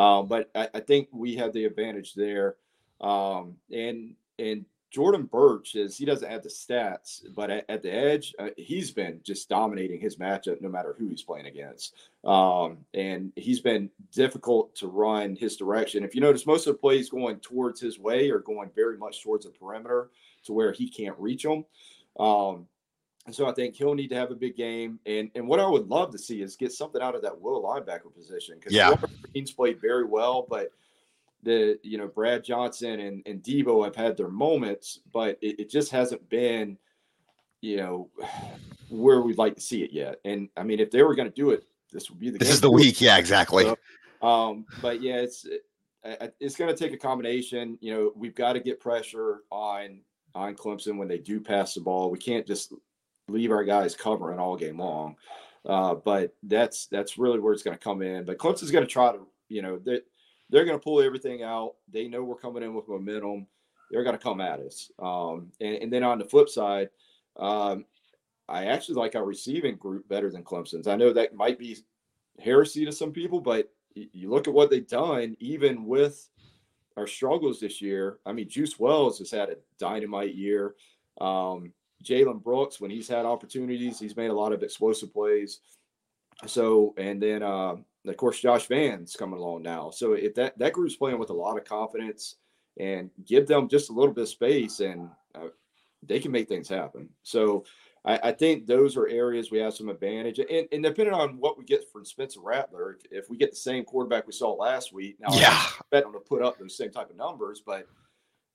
Um, 0.01 0.27
but 0.27 0.51
I, 0.55 0.69
I, 0.75 0.81
think 0.81 1.09
we 1.13 1.37
have 1.37 1.53
the 1.53 1.67
advantage 1.67 2.15
there. 2.15 2.57
Um, 3.01 3.57
and 3.73 4.15
and 4.41 4.65
Jordan 4.95 5.25
Burch 5.25 5.75
is 5.75 5.99
he 5.99 6.05
doesn't 6.05 6.31
have 6.31 6.45
the 6.45 6.49
stats, 6.49 7.23
but 7.35 7.51
at, 7.51 7.65
at 7.69 7.83
the 7.83 7.93
edge, 7.93 8.33
uh, 8.39 8.51
he's 8.57 8.93
been 8.93 9.19
just 9.25 9.49
dominating 9.49 9.99
his 9.99 10.19
matchup 10.19 10.61
no 10.61 10.69
matter 10.69 10.95
who 10.97 11.09
he's 11.09 11.23
playing 11.23 11.47
against. 11.47 11.97
Um, 12.23 12.79
and 12.95 13.33
he's 13.35 13.59
been 13.59 13.91
difficult 14.13 14.77
to 14.77 14.87
run 14.87 15.35
his 15.35 15.57
direction. 15.57 16.05
If 16.05 16.15
you 16.15 16.21
notice, 16.21 16.47
most 16.47 16.69
of 16.69 16.75
the 16.75 16.79
plays 16.79 17.11
going 17.11 17.41
towards 17.41 17.81
his 17.81 17.99
way 17.99 18.31
are 18.31 18.39
going 18.39 18.71
very 18.77 18.97
much 18.97 19.21
towards 19.21 19.47
the 19.47 19.51
perimeter 19.51 20.11
to 20.45 20.53
where 20.53 20.71
he 20.71 20.89
can't 20.89 21.19
reach 21.19 21.43
them. 21.43 21.65
Um, 22.21 22.69
and 23.27 23.35
so 23.35 23.49
I 23.49 23.53
think 23.53 23.75
he'll 23.75 23.95
need 23.95 24.11
to 24.11 24.17
have 24.17 24.31
a 24.31 24.37
big 24.37 24.55
game. 24.55 25.01
And 25.07 25.29
and 25.35 25.49
what 25.49 25.59
I 25.59 25.67
would 25.67 25.89
love 25.89 26.13
to 26.13 26.19
see 26.19 26.41
is 26.41 26.55
get 26.55 26.71
something 26.71 27.03
out 27.03 27.17
of 27.17 27.23
that 27.23 27.41
will 27.41 27.61
linebacker 27.65 28.15
position 28.15 28.59
because 28.61 28.73
yeah. 28.73 28.95
Green's 29.33 29.51
played 29.51 29.81
very 29.81 30.05
well, 30.05 30.47
but– 30.49 30.69
the 31.45 31.79
you 31.83 31.99
know 31.99 32.09
Brad 32.09 32.45
Johnson 32.45 33.01
and, 33.01 33.23
and 33.27 33.43
Debo 33.43 33.85
have 33.85 33.97
had 33.97 34.17
their 34.17 34.29
moments, 34.29 35.01
but 35.13 35.39
it, 35.41 35.61
it, 35.61 35.71
just 35.71 35.91
hasn't 35.91 36.29
been 36.29 36.79
you 37.61 37.77
know 37.77 38.11
where 38.91 39.21
we'd 39.21 39.39
like 39.39 39.55
to 39.57 39.61
see 39.61 39.83
it 39.83 39.93
yet. 39.93 40.17
And 40.25 40.49
I 40.57 40.63
mean, 40.63 40.81
if 40.81 40.91
they 40.91 41.03
were 41.03 41.15
going 41.15 41.29
to 41.29 41.35
do 41.35 41.51
it, 41.51 41.65
this 41.93 42.11
would 42.11 42.19
be 42.19 42.31
the 42.31 42.39
this 42.39 42.51
is 42.51 42.61
the 42.61 42.71
week. 42.71 43.01
Yeah, 43.01 43.19
exactly. 43.19 43.65
So, 43.65 44.27
um, 44.27 44.67
but 44.83 45.03
yeah, 45.03 45.17
it's 45.17 45.47
it's 46.41 46.57
going 46.57 46.75
to 46.75 46.77
take 46.77 46.93
a 46.93 46.99
combination. 46.99 47.79
You 47.81 47.95
know, 47.95 48.13
we've 48.17 48.35
got 48.35 48.55
to 48.55 48.61
get 48.61 48.81
pressure 48.81 49.41
on 49.51 50.01
on 50.35 50.55
Clemson 50.55 50.97
when 50.97 51.09
they 51.09 51.19
do 51.19 51.41
pass 51.41 51.75
the 51.75 51.81
ball. 51.81 52.11
We 52.11 52.19
can't 52.19 52.47
just 52.47 52.73
leave 53.29 53.51
our 53.51 53.65
guys 53.65 53.95
covering 53.95 54.39
all 54.39 54.57
game 54.57 54.79
long. 54.79 55.17
Uh, 55.67 55.95
but 55.95 56.35
that's 56.43 56.87
that's 56.87 57.17
really 57.17 57.39
where 57.39 57.53
it's 57.53 57.63
going 57.63 57.77
to 57.77 57.83
come 57.83 58.03
in. 58.03 58.25
But 58.25 58.39
Clemson's 58.39 58.71
going 58.71 58.85
to 58.85 58.91
try 58.91 59.13
to, 59.13 59.27
you 59.49 59.63
know, 59.63 59.79
that 59.85 60.05
they're 60.55 60.65
going 60.65 60.79
to 60.79 60.83
pull 60.83 61.03
everything 61.03 61.43
out. 61.43 61.75
They 61.93 62.07
know 62.07 62.23
we're 62.23 62.37
coming 62.37 62.63
in 62.63 62.75
with 62.75 62.89
momentum. 62.89 63.49
They're 63.91 64.05
going 64.05 64.17
to 64.17 64.23
come 64.23 64.41
at 64.41 64.61
us. 64.61 64.89
Um, 65.01 65.51
and, 65.61 65.75
and, 65.75 65.93
then 65.93 66.05
on 66.05 66.21
the 66.21 66.25
flip 66.25 66.49
side, 66.49 66.91
um, 67.37 67.85
I 68.49 68.67
actually 68.67 68.95
like 68.95 69.17
our 69.17 69.25
receiving 69.25 69.75
group 69.75 70.09
better 70.09 70.31
than 70.31 70.45
Clemson's. 70.45 70.87
I 70.87 70.95
know 70.95 71.13
that 71.13 71.35
might 71.35 71.59
be 71.59 71.79
heresy 72.39 72.85
to 72.85 72.93
some 72.93 73.11
people, 73.11 73.41
but 73.41 73.69
you 73.97 74.31
look 74.31 74.47
at 74.47 74.55
what 74.55 74.71
they've 74.71 74.87
done, 74.87 75.37
even 75.41 75.87
with 75.87 76.29
our 76.97 77.09
struggles 77.09 77.59
this 77.59 77.83
year. 77.83 78.19
I 78.25 78.33
mean, 78.33 78.49
Juice 78.49 78.79
Wells 78.79 79.19
has 79.19 79.33
had 79.33 79.49
a 79.49 79.57
dynamite 79.81 80.37
year. 80.37 80.77
Um, 81.21 81.73
Jalen 82.05 82.45
Brooks, 82.45 82.81
when 82.81 82.93
he's 82.93 83.09
had 83.09 83.27
opportunities, 83.27 83.99
he's 83.99 84.17
made 84.17 84.31
a 84.31 84.35
lot 84.35 84.53
of 84.53 84.63
explosive 84.63 85.13
plays. 85.13 85.59
So, 86.47 86.95
and 86.97 87.21
then 87.21 87.43
uh, 87.43 87.77
of 88.07 88.17
course, 88.17 88.41
Josh 88.41 88.69
Vann's 88.69 89.17
coming 89.17 89.39
along 89.39 89.63
now. 89.63 89.91
So 89.91 90.13
if 90.13 90.35
that 90.35 90.59
that 90.59 90.73
group's 90.73 90.97
playing 90.97 91.19
with 91.19 91.31
a 91.31 91.35
lot 91.35 91.57
of 91.57 91.65
confidence 91.65 92.37
and 92.79 93.11
give 93.25 93.47
them 93.47 93.69
just 93.69 93.91
a 93.91 93.93
little 93.93 94.13
bit 94.13 94.23
of 94.23 94.29
space, 94.29 94.81
and 94.81 95.09
uh, 95.35 95.49
they 96.03 96.21
can 96.21 96.33
make 96.33 96.49
things 96.49 96.69
happen. 96.69 97.09
So 97.23 97.65
I, 98.05 98.19
I, 98.25 98.33
think 98.33 98.67
those 98.67 98.97
are 98.97 99.07
areas 99.07 99.51
we 99.51 99.59
have 99.59 99.75
some 99.75 99.89
advantage. 99.89 100.39
And, 100.39 100.69
and 100.73 100.83
depending 100.83 101.15
on 101.15 101.39
what 101.39 101.57
we 101.57 101.65
get 101.65 101.91
from 101.91 102.05
Spencer 102.05 102.41
Rattler, 102.41 102.99
if, 102.99 103.25
if 103.25 103.31
we 103.31 103.37
get 103.37 103.53
the 103.53 103.57
same 103.57 103.85
quarterback 103.85 104.27
we 104.27 104.33
saw 104.33 104.53
last 104.53 104.93
week, 104.93 105.17
now 105.21 105.35
yeah. 105.35 105.53
I 105.53 105.81
bet 105.91 106.05
him 106.05 106.13
to 106.13 106.19
put 106.19 106.43
up 106.43 106.59
those 106.59 106.77
same 106.77 106.91
type 106.91 107.11
of 107.11 107.17
numbers, 107.17 107.63
but– 107.65 107.87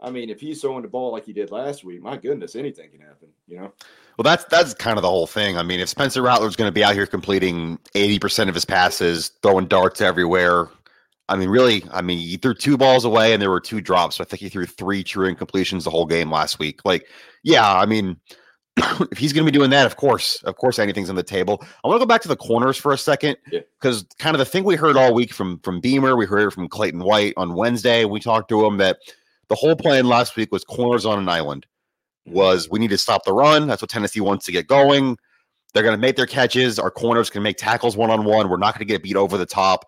I 0.02 0.12
mean, 0.12 0.30
if 0.30 0.40
he's 0.40 0.62
throwing 0.62 0.84
the 0.84 0.88
ball 0.88 1.12
like 1.12 1.26
he 1.26 1.34
did 1.34 1.52
last 1.52 1.84
week, 1.84 2.02
my 2.02 2.16
goodness, 2.16 2.56
anything 2.56 2.90
can 2.90 3.02
happen. 3.02 3.30
You 3.48 3.58
know. 3.58 3.74
Well, 4.18 4.24
that's 4.24 4.46
that's 4.46 4.74
kind 4.74 4.98
of 4.98 5.02
the 5.02 5.10
whole 5.10 5.28
thing. 5.28 5.58
I 5.58 5.64
mean, 5.64 5.80
if 5.80 5.90
Spencer 5.90 6.22
Rattler's 6.22 6.56
going 6.56 6.68
to 6.68 6.74
be 6.74 6.84
out 6.84 6.94
here 6.94 7.06
completing 7.06 7.80
eighty 7.96 8.20
percent 8.20 8.50
of 8.50 8.56
his 8.56 8.66
passes, 8.66 9.30
throwing 9.42 9.68
darts 9.68 10.02
everywhere, 10.02 10.70
I 11.30 11.36
mean, 11.36 11.50
really, 11.50 11.84
I 11.92 12.02
mean, 12.02 12.18
he 12.18 12.38
threw 12.38 12.56
two 12.56 12.76
balls 12.76 13.06
away 13.06 13.34
and 13.34 13.42
there 13.42 13.52
were 13.52 13.62
two 13.62 13.82
drops. 13.82 14.18
So 14.18 14.24
I 14.24 14.28
think 14.28 14.42
he 14.42 14.50
threw 14.50 14.66
three 14.66 15.04
true 15.04 15.34
incompletions 15.34 15.84
the 15.84 15.92
whole 15.92 16.08
game 16.08 16.32
last 16.32 16.58
week. 16.60 16.82
Like, 16.84 17.08
yeah, 17.44 17.72
I 17.72 17.86
mean, 17.86 18.18
if 18.78 19.18
he's 19.18 19.32
going 19.32 19.46
to 19.46 19.52
be 19.52 19.58
doing 19.58 19.70
that, 19.70 19.86
of 19.86 19.96
course, 19.96 20.42
of 20.44 20.56
course, 20.56 20.80
anything's 20.80 21.10
on 21.10 21.16
the 21.16 21.24
table. 21.24 21.64
I 21.84 21.88
want 21.88 22.00
to 22.00 22.06
go 22.06 22.08
back 22.08 22.22
to 22.22 22.28
the 22.28 22.36
corners 22.36 22.78
for 22.78 22.94
a 22.94 22.98
second 22.98 23.38
because 23.46 24.02
yeah. 24.02 24.24
kind 24.24 24.36
of 24.36 24.40
the 24.40 24.46
thing 24.46 24.64
we 24.64 24.76
heard 24.76 24.98
all 24.98 25.14
week 25.14 25.32
from 25.32 25.60
from 25.60 25.80
Beamer, 25.80 26.16
we 26.16 26.26
heard 26.26 26.52
from 26.52 26.68
Clayton 26.68 27.04
White 27.04 27.34
on 27.38 27.54
Wednesday. 27.54 28.06
We 28.06 28.20
talked 28.20 28.50
to 28.50 28.66
him 28.66 28.78
that 28.78 28.98
the 29.50 29.56
whole 29.56 29.76
plan 29.76 30.08
last 30.08 30.36
week 30.36 30.52
was 30.52 30.64
corners 30.64 31.06
on 31.06 31.20
an 31.20 31.28
island. 31.28 31.66
Was 32.26 32.70
we 32.70 32.80
need 32.80 32.92
to 32.92 32.98
stop 32.98 33.26
the 33.26 33.34
run? 33.34 33.68
That's 33.68 33.82
what 33.82 33.90
Tennessee 33.90 34.22
wants 34.22 34.46
to 34.46 34.52
get 34.52 34.68
going. 34.68 35.18
They're 35.74 35.84
going 35.84 35.96
to 35.96 36.02
make 36.02 36.16
their 36.16 36.26
catches. 36.26 36.80
Our 36.80 36.92
corners 36.92 37.30
can 37.30 37.44
make 37.44 37.58
tackles 37.58 37.98
one 37.98 38.10
on 38.10 38.24
one. 38.24 38.50
We're 38.50 38.58
not 38.58 38.74
going 38.74 38.88
to 38.88 38.92
get 38.92 39.04
beat 39.04 39.16
over 39.16 39.38
the 39.38 39.46
top. 39.46 39.86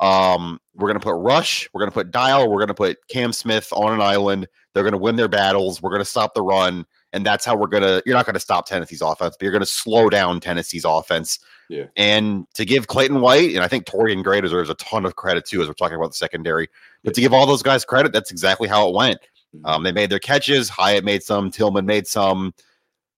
Um, 0.00 0.60
we're 0.74 0.88
going 0.88 0.98
to 0.98 1.04
put 1.04 1.14
Rush. 1.14 1.68
We're 1.72 1.80
going 1.80 1.90
to 1.90 1.94
put 1.94 2.10
Dial. 2.10 2.48
We're 2.48 2.58
going 2.58 2.68
to 2.68 2.74
put 2.74 2.98
Cam 3.08 3.32
Smith 3.32 3.68
on 3.72 3.92
an 3.92 4.00
island. 4.00 4.46
They're 4.72 4.84
going 4.84 4.92
to 4.92 4.98
win 4.98 5.16
their 5.16 5.28
battles. 5.28 5.82
We're 5.82 5.90
going 5.90 6.02
to 6.02 6.08
stop 6.08 6.34
the 6.34 6.42
run, 6.42 6.86
and 7.12 7.26
that's 7.26 7.44
how 7.44 7.56
we're 7.56 7.66
going 7.66 7.82
to. 7.82 8.02
You're 8.06 8.14
not 8.14 8.26
going 8.26 8.34
to 8.34 8.40
stop 8.40 8.66
Tennessee's 8.66 9.02
offense, 9.02 9.36
but 9.38 9.44
you're 9.44 9.52
going 9.52 9.60
to 9.60 9.66
slow 9.66 10.08
down 10.08 10.40
Tennessee's 10.40 10.84
offense. 10.84 11.38
Yeah. 11.68 11.84
And 11.96 12.46
to 12.54 12.64
give 12.64 12.86
Clayton 12.86 13.20
White, 13.20 13.54
and 13.54 13.62
I 13.62 13.68
think 13.68 13.84
Torian 13.84 14.24
Gray 14.24 14.40
deserves 14.40 14.70
a 14.70 14.74
ton 14.74 15.04
of 15.04 15.16
credit 15.16 15.44
too, 15.44 15.60
as 15.60 15.68
we're 15.68 15.74
talking 15.74 15.96
about 15.96 16.10
the 16.10 16.16
secondary. 16.16 16.68
But 17.04 17.14
to 17.14 17.20
give 17.20 17.34
all 17.34 17.46
those 17.46 17.62
guys 17.62 17.84
credit, 17.84 18.12
that's 18.12 18.30
exactly 18.30 18.68
how 18.68 18.88
it 18.88 18.94
went. 18.94 19.18
Mm-hmm. 19.54 19.66
Um, 19.66 19.82
they 19.82 19.92
made 19.92 20.10
their 20.10 20.18
catches. 20.18 20.68
Hyatt 20.68 21.04
made 21.04 21.22
some. 21.22 21.50
Tillman 21.50 21.86
made 21.86 22.06
some. 22.06 22.54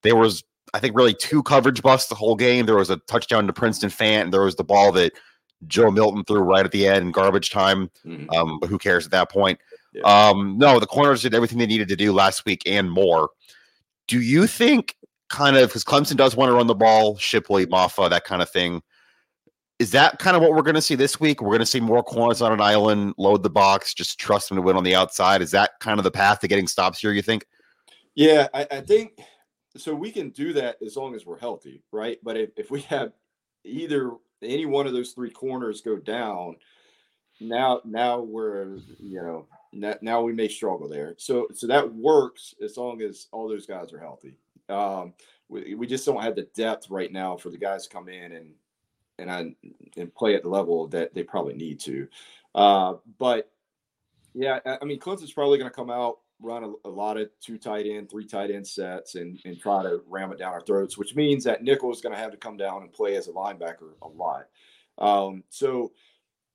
There 0.03 0.17
was, 0.17 0.43
I 0.75 0.81
think, 0.81 0.97
really 0.97 1.15
two 1.15 1.43
coverage 1.43 1.83
busts 1.83 2.09
the 2.09 2.15
whole 2.15 2.37
game. 2.37 2.67
There 2.67 2.77
was 2.77 2.91
a 2.91 2.97
touchdown 3.09 3.47
to 3.47 3.53
Princeton 3.53 3.91
Fant, 3.91 4.23
and 4.23 4.33
there 4.33 4.43
was 4.43 4.57
the 4.57 4.65
ball 4.65 4.93
that 4.93 5.13
Joe 5.67 5.91
Milton 5.91 6.25
threw 6.25 6.41
right 6.41 6.65
at 6.65 6.73
the 6.73 6.87
end, 6.87 7.15
garbage 7.15 7.51
time. 7.51 7.91
Mm-hmm. 8.05 8.31
Um, 8.31 8.59
but 8.61 8.69
who 8.69 8.79
cares 8.79 9.05
at 9.05 9.13
that 9.13 9.31
point? 9.31 9.59
Yeah. 9.93 10.03
Um, 10.03 10.57
no, 10.57 10.79
the 10.81 10.87
corners 10.87 11.23
did 11.23 11.35
everything 11.35 11.59
they 11.59 11.67
needed 11.67 11.89
to 11.89 11.97
do 11.97 12.13
last 12.13 12.45
week 12.45 12.63
and 12.67 12.91
more. 12.91 13.31
Do 14.07 14.21
you 14.21 14.47
think, 14.47 14.97
kind 15.31 15.57
of, 15.57 15.71
because 15.71 15.85
Clemson 15.85 16.17
does 16.17 16.37
want 16.37 16.51
to 16.51 16.55
run 16.55 16.67
the 16.67 16.75
ball, 16.75 17.17
Shipley, 17.17 17.67
Mafah, 17.67 18.11
that 18.11 18.25
kind 18.25 18.43
of 18.43 18.51
thing? 18.51 18.83
is 19.81 19.91
that 19.93 20.19
kind 20.19 20.37
of 20.37 20.43
what 20.43 20.53
we're 20.53 20.61
going 20.61 20.75
to 20.75 20.83
see 20.83 20.95
this 20.95 21.19
week? 21.19 21.41
We're 21.41 21.49
going 21.49 21.61
to 21.61 21.67
see 21.67 21.81
more 21.81 22.03
corners 22.03 22.43
on 22.43 22.53
an 22.53 22.61
island, 22.61 23.15
load 23.17 23.43
the 23.43 23.49
box, 23.49 23.95
just 23.95 24.21
trust 24.21 24.51
them 24.51 24.57
to 24.57 24.63
win 24.63 24.77
on 24.77 24.85
the 24.85 24.95
outside. 24.95 25.41
Is 25.41 25.51
that 25.53 25.71
kind 25.81 25.99
of 25.99 26.05
the 26.05 26.11
path 26.11 26.41
to 26.41 26.49
getting 26.49 26.67
stops 26.67 27.01
here? 27.01 27.13
You 27.13 27.23
think? 27.23 27.47
Yeah, 28.15 28.49
I, 28.53 28.67
I 28.71 28.81
think 28.83 29.19
so. 29.79 29.95
We 29.95 30.13
can 30.13 30.29
do 30.31 30.53
that 30.53 30.77
as 30.85 30.97
long 30.97 31.15
as 31.15 31.25
we're 31.25 31.39
healthy, 31.39 31.83
right? 31.93 32.19
But 32.23 32.37
if, 32.37 32.51
if 32.59 32.71
we 32.71 32.83
have 32.83 33.13
either 33.65 34.13
any 34.43 34.67
one 34.67 34.87
of 34.87 34.93
those 34.93 35.13
three 35.13 35.31
corners 35.31 35.81
go 35.81 35.97
down, 35.97 36.57
now 37.41 37.81
now 37.87 38.21
we're 38.21 38.77
you 38.99 39.23
know 39.23 39.47
now, 39.73 39.95
now 40.03 40.21
we 40.21 40.35
may 40.35 40.49
struggle 40.49 40.91
there. 40.91 41.15
So 41.17 41.49
so 41.55 41.67
that 41.69 41.91
works 41.95 42.55
as 42.63 42.77
long 42.77 43.01
as 43.01 43.29
all 43.33 43.49
those 43.49 43.65
guys 43.65 43.95
are 43.95 44.01
healthy. 44.01 44.37
Um, 44.71 45.15
we, 45.49 45.75
we 45.75 45.87
just 45.87 46.07
don't 46.07 46.23
have 46.23 46.37
the 46.37 46.49
depth 46.55 46.91
right 46.91 47.13
now 47.13 47.37
for 47.37 47.51
the 47.51 47.59
guys 47.59 47.87
to 47.87 47.95
come 47.95 48.09
in 48.09 48.33
and 48.33 48.51
and 49.19 49.31
I 49.31 49.55
and 49.97 50.15
play 50.15 50.35
at 50.35 50.43
the 50.43 50.49
level 50.49 50.87
that 50.89 51.15
they 51.15 51.23
probably 51.23 51.55
need 51.55 51.81
to. 51.81 52.09
Uh, 52.55 52.95
but 53.19 53.51
yeah, 54.33 54.61
I, 54.65 54.85
mean, 54.85 54.99
Clemson's 54.99 55.33
probably 55.33 55.59
going 55.59 55.71
to 55.71 55.77
come 55.77 55.91
out 55.91 56.19
run 56.43 56.65
a, 56.65 56.89
a, 56.89 56.91
lot 56.91 57.17
of 57.17 57.29
two 57.41 57.59
tight 57.59 57.87
end, 57.87 58.11
three 58.11 58.27
tight 58.27 58.51
end 58.51 58.67
sets 58.67 59.15
and, 59.15 59.39
and 59.45 59.61
try 59.61 59.83
to 59.83 60.01
ram 60.09 60.33
it 60.33 60.39
down 60.39 60.53
our 60.53 60.61
throats, 60.63 60.97
which 60.97 61.15
means 61.15 61.45
that 61.45 61.63
nickel 61.63 61.93
is 61.93 62.01
going 62.01 62.15
to 62.15 62.21
have 62.21 62.31
to 62.31 62.37
come 62.37 62.57
down 62.57 62.83
and 62.83 62.93
play 62.93 63.17
as 63.17 63.29
a 63.29 63.33
linebacker 63.33 63.93
a 64.03 64.09
lot. 64.09 64.47
Um, 64.99 65.45
so 65.51 65.93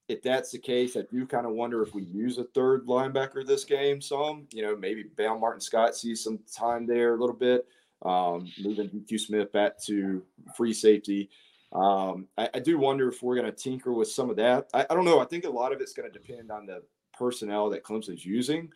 if 0.07 0.21
that's 0.21 0.51
the 0.51 0.59
case, 0.59 0.95
I 0.95 1.03
do 1.11 1.25
kind 1.25 1.45
of 1.45 1.53
wonder 1.53 1.81
if 1.81 1.93
we 1.93 2.03
use 2.03 2.37
a 2.37 2.43
third 2.43 2.85
linebacker 2.87 3.45
this 3.45 3.63
game 3.63 4.01
some. 4.01 4.47
You 4.51 4.63
know, 4.63 4.75
maybe 4.75 5.03
Bam 5.03 5.39
Martin 5.39 5.61
Scott 5.61 5.95
sees 5.95 6.23
some 6.23 6.39
time 6.55 6.85
there 6.85 7.15
a 7.15 7.19
little 7.19 7.35
bit, 7.35 7.67
um, 8.05 8.47
moving 8.61 8.89
DQ 8.89 9.19
Smith 9.19 9.51
back 9.51 9.81
to 9.85 10.23
free 10.55 10.73
safety. 10.73 11.29
Um, 11.73 12.27
I, 12.37 12.49
I, 12.53 12.59
do 12.59 12.77
wonder 12.77 13.09
if 13.09 13.21
we're 13.21 13.35
going 13.35 13.47
to 13.47 13.51
tinker 13.51 13.91
with 13.91 14.09
some 14.09 14.29
of 14.29 14.37
that. 14.37 14.69
I, 14.73 14.85
I, 14.89 14.93
don't 14.93 15.03
know. 15.03 15.19
I 15.19 15.25
think 15.25 15.43
a 15.43 15.49
lot 15.49 15.73
of 15.73 15.81
it's 15.81 15.91
going 15.93 16.09
to 16.09 16.17
depend 16.17 16.51
on 16.51 16.67
the 16.67 16.83
personnel 17.17 17.69
that 17.71 17.83
Clemson's 17.83 18.25
using. 18.25 18.69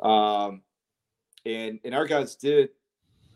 Um, 0.00 0.62
and 1.44 1.80
and 1.84 1.94
our 1.94 2.06
guys 2.06 2.36
did 2.36 2.70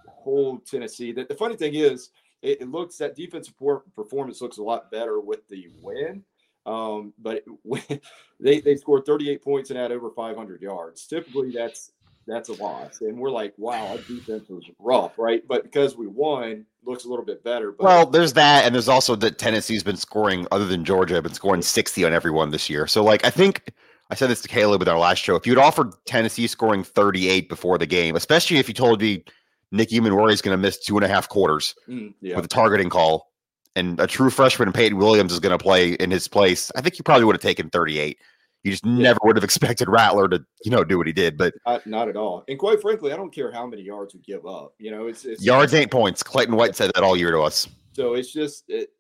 hold 0.07 0.65
Tennessee. 0.67 1.13
The, 1.13 1.25
the 1.25 1.35
funny 1.35 1.57
thing 1.57 1.75
is, 1.75 2.11
it, 2.43 2.63
it, 2.63 2.71
looks 2.71 2.97
that 2.99 3.17
defensive 3.17 3.55
performance 3.95 4.41
looks 4.41 4.59
a 4.59 4.63
lot 4.63 4.91
better 4.91 5.21
with 5.21 5.47
the 5.49 5.69
win. 5.83 6.25
Um, 6.65 7.13
but 7.19 7.45
it, 7.65 8.03
they 8.41 8.61
they 8.61 8.77
scored 8.77 9.05
38 9.05 9.43
points 9.43 9.71
and 9.71 9.79
had 9.79 9.93
over 9.93 10.11
500 10.11 10.63
yards. 10.63 11.07
Typically, 11.07 11.51
that's 11.51 11.93
that's 12.27 12.49
a 12.49 12.53
loss, 12.55 13.01
and 13.01 13.19
we're 13.19 13.31
like, 13.31 13.55
wow, 13.57 13.89
our 13.89 13.99
defense 13.99 14.49
was 14.49 14.65
rough, 14.79 15.19
right? 15.19 15.43
But 15.49 15.65
because 15.65 15.97
we 15.97 16.07
won, 16.07 16.67
looks 16.85 17.05
a 17.05 17.09
little 17.09 17.25
bit 17.25 17.43
better. 17.43 17.73
But 17.73 17.85
well, 17.85 18.07
there's 18.07 18.35
that, 18.35 18.65
and 18.65 18.75
there's 18.75 18.89
also 18.89 19.17
that 19.17 19.39
Tennessee's 19.39 19.83
been 19.83 19.97
scoring, 19.97 20.47
other 20.53 20.67
than 20.67 20.85
Georgia, 20.85 21.17
I've 21.17 21.23
been 21.23 21.35
scoring 21.35 21.63
60 21.63 22.05
on 22.05 22.13
everyone 22.13 22.51
this 22.51 22.71
year. 22.71 22.87
So 22.87 23.03
like, 23.03 23.25
I 23.25 23.31
think 23.31 23.73
I 24.11 24.15
said 24.15 24.29
this 24.29 24.43
to 24.43 24.49
Caleb 24.49 24.81
with 24.81 24.89
our 24.89 24.99
last 24.99 25.19
show. 25.19 25.37
If 25.37 25.47
you'd 25.47 25.59
offered 25.59 25.93
Tennessee 26.07 26.47
scoring 26.47 26.85
38 26.85 27.49
before 27.49 27.79
the 27.79 27.87
game, 27.87 28.17
especially 28.17 28.59
if 28.59 28.69
you 28.69 28.75
told 28.75 29.01
me 29.01 29.25
Nick 29.73 29.91
Emmanwori 29.91 30.33
is 30.33 30.43
going 30.43 30.57
to 30.57 30.61
miss 30.61 30.79
two 30.79 30.97
and 30.97 31.05
a 31.05 31.09
half 31.09 31.29
quarters 31.29 31.75
mm, 31.89 32.13
yeah. 32.21 32.37
with 32.37 32.45
a 32.45 32.49
targeting 32.49 32.91
call, 32.91 33.31
and 33.77 34.01
a 34.01 34.07
true 34.07 34.31
freshman 34.31 34.73
Peyton 34.73 34.99
Williams 34.99 35.33
is 35.33 35.39
going 35.39 35.57
to 35.57 35.63
play 35.63 35.93
in 35.93 36.11
his 36.11 36.27
place, 36.27 36.73
I 36.77 36.81
think 36.81 36.99
you 36.99 37.05
probably 37.05 37.25
would 37.25 37.37
have 37.37 37.43
taken 37.43 37.71
38. 37.71 38.19
You 38.63 38.73
just 38.73 38.85
yeah. 38.85 38.93
never 38.93 39.21
would 39.25 39.37
have 39.37 39.45
expected 39.45 39.89
Rattler 39.89 40.29
to, 40.29 40.45
you 40.65 40.71
know, 40.71 40.85
do 40.85 40.99
what 40.99 41.07
he 41.07 41.13
did. 41.13 41.39
But 41.39 41.55
uh, 41.65 41.79
not 41.87 42.09
at 42.09 42.17
all. 42.17 42.45
And 42.49 42.59
quite 42.59 42.81
frankly, 42.81 43.13
I 43.13 43.17
don't 43.17 43.35
care 43.35 43.51
how 43.51 43.67
many 43.67 43.83
yards 43.83 44.15
we 44.15 44.21
give 44.21 44.47
up. 44.47 44.75
You 44.79 44.91
know, 44.91 45.07
it's, 45.07 45.25
it's 45.25 45.43
yards 45.43 45.73
ain't 45.73 45.91
points. 45.91 46.23
Clayton 46.23 46.55
White 46.55 46.77
said 46.77 46.91
that 46.95 47.03
all 47.03 47.17
year 47.17 47.31
to 47.31 47.41
us. 47.41 47.69
So 47.93 48.15
it's 48.15 48.33
just 48.33 48.65
it, 48.69 48.91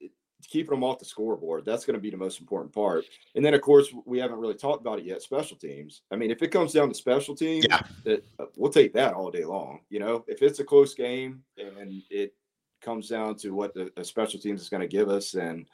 keeping 0.48 0.70
them 0.70 0.82
off 0.82 0.98
the 0.98 1.04
scoreboard. 1.04 1.64
That's 1.66 1.84
going 1.84 1.94
to 1.94 2.00
be 2.00 2.10
the 2.10 2.16
most 2.16 2.40
important 2.40 2.72
part. 2.72 3.04
And 3.34 3.44
then, 3.44 3.52
of 3.52 3.60
course, 3.60 3.88
we 4.06 4.18
haven't 4.18 4.38
really 4.38 4.54
talked 4.54 4.80
about 4.80 4.98
it 4.98 5.04
yet. 5.04 5.20
Special 5.20 5.56
teams. 5.56 6.02
I 6.10 6.16
mean, 6.16 6.30
if 6.30 6.42
it 6.42 6.48
comes 6.48 6.72
down 6.72 6.88
to 6.88 6.94
special 6.94 7.36
teams, 7.36 7.66
yeah. 7.68 7.82
that 8.04 8.24
uh, 8.38 8.46
we'll 8.56 8.72
take 8.72 8.94
that 8.94 9.12
all 9.12 9.30
day 9.30 9.44
long. 9.44 9.80
You 9.90 10.00
know, 10.00 10.24
if 10.26 10.42
it's 10.42 10.58
a 10.58 10.64
close 10.64 10.94
game 10.94 11.42
and 11.58 12.02
it 12.10 12.34
comes 12.80 13.10
down 13.10 13.36
to 13.36 13.50
what 13.50 13.74
the, 13.74 13.92
the 13.94 14.04
special 14.04 14.40
teams 14.40 14.62
is 14.62 14.70
going 14.70 14.80
to 14.80 14.88
give 14.88 15.10
us, 15.10 15.34
and 15.34 15.66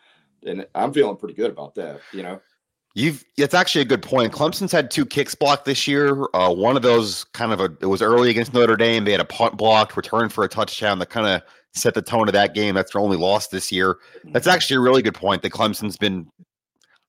and 0.44 0.66
I'm 0.74 0.92
feeling 0.92 1.16
pretty 1.16 1.34
good 1.34 1.52
about 1.52 1.76
that. 1.76 2.00
You 2.12 2.24
know. 2.24 2.40
You've 2.96 3.22
it's 3.36 3.52
actually 3.52 3.82
a 3.82 3.84
good 3.84 4.00
point. 4.00 4.32
Clemson's 4.32 4.72
had 4.72 4.90
two 4.90 5.04
kicks 5.04 5.34
blocked 5.34 5.66
this 5.66 5.86
year. 5.86 6.26
Uh, 6.32 6.50
one 6.50 6.76
of 6.76 6.82
those 6.82 7.24
kind 7.34 7.52
of 7.52 7.60
a 7.60 7.64
it 7.82 7.86
was 7.86 8.00
early 8.00 8.30
against 8.30 8.54
Notre 8.54 8.74
Dame. 8.74 9.04
They 9.04 9.10
had 9.10 9.20
a 9.20 9.26
punt 9.26 9.58
blocked, 9.58 9.98
return 9.98 10.30
for 10.30 10.44
a 10.44 10.48
touchdown 10.48 10.98
that 11.00 11.10
kind 11.10 11.26
of 11.26 11.42
set 11.74 11.92
the 11.92 12.00
tone 12.00 12.26
of 12.26 12.32
that 12.32 12.54
game. 12.54 12.74
That's 12.74 12.94
their 12.94 13.02
only 13.02 13.18
loss 13.18 13.48
this 13.48 13.70
year. 13.70 13.98
That's 14.24 14.46
mm-hmm. 14.46 14.54
actually 14.54 14.76
a 14.76 14.80
really 14.80 15.02
good 15.02 15.14
point. 15.14 15.42
That 15.42 15.52
Clemson's 15.52 15.98
been, 15.98 16.26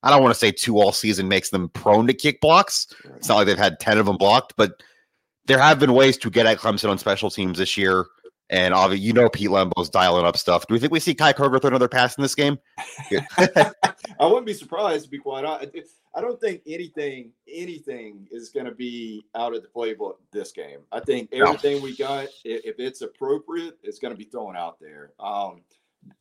I 0.02 0.10
don't 0.10 0.22
want 0.22 0.34
to 0.34 0.38
say 0.38 0.52
two 0.52 0.78
all 0.78 0.92
season 0.92 1.26
makes 1.26 1.48
them 1.48 1.70
prone 1.70 2.06
to 2.06 2.12
kick 2.12 2.42
blocks. 2.42 2.88
It's 3.16 3.30
not 3.30 3.36
like 3.36 3.46
they've 3.46 3.56
had 3.56 3.80
10 3.80 3.96
of 3.96 4.04
them 4.04 4.18
blocked, 4.18 4.52
but 4.58 4.82
there 5.46 5.58
have 5.58 5.78
been 5.78 5.94
ways 5.94 6.18
to 6.18 6.28
get 6.28 6.44
at 6.44 6.58
Clemson 6.58 6.90
on 6.90 6.98
special 6.98 7.30
teams 7.30 7.56
this 7.56 7.78
year. 7.78 8.04
And 8.50 8.72
obviously, 8.72 9.06
you 9.06 9.12
know, 9.12 9.28
Pete 9.28 9.50
Lembo's 9.50 9.90
dialing 9.90 10.24
up 10.24 10.36
stuff. 10.36 10.66
Do 10.66 10.74
we 10.74 10.80
think 10.80 10.92
we 10.92 11.00
see 11.00 11.14
Kai 11.14 11.32
Kroeger 11.32 11.60
throw 11.60 11.68
another 11.68 11.88
pass 11.88 12.16
in 12.16 12.22
this 12.22 12.34
game? 12.34 12.58
I 13.38 14.26
wouldn't 14.26 14.46
be 14.46 14.54
surprised 14.54 15.04
to 15.04 15.10
be 15.10 15.18
quite 15.18 15.44
honest. 15.44 15.70
I 16.14 16.20
don't 16.20 16.40
think 16.40 16.62
anything 16.66 17.32
anything 17.46 18.26
is 18.30 18.48
going 18.48 18.66
to 18.66 18.74
be 18.74 19.26
out 19.34 19.54
of 19.54 19.62
the 19.62 19.68
playbook 19.68 20.14
this 20.32 20.52
game. 20.52 20.80
I 20.90 21.00
think 21.00 21.28
everything 21.32 21.76
no. 21.76 21.82
we 21.84 21.96
got, 21.96 22.28
if 22.44 22.76
it's 22.78 23.02
appropriate, 23.02 23.78
it's 23.82 23.98
going 23.98 24.14
to 24.14 24.18
be 24.18 24.24
thrown 24.24 24.56
out 24.56 24.80
there. 24.80 25.12
Um, 25.20 25.62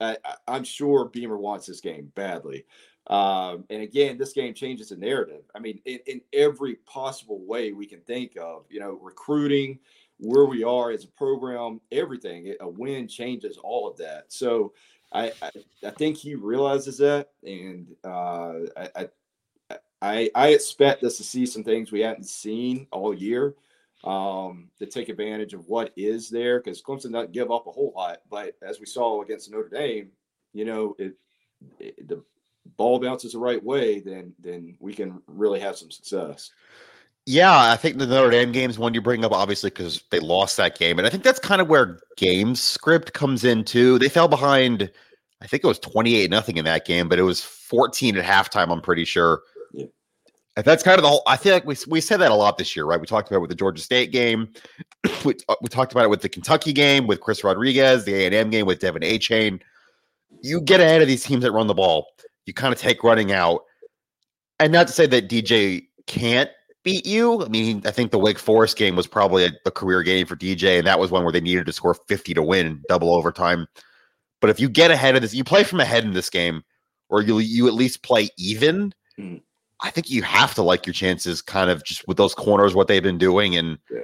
I, 0.01 0.17
am 0.47 0.63
sure 0.63 1.05
Beamer 1.05 1.37
wants 1.37 1.65
this 1.65 1.79
game 1.79 2.11
badly. 2.15 2.65
Um, 3.07 3.63
and 3.69 3.81
again, 3.81 4.17
this 4.17 4.33
game 4.33 4.53
changes 4.53 4.89
the 4.89 4.97
narrative. 4.97 5.43
I 5.55 5.59
mean, 5.59 5.79
in, 5.85 5.99
in, 6.07 6.21
every 6.33 6.75
possible 6.85 7.39
way 7.39 7.71
we 7.71 7.85
can 7.85 8.01
think 8.01 8.33
of, 8.37 8.65
you 8.69 8.81
know, 8.81 8.99
recruiting, 9.01 9.79
where 10.19 10.45
we 10.45 10.63
are 10.63 10.91
as 10.91 11.03
a 11.03 11.09
program, 11.09 11.79
everything. 11.91 12.53
A 12.59 12.67
win 12.67 13.07
changes 13.07 13.57
all 13.57 13.89
of 13.89 13.97
that. 13.97 14.25
So 14.27 14.73
I, 15.13 15.31
I, 15.41 15.51
I 15.85 15.89
think 15.91 16.17
he 16.17 16.35
realizes 16.35 16.97
that, 16.97 17.29
and 17.43 17.87
uh, 18.03 18.53
I, 18.75 19.09
I, 20.01 20.29
I 20.35 20.47
expect 20.49 21.03
us 21.03 21.17
to 21.17 21.23
see 21.23 21.45
some 21.45 21.63
things 21.63 21.91
we 21.91 22.01
hadn't 22.01 22.27
seen 22.27 22.87
all 22.91 23.13
year 23.13 23.55
um, 24.03 24.69
to 24.79 24.85
take 24.85 25.09
advantage 25.09 25.53
of 25.53 25.67
what 25.67 25.91
is 25.95 26.29
there 26.29 26.59
because 26.59 26.81
Clemson 26.81 27.11
doesn't 27.11 27.31
give 27.31 27.51
up 27.51 27.67
a 27.67 27.71
whole 27.71 27.93
lot. 27.95 28.19
But 28.29 28.55
as 28.61 28.79
we 28.79 28.85
saw 28.85 29.21
against 29.21 29.51
Notre 29.51 29.69
Dame, 29.69 30.11
you 30.53 30.65
know, 30.65 30.95
it, 30.99 31.13
it, 31.79 32.07
the 32.07 32.23
ball 32.75 32.99
bounces 32.99 33.33
the 33.33 33.39
right 33.39 33.63
way, 33.63 33.99
then 33.99 34.33
then 34.39 34.77
we 34.79 34.93
can 34.93 35.21
really 35.27 35.59
have 35.59 35.77
some 35.77 35.89
success. 35.89 36.51
Yeah, 37.29 37.71
I 37.71 37.75
think 37.75 37.97
the 37.97 38.07
Notre 38.07 38.31
Dame 38.31 38.53
game's 38.53 38.79
one 38.79 38.93
you 38.93 39.01
bring 39.01 39.25
up, 39.25 39.33
obviously, 39.33 39.69
because 39.69 40.01
they 40.11 40.19
lost 40.21 40.55
that 40.55 40.79
game. 40.79 40.97
And 40.97 41.05
I 41.05 41.09
think 41.09 41.23
that's 41.23 41.41
kind 41.41 41.59
of 41.59 41.67
where 41.67 41.99
game 42.15 42.55
script 42.55 43.11
comes 43.11 43.43
in 43.43 43.65
too. 43.65 43.99
They 43.99 44.07
fell 44.07 44.29
behind, 44.29 44.89
I 45.41 45.47
think 45.47 45.65
it 45.65 45.67
was 45.67 45.77
28 45.79 46.31
nothing 46.31 46.55
in 46.55 46.63
that 46.63 46.85
game, 46.85 47.09
but 47.09 47.19
it 47.19 47.23
was 47.23 47.41
14 47.41 48.15
at 48.15 48.23
halftime, 48.23 48.71
I'm 48.71 48.79
pretty 48.79 49.03
sure. 49.03 49.41
And 49.75 49.91
that's 50.63 50.83
kind 50.83 50.97
of 50.97 51.03
the 51.03 51.09
whole. 51.09 51.21
I 51.27 51.35
feel 51.35 51.53
like 51.53 51.65
we 51.65 51.75
we 51.87 51.99
said 51.99 52.17
that 52.21 52.31
a 52.31 52.33
lot 52.33 52.57
this 52.57 52.75
year, 52.75 52.85
right? 52.85 52.99
We 52.99 53.05
talked 53.05 53.27
about 53.27 53.37
it 53.37 53.41
with 53.41 53.49
the 53.49 53.55
Georgia 53.55 53.81
State 53.81 54.11
game. 54.11 54.51
we, 55.25 55.35
uh, 55.49 55.55
we 55.61 55.67
talked 55.67 55.91
about 55.91 56.05
it 56.05 56.09
with 56.09 56.21
the 56.21 56.29
Kentucky 56.29 56.73
game 56.73 57.07
with 57.07 57.19
Chris 57.19 57.43
Rodriguez, 57.43 58.05
the 58.05 58.15
A 58.15 58.25
and 58.25 58.33
M 58.33 58.49
game 58.49 58.65
with 58.65 58.79
De'Von 58.79 59.03
Achane. 59.03 59.61
You 60.41 60.61
get 60.61 60.79
ahead 60.79 61.01
of 61.01 61.09
these 61.09 61.23
teams 61.23 61.43
that 61.43 61.51
run 61.51 61.67
the 61.67 61.75
ball. 61.75 62.07
You 62.45 62.53
kind 62.53 62.73
of 62.73 62.79
take 62.79 63.03
running 63.03 63.33
out, 63.33 63.65
and 64.59 64.71
not 64.71 64.87
to 64.87 64.93
say 64.93 65.05
that 65.07 65.29
DJ 65.29 65.87
can't 66.07 66.49
beat 66.87 67.05
you. 67.05 67.43
I 67.43 67.49
mean, 67.49 67.81
I 67.85 67.91
think 67.91 68.11
the 68.11 68.19
Wake 68.19 68.39
Forest 68.39 68.77
game 68.77 68.95
was 68.95 69.07
probably 69.07 69.45
a, 69.45 69.51
a 69.65 69.71
career 69.71 70.03
game 70.03 70.25
for 70.25 70.35
DJ, 70.35 70.77
and 70.77 70.87
that 70.87 70.99
was 70.99 71.11
one 71.11 71.23
where 71.23 71.33
they 71.33 71.41
needed 71.41 71.65
to 71.65 71.73
score 71.73 71.93
fifty 71.93 72.33
to 72.33 72.41
win, 72.41 72.81
double 72.87 73.13
overtime. 73.13 73.67
But 74.39 74.49
if 74.49 74.59
you 74.59 74.69
get 74.69 74.91
ahead 74.91 75.15
of 75.15 75.21
this, 75.21 75.33
you 75.33 75.43
play 75.43 75.63
from 75.63 75.79
ahead 75.79 76.03
in 76.03 76.13
this 76.13 76.29
game, 76.29 76.63
or 77.09 77.21
you 77.21 77.39
you 77.39 77.67
at 77.67 77.73
least 77.73 78.03
play 78.03 78.29
even. 78.37 78.93
Mm 79.19 79.41
I 79.81 79.91
think 79.91 80.09
you 80.09 80.23
have 80.23 80.55
to 80.55 80.63
like 80.63 80.85
your 80.85 80.93
chances, 80.93 81.41
kind 81.41 81.69
of 81.69 81.83
just 81.83 82.07
with 82.07 82.17
those 82.17 82.33
corners, 82.33 82.73
what 82.73 82.87
they've 82.87 83.03
been 83.03 83.17
doing, 83.17 83.55
and 83.55 83.77
yeah. 83.91 83.99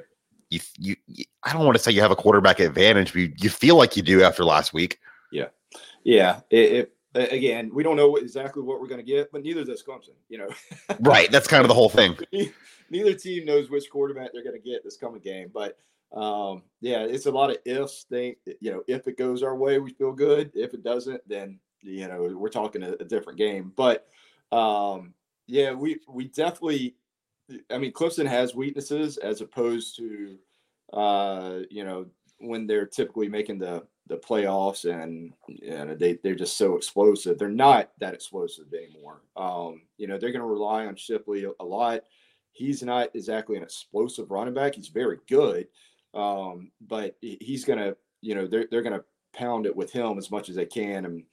you, 0.50 0.60
you, 0.78 0.96
you, 1.08 1.26
I 1.44 1.54
don't 1.54 1.66
want 1.66 1.76
to 1.78 1.84
say 1.84 1.92
you 1.92 2.02
have 2.02 2.12
a 2.12 2.16
quarterback 2.16 2.60
advantage, 2.60 3.14
but 3.14 3.22
you, 3.22 3.34
you 3.38 3.50
feel 3.50 3.76
like 3.76 3.98
you 3.98 4.04
do 4.04 4.24
after 4.24 4.44
last 4.46 4.74
week. 4.74 5.00
Yeah, 5.32 5.48
yeah. 6.04 6.42
It, 6.52 6.72
it, 6.72 6.94
again, 7.16 7.70
we 7.74 7.84
don't 7.84 7.96
know 7.96 8.16
exactly 8.16 8.64
what 8.64 8.80
we're 8.80 8.88
going 8.88 9.00
to 9.00 9.06
get, 9.06 9.32
but 9.32 9.44
neither 9.44 9.64
does 9.64 9.84
Clemson. 9.84 10.16
You 10.30 10.40
know, 10.40 10.50
right? 11.00 11.32
That's 11.32 11.48
kind 11.48 11.64
of 11.64 11.68
the 11.68 11.74
whole 11.74 11.90
thing. 11.90 12.18
neither 12.90 13.14
team 13.14 13.46
knows 13.46 13.70
which 13.70 13.90
quarterback 13.90 14.32
they're 14.34 14.44
going 14.44 14.60
to 14.60 14.70
get 14.70 14.84
this 14.84 14.98
coming 14.98 15.22
game, 15.22 15.52
but 15.54 15.78
um, 16.14 16.62
yeah, 16.80 17.00
it's 17.00 17.26
a 17.26 17.32
lot 17.32 17.50
of 17.50 17.58
ifs. 17.66 18.06
Think 18.10 18.38
you 18.60 18.72
know, 18.72 18.84
if 18.88 19.08
it 19.08 19.18
goes 19.18 19.44
our 19.44 19.56
way, 19.56 19.80
we 19.80 19.92
feel 19.94 20.14
good. 20.14 20.52
If 20.54 20.74
it 20.74 20.84
doesn't, 20.84 21.28
then 21.28 21.60
you 21.82 22.08
know, 22.08 22.30
we're 22.36 22.50
talking 22.50 22.84
a, 22.84 22.92
a 22.94 23.06
different 23.06 23.38
game. 23.40 23.74
But 23.76 24.08
um, 24.52 25.14
yeah, 25.48 25.74
we 25.74 26.00
we 26.08 26.26
definitely. 26.26 26.96
I 27.70 27.78
mean, 27.78 27.92
Clemson 27.92 28.28
has 28.28 28.56
weaknesses 28.56 29.18
as 29.18 29.42
opposed 29.42 29.98
to, 29.98 30.38
uh, 30.94 31.60
you 31.70 31.84
know, 31.84 32.06
when 32.40 32.66
they're 32.68 32.86
typically 32.86 33.28
making 33.28 33.60
the 33.60 33.84
the 34.08 34.18
playoffs 34.18 34.90
and 34.90 35.34
know, 35.48 35.96
they 35.96 36.20
they're 36.24 36.36
just 36.36 36.58
so 36.58 36.76
explosive. 36.76 37.38
They're 37.38 37.50
not 37.50 37.92
that 38.00 38.14
explosive 38.14 38.66
anymore. 38.74 39.22
Um, 39.36 39.84
you 39.98 40.08
know, 40.08 40.18
they're 40.18 40.32
going 40.32 40.42
to 40.42 40.48
rely 40.48 40.86
on 40.86 40.96
Shipley 40.96 41.46
a, 41.46 41.52
a, 41.60 41.66
lot. 41.66 42.02
He's 42.52 42.84
not 42.84 43.10
exactly 43.14 43.56
an 43.56 43.64
explosive 43.64 44.30
running 44.30 44.54
back. 44.54 44.76
He's 44.76 44.90
very 44.90 45.20
good, 45.30 45.68
um, 46.14 46.72
but 46.82 47.16
he's 47.22 47.64
going 47.64 47.80
to, 47.80 47.96
you 48.22 48.36
know, 48.36 48.46
they're 48.46 48.68
they're 48.70 48.82
going 48.82 49.00
to 49.00 49.06
pound 49.34 49.66
it 49.66 49.76
with 49.76 49.92
him 49.92 50.18
as 50.18 50.30
much 50.30 50.50
as 50.50 50.56
they 50.56 50.66
can 50.66 51.06
and 51.06 51.24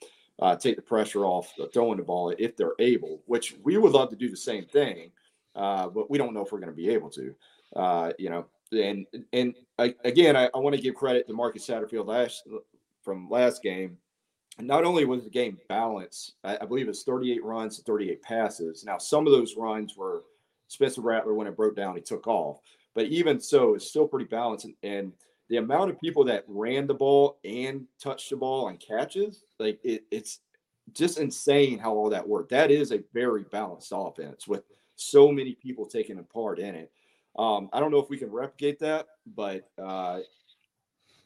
uh, 0.40 0.56
take 0.56 0.76
the 0.76 0.82
pressure 0.82 1.24
off 1.24 1.52
throwing 1.72 1.98
the 1.98 2.04
ball 2.04 2.32
if 2.38 2.56
they're 2.56 2.74
able, 2.78 3.20
which 3.26 3.56
we 3.62 3.76
would 3.76 3.92
love 3.92 4.10
to 4.10 4.16
do 4.16 4.30
the 4.30 4.36
same 4.36 4.64
thing, 4.64 5.10
uh, 5.56 5.88
but 5.88 6.10
we 6.10 6.18
don't 6.18 6.32
know 6.32 6.44
if 6.44 6.52
we're 6.52 6.60
going 6.60 6.72
to 6.72 6.76
be 6.76 6.88
able 6.88 7.10
to. 7.10 7.34
Uh, 7.76 8.12
you 8.18 8.30
know, 8.30 8.46
and 8.72 9.06
and 9.32 9.54
again, 9.78 10.36
I, 10.36 10.48
I 10.54 10.58
want 10.58 10.76
to 10.76 10.82
give 10.82 10.94
credit 10.94 11.26
to 11.26 11.34
Marcus 11.34 11.66
Satterfield 11.66 12.06
last 12.06 12.46
from 13.02 13.28
last 13.28 13.62
game. 13.62 13.96
Not 14.58 14.84
only 14.84 15.04
was 15.04 15.24
the 15.24 15.30
game 15.30 15.58
balanced, 15.68 16.34
I, 16.44 16.58
I 16.60 16.66
believe 16.66 16.88
it's 16.88 17.02
38 17.02 17.42
runs 17.42 17.76
to 17.78 17.82
38 17.82 18.22
passes. 18.22 18.84
Now, 18.84 18.98
some 18.98 19.26
of 19.26 19.32
those 19.32 19.56
runs 19.56 19.96
were 19.96 20.24
Spencer 20.68 21.00
Rattler 21.00 21.34
when 21.34 21.46
it 21.46 21.56
broke 21.56 21.76
down, 21.76 21.96
he 21.96 22.02
took 22.02 22.26
off. 22.26 22.60
But 22.94 23.06
even 23.06 23.40
so, 23.40 23.74
it's 23.74 23.88
still 23.88 24.06
pretty 24.06 24.26
balanced. 24.26 24.66
And, 24.66 24.74
and 24.82 25.12
the 25.48 25.56
amount 25.56 25.90
of 25.90 26.00
people 26.00 26.24
that 26.24 26.44
ran 26.46 26.86
the 26.86 26.94
ball 26.94 27.38
and 27.44 27.86
touched 28.00 28.30
the 28.30 28.36
ball 28.36 28.66
on 28.66 28.76
catches, 28.76 29.44
like 29.58 29.80
it, 29.82 30.04
it's 30.10 30.40
just 30.92 31.18
insane 31.18 31.78
how 31.78 31.92
all 31.92 32.10
that 32.10 32.26
worked. 32.26 32.50
That 32.50 32.70
is 32.70 32.92
a 32.92 33.02
very 33.12 33.44
balanced 33.44 33.92
offense 33.94 34.46
with 34.46 34.62
so 34.96 35.32
many 35.32 35.54
people 35.54 35.86
taking 35.86 36.18
a 36.18 36.22
part 36.22 36.58
in 36.58 36.74
it. 36.74 36.92
Um, 37.40 37.70
I 37.72 37.80
don't 37.80 37.90
know 37.90 38.00
if 38.00 38.10
we 38.10 38.18
can 38.18 38.30
replicate 38.30 38.78
that, 38.80 39.06
but 39.34 39.62
uh, 39.82 40.18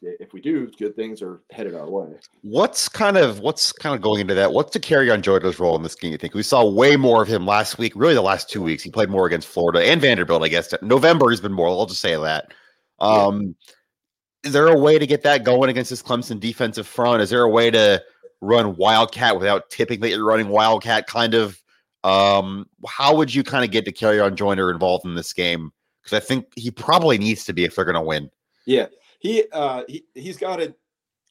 if 0.01 0.31
we 0.31 0.39
do, 0.39 0.71
good 0.79 0.95
things 0.95 1.21
are 1.21 1.41
headed 1.51 1.75
our 1.75 1.89
way. 1.89 2.07
What's 2.41 2.87
kind 2.87 3.17
of 3.17 3.41
what's 3.41 3.73
kind 3.73 3.93
of 3.93 4.01
going 4.01 4.21
into 4.21 4.33
that? 4.33 4.53
What's 4.53 4.71
the 4.71 5.11
on 5.11 5.21
Jordan's 5.21 5.59
role 5.59 5.75
in 5.75 5.83
this 5.83 5.93
game? 5.93 6.13
You 6.13 6.17
think 6.17 6.33
we 6.33 6.41
saw 6.41 6.63
way 6.63 6.95
more 6.95 7.21
of 7.21 7.27
him 7.27 7.45
last 7.45 7.77
week? 7.77 7.91
Really, 7.97 8.13
the 8.13 8.21
last 8.21 8.49
two 8.49 8.61
weeks, 8.61 8.81
he 8.81 8.89
played 8.89 9.09
more 9.09 9.25
against 9.25 9.49
Florida 9.49 9.83
and 9.83 9.99
Vanderbilt. 9.99 10.41
I 10.41 10.47
guess 10.47 10.73
November 10.81 11.29
has 11.31 11.41
been 11.41 11.51
more. 11.51 11.67
I'll 11.67 11.85
just 11.85 11.99
say 11.99 12.15
that. 12.15 12.53
Um, 12.99 13.41
yeah. 13.41 14.47
Is 14.47 14.53
there 14.53 14.67
a 14.67 14.79
way 14.79 14.97
to 14.97 15.05
get 15.05 15.23
that 15.23 15.43
going 15.43 15.69
against 15.69 15.89
this 15.89 16.01
Clemson 16.01 16.39
defensive 16.39 16.87
front? 16.87 17.23
Is 17.23 17.29
there 17.29 17.43
a 17.43 17.49
way 17.49 17.69
to 17.71 18.01
run 18.39 18.77
Wildcat 18.77 19.37
without 19.37 19.69
tipping 19.69 19.99
that 19.99 20.11
you're 20.11 20.23
running 20.23 20.47
Wildcat? 20.47 21.07
Kind 21.07 21.33
of. 21.33 21.59
Um, 22.05 22.67
how 22.87 23.15
would 23.15 23.33
you 23.33 23.43
kind 23.43 23.65
of 23.65 23.71
get 23.71 23.83
to 23.83 24.23
on 24.23 24.37
Joyner 24.37 24.71
involved 24.71 25.05
in 25.05 25.15
this 25.15 25.33
game? 25.33 25.71
Because 26.05 26.23
I 26.23 26.25
think 26.25 26.47
he 26.55 26.69
probably 26.69 27.17
needs 27.17 27.45
to 27.45 27.53
be 27.53 27.65
if 27.65 27.75
they're 27.75 27.83
going 27.83 27.95
to 27.95 28.01
win. 28.01 28.29
Yeah, 28.65 28.87
he 29.19 29.43
uh 29.51 29.83
he 29.87 30.05
he's 30.13 30.37
got 30.37 30.57
to 30.57 30.75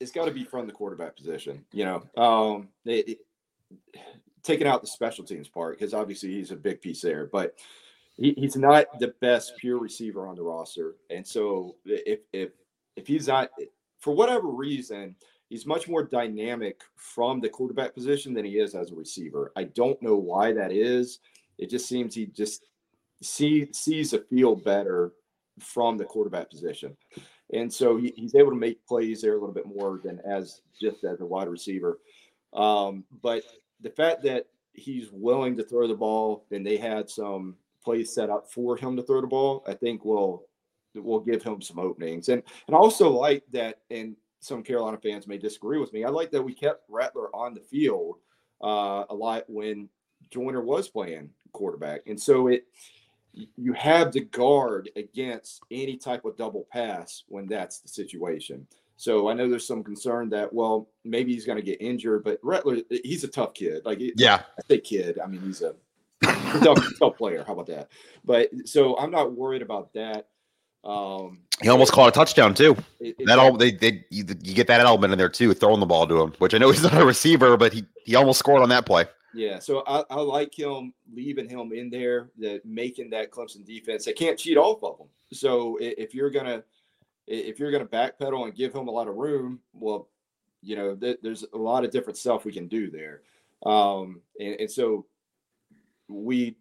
it's 0.00 0.10
got 0.10 0.24
to 0.24 0.32
be 0.32 0.44
from 0.44 0.66
the 0.66 0.72
quarterback 0.72 1.16
position. 1.16 1.64
You 1.72 1.84
know, 1.84 2.22
um, 2.22 2.68
it, 2.84 3.08
it, 3.08 3.18
taking 4.42 4.66
out 4.66 4.80
the 4.82 4.88
special 4.88 5.24
teams 5.24 5.48
part 5.48 5.78
because 5.78 5.94
obviously 5.94 6.32
he's 6.32 6.50
a 6.50 6.56
big 6.56 6.82
piece 6.82 7.00
there, 7.00 7.26
but 7.26 7.54
he, 8.16 8.34
he's 8.37 8.56
not 8.56 8.98
the 8.98 9.14
best 9.20 9.56
pure 9.56 9.78
receiver 9.78 10.26
on 10.26 10.37
the 10.37 10.42
roster. 10.42 10.96
And 11.08 11.26
so 11.26 11.76
if 11.84 12.20
if 12.32 12.50
if 12.96 13.06
he's 13.06 13.28
not 13.28 13.50
for 14.00 14.14
whatever 14.14 14.48
reason, 14.48 15.14
he's 15.48 15.66
much 15.66 15.88
more 15.88 16.02
dynamic 16.02 16.82
from 16.96 17.40
the 17.40 17.48
quarterback 17.48 17.94
position 17.94 18.34
than 18.34 18.44
he 18.44 18.58
is 18.58 18.74
as 18.74 18.90
a 18.90 18.96
receiver. 18.96 19.52
I 19.56 19.64
don't 19.64 20.00
know 20.02 20.16
why 20.16 20.52
that 20.52 20.72
is. 20.72 21.20
It 21.58 21.70
just 21.70 21.88
seems 21.88 22.14
he 22.14 22.26
just 22.26 22.64
see 23.24 23.68
sees 23.72 24.12
a 24.12 24.20
field 24.20 24.64
better 24.64 25.12
from 25.60 25.96
the 25.96 26.04
quarterback 26.04 26.50
position. 26.50 26.96
And 27.52 27.72
so 27.72 27.96
he, 27.96 28.12
he's 28.16 28.34
able 28.34 28.50
to 28.50 28.56
make 28.56 28.87
plays 28.87 29.22
there 29.22 29.32
a 29.32 29.38
little 29.38 29.54
bit 29.54 29.66
more 29.66 30.00
than 30.02 30.20
as 30.20 30.62
just 30.80 31.04
as 31.04 31.20
a 31.20 31.26
wide 31.26 31.48
receiver. 31.48 31.98
Um, 32.52 33.04
but 33.22 33.44
the 33.80 33.90
fact 33.90 34.22
that 34.24 34.46
he's 34.72 35.10
willing 35.12 35.56
to 35.56 35.62
throw 35.62 35.87
the 35.87 35.94
ball 35.94 36.46
and 36.50 36.66
they 36.66 36.76
had 36.76 37.08
some 37.08 37.56
plays 37.84 38.12
set 38.12 38.30
up 38.30 38.50
for 38.50 38.76
him 38.76 38.96
to 38.96 39.02
throw 39.02 39.20
the 39.20 39.26
ball, 39.26 39.64
I 39.66 39.74
think 39.74 40.04
will 40.04 40.46
will 40.94 41.20
give 41.20 41.42
him 41.42 41.60
some 41.60 41.78
openings. 41.78 42.28
And 42.28 42.42
and 42.66 42.74
also 42.74 43.10
like 43.10 43.44
that, 43.52 43.80
and 43.90 44.16
some 44.40 44.62
Carolina 44.62 44.98
fans 44.98 45.26
may 45.26 45.38
disagree 45.38 45.78
with 45.78 45.92
me. 45.92 46.04
I 46.04 46.08
like 46.08 46.30
that 46.32 46.42
we 46.42 46.54
kept 46.54 46.84
Rattler 46.88 47.34
on 47.34 47.54
the 47.54 47.60
field 47.60 48.16
uh, 48.62 49.04
a 49.10 49.14
lot 49.14 49.44
when 49.48 49.88
Joyner 50.30 50.62
was 50.62 50.88
playing 50.88 51.30
quarterback, 51.52 52.02
and 52.06 52.20
so 52.20 52.48
it 52.48 52.66
you 53.57 53.73
have 53.73 54.11
to 54.12 54.20
guard 54.20 54.90
against 54.97 55.62
any 55.70 55.97
type 55.97 56.25
of 56.25 56.37
double 56.37 56.66
pass 56.70 57.25
when 57.29 57.47
that's 57.47 57.81
the 57.81 57.88
situation. 57.88 58.66
So 58.97 59.29
I 59.29 59.35
know 59.35 59.49
there's 59.49 59.66
some 59.66 59.83
concern 59.83 60.31
that 60.31 60.53
well 60.53 60.88
maybe 61.05 61.33
he's 61.33 61.44
going 61.44 61.59
to 61.59 61.64
get 61.64 61.81
injured, 61.81 62.25
but 62.25 62.38
Rattler 62.42 62.79
he's 62.88 63.25
a 63.25 63.29
tough 63.29 63.55
kid. 63.55 63.83
Like 63.85 63.99
yeah, 64.16 64.42
I 64.59 64.62
say 64.68 64.79
kid. 64.79 65.18
I 65.18 65.27
mean 65.27 65.40
he's 65.42 65.62
a 65.62 65.75
tough, 66.23 66.85
tough 66.99 67.16
player. 67.16 67.44
How 67.47 67.55
about 67.55 67.66
that? 67.66 67.88
But 68.25 68.51
so 68.64 68.97
I'm 68.99 69.11
not 69.11 69.33
worried 69.33 69.62
about 69.62 69.92
that. 69.94 70.29
Um, 70.85 71.40
he 71.62 71.68
almost 71.68 71.92
caught 71.92 72.09
a 72.09 72.12
touchdown 72.12 72.55
too. 72.55 72.77
It, 73.01 73.16
that 73.27 73.38
all 73.38 73.57
they 73.57 73.73
they 73.73 74.05
you, 74.11 74.25
you, 74.42 74.55
get 74.55 74.66
that 74.66 74.81
element 74.81 75.12
in 75.12 75.18
there 75.18 75.31
too, 75.31 75.55
throwing 75.55 75.81
the 75.81 75.87
ball 75.87 76.07
to 76.07 76.20
him, 76.20 76.35
which 76.38 76.55
I 76.55 76.59
know 76.59 76.70
he's 76.70 76.83
not 76.83 77.01
a 77.01 77.05
receiver, 77.05 77.57
but 77.57 77.73
he 77.73 77.87
he 78.05 78.14
almost 78.14 78.38
scored 78.38 78.62
on 78.62 78.68
that 78.68 78.85
play. 78.85 79.07
Yeah, 79.35 79.59
so 79.59 79.83
I, 79.87 80.05
I 80.11 80.20
like 80.20 80.57
him 80.57 80.94
leaving 81.12 81.49
him 81.49 81.73
in 81.73 81.90
there, 81.90 82.31
that 82.38 82.64
making 82.64 83.11
that 83.11 83.31
Clemson 83.31 83.64
defense. 83.64 84.05
They 84.05 84.12
can't 84.12 84.38
cheat 84.38 84.57
off 84.57 84.83
of 84.83 85.01
him. 85.01 85.09
So 85.33 85.77
if 85.81 86.14
you're 86.14 86.31
gonna 86.31 86.62
if 87.27 87.59
you're 87.59 87.73
gonna 87.73 87.87
backpedal 87.87 88.44
and 88.44 88.55
give 88.55 88.75
him 88.75 88.88
a 88.88 88.90
lot 88.90 89.09
of 89.09 89.16
room, 89.16 89.61
well, 89.73 90.09
you 90.62 90.77
know, 90.77 90.94
th- 90.94 91.18
there's 91.23 91.44
a 91.53 91.59
lot 91.59 91.85
of 91.85 91.90
different 91.90 92.16
stuff 92.16 92.44
we 92.44 92.53
can 92.53 92.68
do 92.68 92.90
there. 92.90 93.23
Um, 93.66 94.20
and, 94.38 94.61
and 94.61 94.70
so 94.70 95.07
we, 96.09 96.57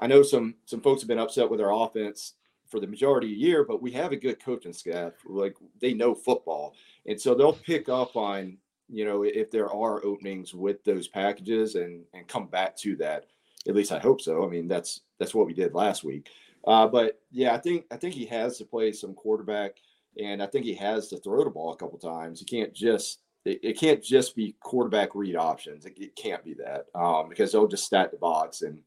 I 0.00 0.06
know 0.06 0.22
some 0.22 0.56
some 0.66 0.80
folks 0.80 1.02
have 1.02 1.08
been 1.08 1.18
upset 1.18 1.48
with 1.48 1.60
our 1.60 1.72
offense 1.72 2.34
for 2.68 2.80
the 2.80 2.86
majority 2.86 3.28
of 3.28 3.38
the 3.38 3.46
year, 3.46 3.64
but 3.64 3.82
we 3.82 3.92
have 3.92 4.12
a 4.12 4.16
good 4.16 4.42
coaching 4.42 4.72
staff. 4.72 5.12
Like 5.24 5.56
they 5.80 5.94
know 5.94 6.14
football, 6.14 6.74
and 7.06 7.20
so 7.20 7.34
they'll 7.34 7.52
pick 7.52 7.88
up 7.88 8.16
on 8.16 8.58
you 8.88 9.04
know, 9.04 9.22
if 9.22 9.50
there 9.50 9.70
are 9.70 10.04
openings 10.04 10.54
with 10.54 10.82
those 10.84 11.08
packages 11.08 11.74
and 11.74 12.04
and 12.14 12.28
come 12.28 12.46
back 12.46 12.76
to 12.78 12.96
that. 12.96 13.26
At 13.66 13.74
least 13.74 13.92
I 13.92 13.98
hope 13.98 14.20
so. 14.20 14.44
I 14.44 14.48
mean, 14.48 14.68
that's 14.68 15.00
that's 15.18 15.34
what 15.34 15.46
we 15.46 15.54
did 15.54 15.74
last 15.74 16.04
week. 16.04 16.28
Uh, 16.66 16.86
but 16.86 17.20
yeah, 17.30 17.54
I 17.54 17.58
think 17.58 17.86
I 17.90 17.96
think 17.96 18.14
he 18.14 18.26
has 18.26 18.58
to 18.58 18.64
play 18.64 18.92
some 18.92 19.14
quarterback, 19.14 19.76
and 20.20 20.42
I 20.42 20.46
think 20.46 20.64
he 20.64 20.74
has 20.74 21.08
to 21.08 21.18
throw 21.18 21.44
the 21.44 21.50
ball 21.50 21.72
a 21.72 21.76
couple 21.76 21.98
times. 21.98 22.40
He 22.40 22.46
can't 22.46 22.74
just 22.74 23.20
it, 23.44 23.60
it 23.62 23.78
can't 23.78 24.02
just 24.02 24.34
be 24.34 24.56
quarterback 24.60 25.14
read 25.14 25.36
options. 25.36 25.86
It, 25.86 25.94
it 25.98 26.16
can't 26.16 26.44
be 26.44 26.54
that 26.54 26.86
um, 26.94 27.28
because 27.28 27.52
they'll 27.52 27.68
just 27.68 27.84
stack 27.84 28.10
the 28.10 28.16
box, 28.16 28.62
and 28.62 28.78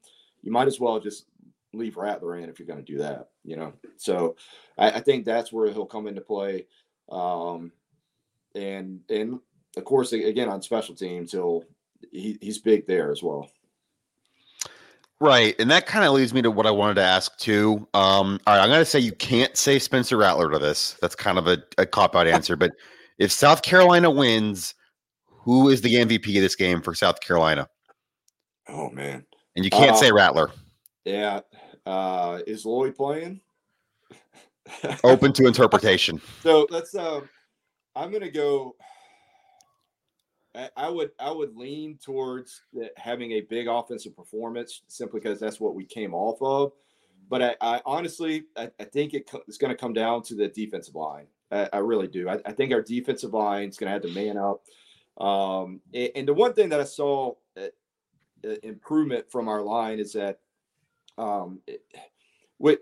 you 0.42 0.52
might 0.52 0.68
as 0.68 0.80
well 0.80 1.00
just 1.00 1.26
leave 1.74 1.98
Rattler 1.98 2.38
in 2.38 2.50
if 2.50 2.60
you're 2.60 2.68
going 2.68 2.84
to 2.84 2.92
do 2.92 3.00
that. 3.00 3.30
You 3.44 3.58
know, 3.58 3.74
so 3.98 4.36
I, 4.78 4.92
I, 4.92 5.00
think 5.00 5.26
that's 5.26 5.52
where 5.52 5.72
he'll 5.72 5.86
come 5.86 6.08
into 6.08 6.22
play. 6.22 6.66
Um, 7.10 7.72
and 8.56 9.02
and 9.10 9.40
of 9.78 9.86
course, 9.86 10.12
again 10.12 10.50
on 10.50 10.62
special 10.62 10.96
teams, 10.96 11.32
he'll 11.32 11.64
he, 12.12 12.38
he's 12.42 12.60
big 12.60 12.88
there 12.88 13.12
as 13.12 13.24
well. 13.24 13.50
Right, 15.20 15.56
and 15.58 15.72
that 15.72 15.88
kind 15.88 16.06
of 16.06 16.14
leads 16.14 16.32
me 16.34 16.44
to 16.44 16.52
what 16.52 16.68
I 16.68 16.72
wanted 16.72 16.96
to 16.96 17.04
ask 17.04 17.38
too. 17.38 17.88
Um, 17.94 18.40
all 18.46 18.56
right, 18.56 18.62
I'm 18.62 18.70
going 18.70 18.80
to 18.80 18.86
say 18.86 19.00
you 19.00 19.14
can't 19.14 19.58
say 19.58 19.80
Spencer 19.80 20.16
Rattler 20.18 20.52
to 20.52 20.60
this. 20.60 20.96
That's 21.02 21.16
kind 21.16 21.40
of 21.40 21.48
a, 21.48 21.58
a 21.80 21.88
cop 21.88 22.16
out 22.16 22.28
answer. 22.28 22.56
But 22.56 22.74
if 23.18 23.32
South 23.32 23.64
Carolina 23.64 24.12
wins, 24.12 24.76
who 25.28 25.70
is 25.70 25.82
the 25.82 25.96
MVP 25.96 26.36
of 26.36 26.42
this 26.44 26.56
game 26.56 26.82
for 26.82 26.94
South 26.94 27.20
Carolina? 27.20 27.68
Oh 28.70 28.90
man, 28.92 29.26
and 29.56 29.66
you 29.66 29.72
can't 29.72 29.94
uh, 29.94 29.96
say 29.96 30.12
Rattler. 30.12 30.52
Yeah, 31.04 31.40
uh, 31.86 32.40
is 32.46 32.66
Lloyd 32.66 32.96
playing? 32.96 33.42
Open 35.04 35.34
to 35.34 35.48
interpretation. 35.48 36.22
So 36.44 36.68
let's. 36.70 36.94
Uh, 36.94 37.22
I'm 37.96 38.12
going 38.12 38.24
to 38.24 38.30
go. 38.30 38.76
I 40.76 40.90
would 40.90 41.12
I 41.20 41.32
would 41.32 41.56
lean 41.56 41.98
towards 41.98 42.64
having 42.98 43.34
a 43.34 43.42
big 43.42 43.68
offensive 43.68 44.16
performance 44.16 44.82
simply 44.88 45.20
because 45.20 45.40
that's 45.40 45.60
what 45.60 45.76
we 45.76 45.86
came 45.86 46.14
off 46.14 46.42
of. 46.42 46.72
But 47.30 47.42
I, 47.42 47.56
I 47.62 47.82
honestly 47.86 48.46
I, 48.56 48.72
I, 48.80 48.86
think 48.86 49.14
it 49.14 49.30
it's 49.48 49.58
going 49.58 49.72
to 49.72 49.78
come 49.78 49.94
down 49.94 50.24
to 50.24 50.36
the 50.36 50.48
defensive 50.48 50.96
line. 50.96 51.28
I, 51.52 51.70
I 51.74 51.78
really 51.80 52.08
do. 52.08 52.30
I, 52.30 52.52
think 52.52 52.74
our 52.74 52.82
defensive 52.82 53.34
line 53.34 53.70
is 53.70 53.78
going 53.78 53.88
to 53.88 53.94
have 53.94 54.02
to 54.02 54.10
man 54.10 54.38
up. 54.38 54.64
Um, 55.24 55.82
and, 55.94 56.12
and, 56.16 56.28
the 56.28 56.34
one 56.34 56.54
thing 56.54 56.70
that 56.70 56.80
I 56.80 56.84
saw 56.84 57.34
uh, 57.58 57.68
uh, 58.46 58.56
improvement 58.64 59.32
from 59.32 59.48
our 59.48 59.62
line 59.62 60.00
is 60.00 60.14
that 60.14 60.40
um, 61.18 61.60
it, 61.66 61.82
with, 62.60 62.80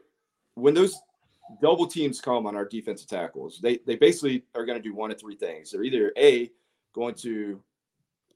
when 0.55 0.73
those 0.73 0.99
double 1.61 1.88
teams 1.88 2.19
come 2.19 2.45
on 2.45 2.55
our 2.55 2.65
defensive 2.65 3.07
tackles, 3.07 3.59
they 3.61 3.79
they 3.85 3.95
basically 3.95 4.43
are 4.53 4.65
going 4.65 4.77
to 4.77 4.83
do 4.83 4.93
one 4.93 5.11
of 5.11 5.19
three 5.19 5.35
things. 5.35 5.71
They're 5.71 5.83
either 5.83 6.11
a 6.17 6.51
going 6.95 7.13
to 7.15 7.62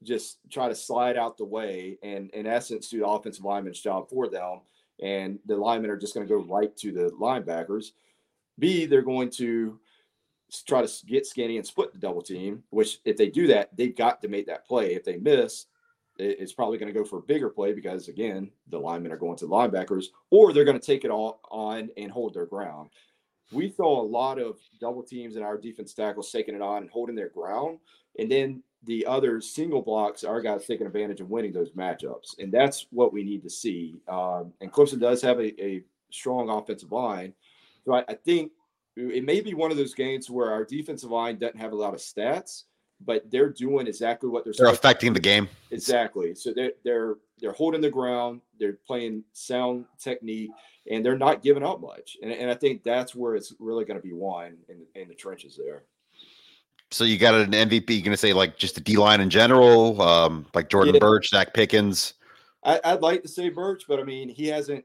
just 0.02 0.38
try 0.50 0.68
to 0.68 0.74
slide 0.74 1.16
out 1.16 1.36
the 1.36 1.44
way 1.44 1.98
and 2.02 2.30
in 2.30 2.46
essence 2.46 2.88
do 2.88 3.00
the 3.00 3.06
offensive 3.06 3.44
lineman's 3.44 3.80
job 3.80 4.08
for 4.08 4.28
them. 4.28 4.60
And 5.02 5.38
the 5.46 5.56
linemen 5.56 5.90
are 5.90 5.96
just 5.96 6.14
going 6.14 6.26
to 6.26 6.32
go 6.32 6.44
right 6.44 6.74
to 6.76 6.92
the 6.92 7.10
linebackers. 7.20 7.92
B 8.58 8.86
they're 8.86 9.02
going 9.02 9.30
to 9.30 9.78
try 10.66 10.84
to 10.84 11.06
get 11.06 11.26
skinny 11.26 11.56
and 11.56 11.66
split 11.66 11.92
the 11.92 11.98
double 11.98 12.22
team 12.22 12.62
which 12.70 12.98
if 13.04 13.16
they 13.16 13.28
do 13.28 13.46
that 13.46 13.74
they've 13.76 13.96
got 13.96 14.20
to 14.22 14.28
make 14.28 14.46
that 14.46 14.66
play. 14.66 14.94
If 14.94 15.04
they 15.04 15.16
miss 15.16 15.66
it's 16.18 16.52
probably 16.52 16.76
going 16.76 16.92
to 16.92 16.98
go 16.98 17.04
for 17.04 17.18
a 17.18 17.22
bigger 17.22 17.48
play 17.48 17.72
because 17.72 18.08
again 18.08 18.50
the 18.68 18.78
linemen 18.78 19.12
are 19.12 19.16
going 19.16 19.36
to 19.38 19.46
the 19.46 19.52
linebackers 19.52 20.06
or 20.30 20.52
they're 20.52 20.64
going 20.64 20.78
to 20.78 20.86
take 20.86 21.04
it 21.04 21.10
all 21.10 21.40
on 21.50 21.88
and 21.96 22.10
hold 22.10 22.34
their 22.34 22.46
ground. 22.46 22.90
We 23.52 23.72
saw 23.72 24.00
a 24.00 24.06
lot 24.06 24.38
of 24.38 24.58
double 24.80 25.02
teams 25.02 25.36
and 25.36 25.44
our 25.44 25.56
defense 25.56 25.94
tackles 25.94 26.30
taking 26.30 26.54
it 26.54 26.62
on 26.62 26.82
and 26.82 26.90
holding 26.90 27.16
their 27.16 27.30
ground 27.30 27.78
and 28.20 28.30
then 28.30 28.62
the 28.84 29.04
other 29.06 29.40
single 29.40 29.82
blocks, 29.82 30.24
our 30.24 30.40
guys 30.40 30.66
taking 30.66 30.86
advantage 30.86 31.20
of 31.20 31.30
winning 31.30 31.52
those 31.52 31.70
matchups. 31.72 32.38
And 32.38 32.52
that's 32.52 32.86
what 32.90 33.12
we 33.12 33.22
need 33.24 33.42
to 33.42 33.50
see. 33.50 34.00
Um, 34.08 34.52
and 34.60 34.72
Clemson 34.72 35.00
does 35.00 35.20
have 35.22 35.38
a, 35.38 35.62
a 35.62 35.82
strong 36.10 36.48
offensive 36.50 36.92
line. 36.92 37.34
So 37.84 37.94
I, 37.94 38.04
I, 38.08 38.14
think 38.14 38.52
it 38.96 39.24
may 39.24 39.40
be 39.40 39.54
one 39.54 39.70
of 39.70 39.76
those 39.76 39.94
games 39.94 40.30
where 40.30 40.50
our 40.50 40.64
defensive 40.64 41.10
line 41.10 41.38
doesn't 41.38 41.58
have 41.58 41.72
a 41.72 41.76
lot 41.76 41.94
of 41.94 42.00
stats, 42.00 42.64
but 43.04 43.30
they're 43.30 43.50
doing 43.50 43.86
exactly 43.86 44.28
what 44.28 44.44
they're 44.44 44.54
They're 44.56 44.68
affecting 44.68 45.12
the 45.12 45.20
game. 45.20 45.48
Exactly. 45.70 46.34
So 46.34 46.52
they're, 46.54 46.72
they're 46.84 47.16
they're 47.38 47.52
holding 47.52 47.80
the 47.80 47.90
ground, 47.90 48.42
they're 48.58 48.78
playing 48.86 49.24
sound 49.32 49.86
technique, 49.98 50.50
and 50.90 51.04
they're 51.04 51.16
not 51.16 51.42
giving 51.42 51.62
up 51.62 51.80
much. 51.80 52.18
And, 52.22 52.30
and 52.30 52.50
I 52.50 52.54
think 52.54 52.82
that's 52.82 53.14
where 53.14 53.34
it's 53.34 53.54
really 53.58 53.86
going 53.86 53.98
to 53.98 54.06
be 54.06 54.12
won 54.12 54.58
in, 54.68 54.84
in 55.00 55.08
the 55.08 55.14
trenches 55.14 55.58
there. 55.62 55.84
So 56.90 57.04
you 57.04 57.18
got 57.18 57.34
an 57.34 57.52
MVP. 57.52 57.90
You're 57.90 58.00
going 58.00 58.10
to 58.10 58.16
say 58.16 58.32
like 58.32 58.56
just 58.56 58.74
the 58.74 58.80
D 58.80 58.96
line 58.96 59.20
in 59.20 59.30
general, 59.30 60.00
um, 60.02 60.46
like 60.54 60.68
Jordan 60.68 60.94
yeah. 60.94 61.00
Burch, 61.00 61.30
Zacch 61.30 61.54
Pickens. 61.54 62.14
I, 62.62 62.80
would 62.92 63.02
like 63.02 63.22
to 63.22 63.28
say 63.28 63.48
Burch, 63.48 63.84
but 63.88 63.98
I 63.98 64.02
mean 64.02 64.28
he 64.28 64.46
hasn't 64.46 64.84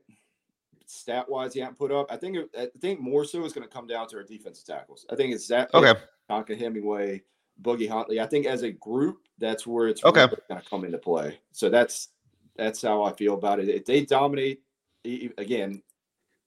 stat 0.85 1.27
wise 1.27 1.53
he 1.53 1.59
hasn't 1.59 1.77
put 1.77 1.91
up. 1.91 2.11
I 2.11 2.17
think 2.17 2.37
I 2.57 2.67
think 2.79 2.99
more 2.99 3.25
so 3.25 3.43
is 3.43 3.53
going 3.53 3.67
to 3.67 3.73
come 3.73 3.87
down 3.87 4.07
to 4.09 4.17
our 4.17 4.23
defensive 4.23 4.65
tackles. 4.65 5.05
I 5.09 5.15
think 5.15 5.33
it's 5.33 5.49
Zacch 5.49 5.73
okay. 5.73 5.99
Tonka 6.29 6.57
Hemingway, 6.57 7.21
Boogie 7.61 7.89
Huntley. 7.89 8.19
I 8.19 8.27
think 8.27 8.45
as 8.45 8.63
a 8.63 8.71
group, 8.71 9.17
that's 9.39 9.67
where 9.67 9.87
it's 9.87 10.03
okay. 10.03 10.21
really 10.21 10.37
going 10.49 10.61
to 10.61 10.69
come 10.69 10.85
into 10.85 10.97
play. 10.97 11.39
So 11.51 11.69
that's 11.69 12.09
that's 12.55 12.81
how 12.81 13.03
I 13.03 13.13
feel 13.13 13.33
about 13.33 13.59
it. 13.59 13.67
If 13.67 13.85
they 13.85 14.05
dominate, 14.05 14.61
again, 15.03 15.81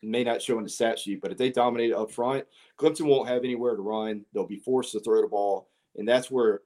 may 0.02 0.24
not 0.24 0.42
show 0.42 0.58
in 0.58 0.64
the 0.64 0.70
stat 0.70 0.98
sheet, 0.98 1.20
but 1.20 1.32
if 1.32 1.38
they 1.38 1.50
dominate 1.50 1.92
up 1.92 2.10
front, 2.10 2.44
Clemson 2.78 3.06
won't 3.06 3.28
have 3.28 3.44
anywhere 3.44 3.74
to 3.74 3.82
run. 3.82 4.24
They'll 4.32 4.46
be 4.46 4.58
forced 4.58 4.92
to 4.92 5.00
throw 5.00 5.20
the 5.22 5.28
ball, 5.28 5.68
and 5.96 6.06
that's 6.06 6.30
where 6.30 6.62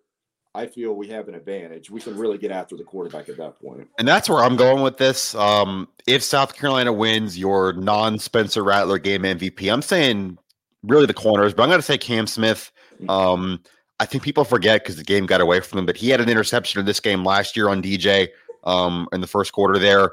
I 0.54 0.66
feel 0.66 0.92
we 0.92 1.08
have 1.08 1.28
an 1.28 1.34
advantage. 1.34 1.90
We 1.90 2.00
can 2.00 2.16
really 2.16 2.36
get 2.36 2.50
after 2.50 2.76
the 2.76 2.84
quarterback 2.84 3.28
at 3.28 3.38
that 3.38 3.58
point. 3.58 3.88
And 3.98 4.06
that's 4.06 4.28
where 4.28 4.44
I'm 4.44 4.56
going 4.56 4.82
with 4.82 4.98
this. 4.98 5.34
Um, 5.34 5.88
if 6.06 6.22
South 6.22 6.54
Carolina 6.54 6.92
wins 6.92 7.38
your 7.38 7.72
non 7.72 8.18
Spencer 8.18 8.62
Rattler 8.62 8.98
game 8.98 9.22
MVP, 9.22 9.72
I'm 9.72 9.82
saying 9.82 10.36
really 10.82 11.06
the 11.06 11.14
corners, 11.14 11.54
but 11.54 11.62
I'm 11.62 11.70
going 11.70 11.78
to 11.78 11.86
say 11.86 11.96
Cam 11.96 12.26
Smith. 12.26 12.70
Um, 13.08 13.60
I 13.98 14.04
think 14.04 14.22
people 14.22 14.44
forget 14.44 14.82
because 14.82 14.96
the 14.96 15.04
game 15.04 15.26
got 15.26 15.40
away 15.40 15.60
from 15.60 15.78
him, 15.78 15.86
but 15.86 15.96
he 15.96 16.10
had 16.10 16.20
an 16.20 16.28
interception 16.28 16.80
in 16.80 16.86
this 16.86 17.00
game 17.00 17.24
last 17.24 17.56
year 17.56 17.68
on 17.68 17.82
DJ 17.82 18.28
um, 18.64 19.08
in 19.12 19.20
the 19.20 19.26
first 19.26 19.52
quarter 19.52 19.78
there. 19.78 20.10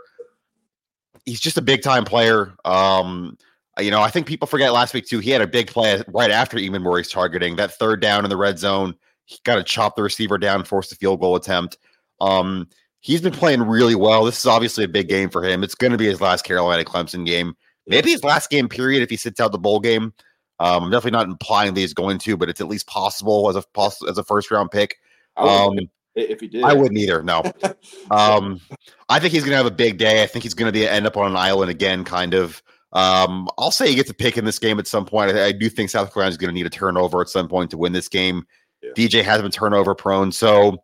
He's 1.25 1.39
just 1.39 1.58
a 1.58 1.62
big 1.62 1.82
time 1.82 2.05
player. 2.05 2.55
Um, 2.65 3.38
you 3.79 3.91
know, 3.91 4.01
I 4.01 4.10
think 4.10 4.27
people 4.27 4.47
forget 4.47 4.73
last 4.73 4.93
week 4.93 5.08
too. 5.08 5.19
He 5.19 5.29
had 5.32 5.41
a 5.41 5.47
big 5.47 5.67
play 5.67 6.03
right 6.08 6.32
after 6.32 6.58
Emmanwori's 6.58 7.10
targeting 7.10 7.55
that 7.55 7.73
third 7.73 8.01
down 8.01 8.25
in 8.25 8.29
the 8.29 8.38
red 8.38 8.60
zone 8.60 8.95
he 9.29 9.38
got 9.43 9.55
to 9.55 9.63
chop 9.63 9.95
the 9.95 10.01
receiver 10.01 10.39
down, 10.39 10.63
force 10.63 10.89
the 10.89 10.95
field 10.95 11.19
goal 11.19 11.36
attempt. 11.36 11.77
Um, 12.19 12.67
he's 12.99 13.21
been 13.21 13.32
playing 13.32 13.62
really 13.62 13.93
well. 13.93 14.25
This 14.25 14.39
is 14.39 14.47
obviously 14.47 14.84
a 14.84 14.88
big 14.88 15.08
game 15.08 15.29
for 15.29 15.43
him. 15.43 15.63
It's 15.63 15.75
going 15.75 15.91
to 15.91 15.99
be 15.99 16.08
his 16.08 16.19
last 16.19 16.43
Carolina 16.43 16.84
Clemson 16.84 17.27
game, 17.27 17.53
maybe 17.86 18.10
his 18.10 18.23
last 18.23 18.49
game 18.49 18.67
period 18.67 19.03
if 19.03 19.10
he 19.12 19.17
sits 19.17 19.39
out 19.39 19.51
the 19.51 19.60
bowl 19.60 19.79
game. 19.79 20.13
Um, 20.60 20.86
I'm 20.86 20.91
definitely 20.91 21.12
not 21.12 21.27
implying 21.27 21.75
that 21.75 21.79
he's 21.79 21.93
going 21.93 22.17
to, 22.19 22.38
but 22.38 22.49
it's 22.49 22.60
at 22.60 22.67
least 22.67 22.88
possible 22.88 23.47
as 23.49 23.55
a 23.55 24.10
as 24.10 24.17
a 24.17 24.23
first 24.23 24.49
round 24.49 24.71
pick. 24.71 24.97
Um, 25.38 25.77
if 26.15 26.39
he 26.39 26.47
did, 26.47 26.63
I 26.63 26.73
wouldn't 26.73 26.99
either. 26.99 27.23
No, 27.23 27.43
um, 28.11 28.59
I 29.07 29.19
think 29.19 29.33
he's 29.33 29.43
going 29.43 29.51
to 29.51 29.57
have 29.57 29.65
a 29.65 29.71
big 29.71 29.97
day. 29.97 30.23
I 30.23 30.27
think 30.27 30.43
he's 30.43 30.53
going 30.53 30.71
to 30.71 30.77
be 30.77 30.87
end 30.87 31.07
up 31.07 31.17
on 31.17 31.31
an 31.31 31.37
island 31.37 31.71
again, 31.71 32.03
kind 32.03 32.33
of. 32.33 32.61
Um, 32.91 33.47
I'll 33.57 33.71
say 33.71 33.87
he 33.87 33.95
gets 33.95 34.09
a 34.09 34.15
pick 34.15 34.37
in 34.37 34.45
this 34.45 34.57
game 34.57 34.79
at 34.79 34.87
some 34.87 35.05
point. 35.05 35.31
I, 35.31 35.47
I 35.47 35.51
do 35.51 35.69
think 35.69 35.89
South 35.89 36.11
Carolina 36.11 36.31
is 36.31 36.37
going 36.37 36.49
to 36.49 36.55
need 36.55 36.65
a 36.65 36.71
turnover 36.71 37.21
at 37.21 37.29
some 37.29 37.47
point 37.47 37.69
to 37.71 37.77
win 37.77 37.93
this 37.93 38.09
game. 38.09 38.45
Yeah. 38.81 38.91
DJ 38.95 39.23
has 39.23 39.41
been 39.41 39.51
turnover 39.51 39.93
prone. 39.93 40.31
So, 40.31 40.81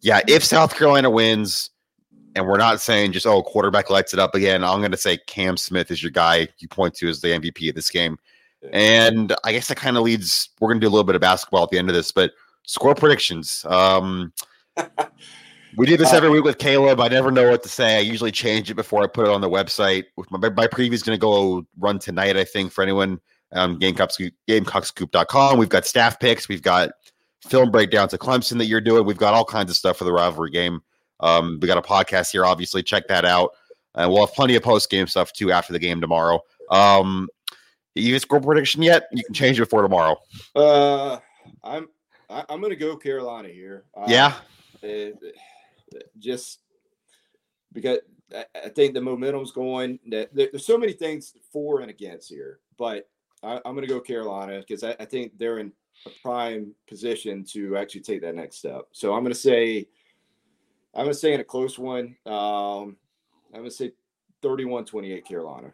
yeah, 0.00 0.20
if 0.26 0.42
South 0.42 0.74
Carolina 0.74 1.10
wins, 1.10 1.70
and 2.34 2.46
we're 2.46 2.58
not 2.58 2.80
saying 2.80 3.12
just, 3.12 3.26
oh, 3.26 3.42
quarterback 3.42 3.90
lights 3.90 4.12
it 4.12 4.20
up 4.20 4.34
again, 4.34 4.64
I'm 4.64 4.80
going 4.80 4.92
to 4.92 4.96
say 4.96 5.18
Cam 5.26 5.56
Smith 5.56 5.90
is 5.90 6.02
your 6.02 6.10
guy 6.10 6.48
you 6.58 6.68
point 6.68 6.94
to 6.96 7.08
as 7.08 7.20
the 7.20 7.28
MVP 7.28 7.68
of 7.68 7.74
this 7.74 7.90
game. 7.90 8.18
Yeah. 8.62 8.70
And 8.72 9.34
I 9.44 9.52
guess 9.52 9.68
that 9.68 9.76
kind 9.76 9.96
of 9.96 10.02
leads, 10.02 10.50
we're 10.60 10.68
going 10.68 10.80
to 10.80 10.84
do 10.84 10.88
a 10.88 10.94
little 10.94 11.04
bit 11.04 11.14
of 11.14 11.20
basketball 11.20 11.64
at 11.64 11.70
the 11.70 11.78
end 11.78 11.88
of 11.88 11.94
this, 11.94 12.12
but 12.12 12.32
score 12.68 12.94
predictions. 12.94 13.64
Um, 13.66 14.32
we 15.76 15.86
do 15.86 15.96
this 15.96 16.12
every 16.12 16.28
week 16.28 16.44
with 16.44 16.58
Caleb. 16.58 17.00
I 17.00 17.08
never 17.08 17.30
know 17.30 17.50
what 17.50 17.62
to 17.62 17.68
say. 17.68 17.96
I 17.96 18.00
usually 18.00 18.30
change 18.30 18.70
it 18.70 18.74
before 18.74 19.02
I 19.02 19.06
put 19.06 19.26
it 19.26 19.32
on 19.32 19.40
the 19.40 19.48
website. 19.48 20.04
My, 20.30 20.50
my 20.50 20.66
preview 20.66 20.92
is 20.92 21.02
going 21.02 21.16
to 21.16 21.20
go 21.20 21.66
run 21.78 21.98
tonight, 21.98 22.36
I 22.36 22.44
think, 22.44 22.70
for 22.70 22.82
anyone. 22.82 23.20
Um, 23.52 23.80
Gamecockscoop, 23.80 24.32
GamecockScoop.com. 24.46 25.58
We've 25.58 25.70
got 25.70 25.86
staff 25.86 26.20
picks. 26.20 26.48
We've 26.48 26.62
got 26.62 26.90
film 27.42 27.70
breakdowns 27.70 28.12
of 28.12 28.20
Clemson 28.20 28.58
that 28.58 28.66
you're 28.66 28.82
doing. 28.82 29.06
We've 29.06 29.16
got 29.16 29.32
all 29.32 29.46
kinds 29.46 29.70
of 29.70 29.76
stuff 29.76 29.96
for 29.96 30.04
the 30.04 30.12
rivalry 30.12 30.50
game. 30.50 30.82
Um, 31.20 31.58
we 31.60 31.66
got 31.66 31.78
a 31.78 31.82
podcast 31.82 32.32
here, 32.32 32.44
obviously. 32.44 32.82
Check 32.82 33.08
that 33.08 33.24
out. 33.24 33.52
And 33.94 34.12
we'll 34.12 34.26
have 34.26 34.34
plenty 34.34 34.54
of 34.56 34.62
post 34.62 34.90
game 34.90 35.06
stuff 35.06 35.32
too 35.32 35.50
after 35.50 35.72
the 35.72 35.78
game 35.78 36.02
tomorrow. 36.02 36.40
Um, 36.70 37.28
you 37.94 38.12
get 38.12 38.22
score 38.22 38.40
prediction 38.40 38.82
yet? 38.82 39.08
You 39.10 39.24
can 39.24 39.34
change 39.34 39.58
it 39.58 39.62
before 39.62 39.80
tomorrow. 39.80 40.16
Uh, 40.54 41.18
I'm 41.64 41.88
I, 42.30 42.40
am 42.40 42.44
i 42.50 42.56
going 42.56 42.70
to 42.70 42.76
go 42.76 42.96
Carolina 42.96 43.48
here. 43.48 43.84
Uh, 43.96 44.04
yeah, 44.06 44.34
just 46.18 46.60
because 47.72 47.98
I 48.32 48.68
think 48.68 48.94
the 48.94 49.00
momentum's 49.00 49.52
going. 49.52 49.98
That 50.08 50.34
there's 50.34 50.66
so 50.66 50.78
many 50.78 50.92
things 50.92 51.34
for 51.52 51.80
and 51.80 51.90
against 51.90 52.28
here, 52.28 52.60
but 52.76 53.08
I, 53.42 53.56
am 53.64 53.74
going 53.74 53.82
to 53.82 53.86
go 53.86 54.00
Carolina 54.00 54.60
because 54.60 54.82
I, 54.82 54.96
I, 55.00 55.04
think 55.04 55.38
they're 55.38 55.58
in 55.58 55.72
a 56.06 56.10
prime 56.22 56.74
position 56.88 57.44
to 57.52 57.76
actually 57.76 58.00
take 58.02 58.20
that 58.22 58.34
next 58.34 58.56
step. 58.56 58.82
So 58.92 59.14
I'm 59.14 59.22
going 59.22 59.32
to 59.32 59.38
say, 59.38 59.86
I'm 60.94 61.04
going 61.04 61.12
to 61.12 61.18
say 61.18 61.34
in 61.34 61.40
a 61.40 61.44
close 61.44 61.78
one, 61.78 62.16
um, 62.26 62.96
I'm 63.52 63.60
going 63.60 63.64
to 63.64 63.70
say 63.70 63.92
31 64.42 64.84
28 64.84 65.24
Carolina. 65.26 65.72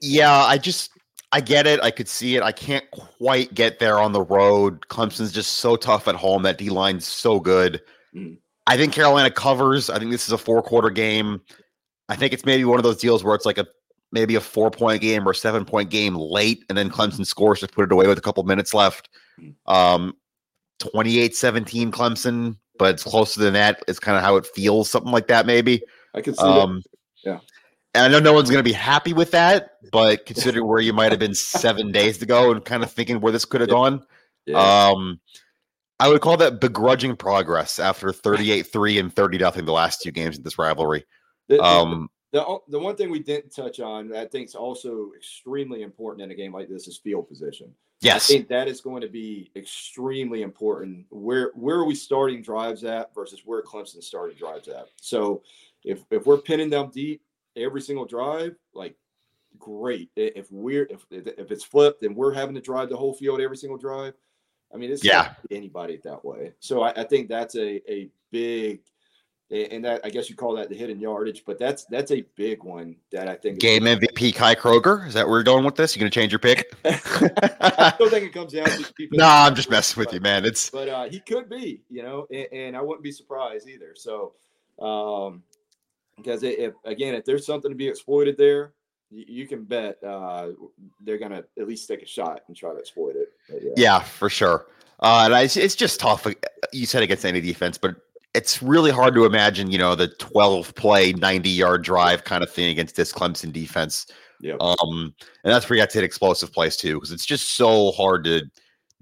Yeah, 0.00 0.44
I 0.44 0.58
just, 0.58 0.92
I 1.32 1.40
get 1.40 1.66
it. 1.66 1.80
I 1.82 1.90
could 1.90 2.08
see 2.08 2.36
it. 2.36 2.42
I 2.42 2.52
can't 2.52 2.90
quite 2.90 3.52
get 3.52 3.78
there 3.78 3.98
on 3.98 4.12
the 4.12 4.22
road. 4.22 4.80
Clemson's 4.88 5.32
just 5.32 5.56
so 5.56 5.76
tough 5.76 6.08
at 6.08 6.14
home. 6.14 6.42
That 6.42 6.58
D 6.58 6.70
line's 6.70 7.06
so 7.06 7.38
good. 7.38 7.82
Mm. 8.14 8.38
I 8.66 8.76
think 8.76 8.92
Carolina 8.92 9.30
covers. 9.30 9.90
I 9.90 9.98
think 9.98 10.10
this 10.10 10.26
is 10.26 10.32
a 10.32 10.38
four 10.38 10.62
quarter 10.62 10.90
game. 10.90 11.40
I 12.08 12.16
think 12.16 12.32
it's 12.32 12.46
maybe 12.46 12.64
one 12.64 12.78
of 12.78 12.82
those 12.82 12.96
deals 12.96 13.22
where 13.22 13.34
it's 13.34 13.44
like 13.44 13.58
a 13.58 13.66
maybe 14.10 14.34
a 14.36 14.40
four 14.40 14.70
point 14.70 15.02
game 15.02 15.28
or 15.28 15.34
seven 15.34 15.64
point 15.64 15.90
game 15.90 16.14
late, 16.14 16.64
and 16.68 16.78
then 16.78 16.90
Clemson 16.90 17.26
scores 17.26 17.60
to 17.60 17.68
put 17.68 17.84
it 17.84 17.92
away 17.92 18.06
with 18.06 18.18
a 18.18 18.22
couple 18.22 18.42
minutes 18.44 18.72
left. 18.72 19.10
Um, 19.66 20.14
28 20.78 21.34
17 21.36 21.90
Clemson, 21.90 22.56
but 22.78 22.94
it's 22.94 23.04
closer 23.04 23.40
than 23.40 23.54
that. 23.54 23.82
It's 23.88 23.98
kind 23.98 24.16
of 24.16 24.22
how 24.22 24.36
it 24.36 24.46
feels, 24.46 24.90
something 24.90 25.12
like 25.12 25.26
that, 25.28 25.46
maybe. 25.46 25.82
I 26.14 26.20
can 26.20 26.34
see 26.34 26.42
um, 26.42 26.82
that. 27.24 27.30
Yeah. 27.30 27.38
And 27.98 28.06
I 28.06 28.08
know 28.16 28.22
no 28.22 28.32
one's 28.32 28.48
going 28.48 28.60
to 28.60 28.68
be 28.68 28.72
happy 28.72 29.12
with 29.12 29.32
that, 29.32 29.72
but 29.90 30.24
considering 30.24 30.64
where 30.68 30.80
you 30.80 30.92
might 30.92 31.10
have 31.10 31.18
been 31.18 31.34
seven 31.34 31.90
days 31.90 32.22
ago 32.22 32.52
and 32.52 32.64
kind 32.64 32.84
of 32.84 32.92
thinking 32.92 33.20
where 33.20 33.32
this 33.32 33.44
could 33.44 33.60
have 33.60 33.68
yeah. 33.68 33.74
gone, 33.74 34.06
yeah. 34.46 34.88
um, 34.90 35.20
I 35.98 36.08
would 36.08 36.20
call 36.20 36.36
that 36.36 36.60
begrudging 36.60 37.16
progress 37.16 37.80
after 37.80 38.12
38 38.12 38.68
3 38.68 38.98
and 39.00 39.12
30 39.12 39.38
nothing 39.38 39.64
the 39.64 39.72
last 39.72 40.00
two 40.00 40.12
games 40.12 40.36
in 40.36 40.44
this 40.44 40.58
rivalry. 40.58 41.06
The, 41.48 41.60
um, 41.60 42.08
the, 42.30 42.58
the 42.68 42.78
one 42.78 42.94
thing 42.94 43.10
we 43.10 43.18
didn't 43.18 43.52
touch 43.52 43.80
on 43.80 44.10
that 44.10 44.20
I 44.20 44.26
think 44.26 44.46
is 44.46 44.54
also 44.54 45.10
extremely 45.16 45.82
important 45.82 46.22
in 46.22 46.30
a 46.30 46.36
game 46.36 46.52
like 46.52 46.68
this 46.68 46.86
is 46.86 46.98
field 46.98 47.28
position. 47.28 47.74
Yes. 48.00 48.30
I 48.30 48.34
think 48.34 48.48
that 48.48 48.68
is 48.68 48.80
going 48.80 49.00
to 49.00 49.08
be 49.08 49.50
extremely 49.56 50.42
important. 50.42 51.06
Where 51.10 51.50
where 51.56 51.78
are 51.78 51.84
we 51.84 51.96
starting 51.96 52.42
drives 52.42 52.84
at 52.84 53.12
versus 53.12 53.42
where 53.44 53.60
Clemson 53.60 54.04
starting 54.04 54.36
drives 54.36 54.68
at? 54.68 54.86
So 55.00 55.42
if 55.82 56.04
if 56.12 56.26
we're 56.26 56.38
pinning 56.38 56.70
them 56.70 56.92
deep 56.94 57.22
every 57.58 57.80
single 57.80 58.04
drive, 58.04 58.56
like 58.74 58.96
great. 59.58 60.10
If 60.16 60.50
we're 60.50 60.86
if 60.90 61.04
if 61.10 61.50
it's 61.50 61.64
flipped 61.64 62.02
and 62.02 62.16
we're 62.16 62.32
having 62.32 62.54
to 62.54 62.60
drive 62.60 62.88
the 62.88 62.96
whole 62.96 63.14
field 63.14 63.40
every 63.40 63.56
single 63.56 63.78
drive, 63.78 64.14
I 64.72 64.76
mean 64.76 64.90
it's 64.90 65.04
yeah 65.04 65.34
anybody 65.50 66.00
that 66.04 66.24
way. 66.24 66.52
So 66.60 66.82
I, 66.82 66.90
I 67.00 67.04
think 67.04 67.28
that's 67.28 67.56
a 67.56 67.92
a 67.92 68.10
big 68.30 68.80
and 69.50 69.84
that 69.84 70.02
I 70.04 70.10
guess 70.10 70.28
you 70.28 70.36
call 70.36 70.54
that 70.56 70.68
the 70.68 70.76
hidden 70.76 71.00
yardage, 71.00 71.42
but 71.46 71.58
that's 71.58 71.86
that's 71.86 72.10
a 72.10 72.22
big 72.36 72.62
one 72.64 72.96
that 73.12 73.28
I 73.28 73.34
think 73.34 73.60
game 73.60 73.84
MVP 73.84 74.34
Kai 74.34 74.54
Kroeger. 74.54 75.06
Is 75.06 75.14
that 75.14 75.26
where 75.26 75.38
you're 75.38 75.44
going 75.44 75.64
with 75.64 75.74
this? 75.74 75.96
You 75.96 76.00
going 76.00 76.10
to 76.10 76.14
change 76.14 76.32
your 76.32 76.38
pick? 76.38 76.74
I 76.84 77.94
don't 77.98 78.10
think 78.10 78.26
it 78.26 78.34
comes 78.34 78.52
down 78.52 78.66
to. 78.66 78.82
no, 79.12 79.24
nah, 79.24 79.46
I'm 79.46 79.54
just 79.54 79.70
messing 79.70 80.00
with 80.00 80.12
you, 80.12 80.20
man. 80.20 80.44
It's 80.44 80.68
but 80.68 80.88
uh, 80.88 81.04
he 81.08 81.20
could 81.20 81.48
be, 81.48 81.80
you 81.88 82.02
know, 82.02 82.26
and, 82.30 82.46
and, 82.52 82.76
I 82.76 82.82
wouldn't 82.82 83.02
be 83.02 83.12
surprised 83.12 83.68
either. 83.68 83.94
So, 83.94 84.34
um, 84.80 85.42
because 86.18 86.42
if 86.42 86.74
again, 86.84 87.14
if 87.14 87.24
there's 87.24 87.46
something 87.46 87.70
to 87.70 87.76
be 87.76 87.88
exploited 87.88 88.36
there, 88.36 88.74
you, 89.10 89.24
you 89.26 89.48
can 89.48 89.64
bet 89.64 89.96
uh, 90.04 90.48
they're 91.00 91.18
gonna 91.18 91.44
at 91.58 91.66
least 91.66 91.88
take 91.88 92.02
a 92.02 92.06
shot 92.06 92.42
and 92.48 92.56
try 92.56 92.72
to 92.72 92.78
exploit 92.78 93.16
it. 93.16 93.28
Yeah. 93.48 93.72
yeah. 93.76 94.00
for 94.00 94.28
sure. 94.28 94.66
Uh, 95.00 95.22
and 95.26 95.34
I, 95.34 95.42
it's 95.42 95.76
just 95.76 96.00
tough. 96.00 96.26
You 96.72 96.86
said 96.86 97.02
against 97.02 97.24
any 97.24 97.40
defense, 97.40 97.78
but 97.78 97.94
it's 98.34 98.62
really 98.62 98.90
hard 98.90 99.14
to 99.14 99.24
imagine, 99.24 99.70
you 99.70 99.78
know, 99.78 99.94
the 99.94 100.08
12 100.08 100.74
play, 100.74 101.12
90 101.12 101.48
yard 101.48 101.82
drive 101.82 102.24
kind 102.24 102.42
of 102.42 102.50
thing 102.50 102.70
against 102.70 102.96
this 102.96 103.12
Clemson 103.12 103.52
defense. 103.52 104.06
Yeah. 104.40 104.56
Um, 104.60 105.14
and 105.44 105.52
that's 105.52 105.68
where 105.68 105.76
you 105.76 105.80
have 105.80 105.90
to 105.90 105.98
hit 105.98 106.04
explosive 106.04 106.52
plays 106.52 106.76
too, 106.76 106.94
because 106.94 107.12
it's 107.12 107.26
just 107.26 107.54
so 107.56 107.92
hard 107.92 108.24
to 108.24 108.42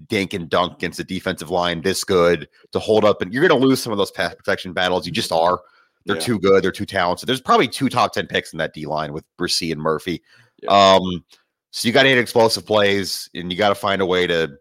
dink 0.07 0.33
and 0.33 0.49
dunk 0.49 0.73
against 0.73 0.99
a 0.99 1.03
defensive 1.03 1.49
line 1.49 1.81
this 1.81 2.03
good 2.03 2.47
to 2.71 2.79
hold 2.79 3.03
up. 3.03 3.21
And 3.21 3.33
you're 3.33 3.47
going 3.47 3.59
to 3.59 3.67
lose 3.67 3.81
some 3.81 3.91
of 3.91 3.97
those 3.97 4.11
pass 4.11 4.33
protection 4.35 4.73
battles. 4.73 5.05
You 5.05 5.11
just 5.11 5.31
are. 5.31 5.61
They're 6.07 6.15
yeah. 6.15 6.21
too 6.21 6.39
good. 6.39 6.63
They're 6.63 6.71
too 6.71 6.85
talented. 6.85 7.27
There's 7.27 7.41
probably 7.41 7.67
two 7.67 7.89
top 7.89 8.13
10 8.13 8.27
picks 8.27 8.53
in 8.53 8.57
that 8.57 8.73
D 8.73 8.85
line 8.85 9.13
with 9.13 9.25
Bresee 9.37 9.71
and 9.71 9.81
Murphy. 9.81 10.23
Yeah. 10.63 10.69
Um, 10.69 11.23
so 11.71 11.87
you 11.87 11.93
got 11.93 12.03
to 12.03 12.09
hit 12.09 12.17
explosive 12.17 12.65
plays 12.65 13.29
and 13.35 13.51
you 13.51 13.57
got 13.57 13.69
to 13.69 13.75
find 13.75 14.01
a 14.01 14.05
way 14.05 14.25
to 14.25 14.57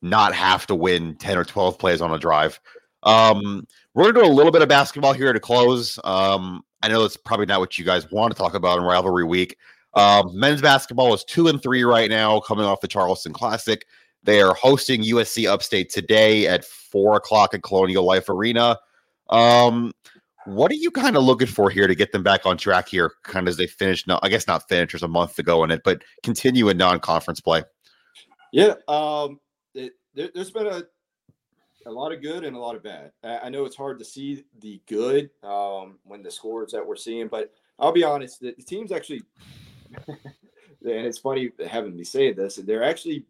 not 0.00 0.34
have 0.34 0.66
to 0.68 0.74
win 0.74 1.14
10 1.16 1.36
or 1.36 1.44
12 1.44 1.78
plays 1.78 2.00
on 2.00 2.12
a 2.12 2.18
drive. 2.18 2.58
Um, 3.02 3.66
we're 3.94 4.04
going 4.04 4.14
to 4.14 4.20
do 4.22 4.26
a 4.26 4.32
little 4.32 4.50
bit 4.50 4.62
of 4.62 4.68
basketball 4.68 5.12
here 5.12 5.32
to 5.32 5.40
close. 5.40 5.98
Um, 6.04 6.62
I 6.82 6.88
know 6.88 7.04
it's 7.04 7.16
probably 7.16 7.46
not 7.46 7.60
what 7.60 7.78
you 7.78 7.84
guys 7.84 8.10
want 8.10 8.32
to 8.32 8.38
talk 8.38 8.54
about 8.54 8.78
in 8.78 8.84
rivalry 8.84 9.24
week. 9.24 9.56
Um, 9.94 10.38
men's 10.38 10.62
basketball 10.62 11.12
is 11.14 11.24
two 11.24 11.48
and 11.48 11.62
three 11.62 11.84
right 11.84 12.08
now, 12.08 12.40
coming 12.40 12.64
off 12.64 12.80
the 12.80 12.88
Charleston 12.88 13.32
Classic. 13.32 13.84
They 14.22 14.40
are 14.40 14.54
hosting 14.54 15.02
USC 15.02 15.48
Upstate 15.48 15.90
today 15.90 16.46
at 16.46 16.64
four 16.64 17.16
o'clock 17.16 17.54
at 17.54 17.62
Colonial 17.62 18.04
Life 18.04 18.28
Arena. 18.28 18.78
Um, 19.30 19.92
what 20.48 20.70
are 20.70 20.76
you 20.76 20.90
kind 20.90 21.16
of 21.16 21.22
looking 21.22 21.46
for 21.46 21.68
here 21.70 21.86
to 21.86 21.94
get 21.94 22.12
them 22.12 22.22
back 22.22 22.46
on 22.46 22.56
track 22.56 22.88
here, 22.88 23.12
kind 23.22 23.46
of 23.46 23.52
as 23.52 23.56
they 23.56 23.66
finish? 23.66 24.06
No, 24.06 24.18
I 24.22 24.28
guess 24.28 24.46
not 24.46 24.68
finish. 24.68 24.92
There's 24.92 25.02
a 25.02 25.08
month 25.08 25.36
to 25.36 25.42
go 25.42 25.62
in 25.64 25.70
it, 25.70 25.82
but 25.84 26.02
continue 26.22 26.68
in 26.68 26.76
non-conference 26.78 27.40
play. 27.40 27.64
Yeah, 28.52 28.74
um, 28.88 29.40
it, 29.74 29.92
there, 30.14 30.30
has 30.34 30.50
been 30.50 30.66
a 30.66 30.84
a 31.86 31.90
lot 31.90 32.12
of 32.12 32.22
good 32.22 32.44
and 32.44 32.56
a 32.56 32.58
lot 32.58 32.76
of 32.76 32.82
bad. 32.82 33.12
I, 33.22 33.38
I 33.38 33.48
know 33.48 33.64
it's 33.64 33.76
hard 33.76 33.98
to 33.98 34.04
see 34.04 34.44
the 34.60 34.80
good 34.86 35.30
um, 35.42 35.98
when 36.04 36.22
the 36.22 36.30
scores 36.30 36.72
that 36.72 36.86
we're 36.86 36.96
seeing, 36.96 37.28
but 37.28 37.52
I'll 37.78 37.92
be 37.92 38.04
honest, 38.04 38.40
the, 38.40 38.54
the 38.56 38.64
team's 38.64 38.92
actually, 38.92 39.22
and 40.08 40.18
it's 40.80 41.18
funny 41.18 41.50
having 41.66 41.96
me 41.96 42.04
say 42.04 42.32
this, 42.32 42.56
they're 42.56 42.82
actually 42.82 43.24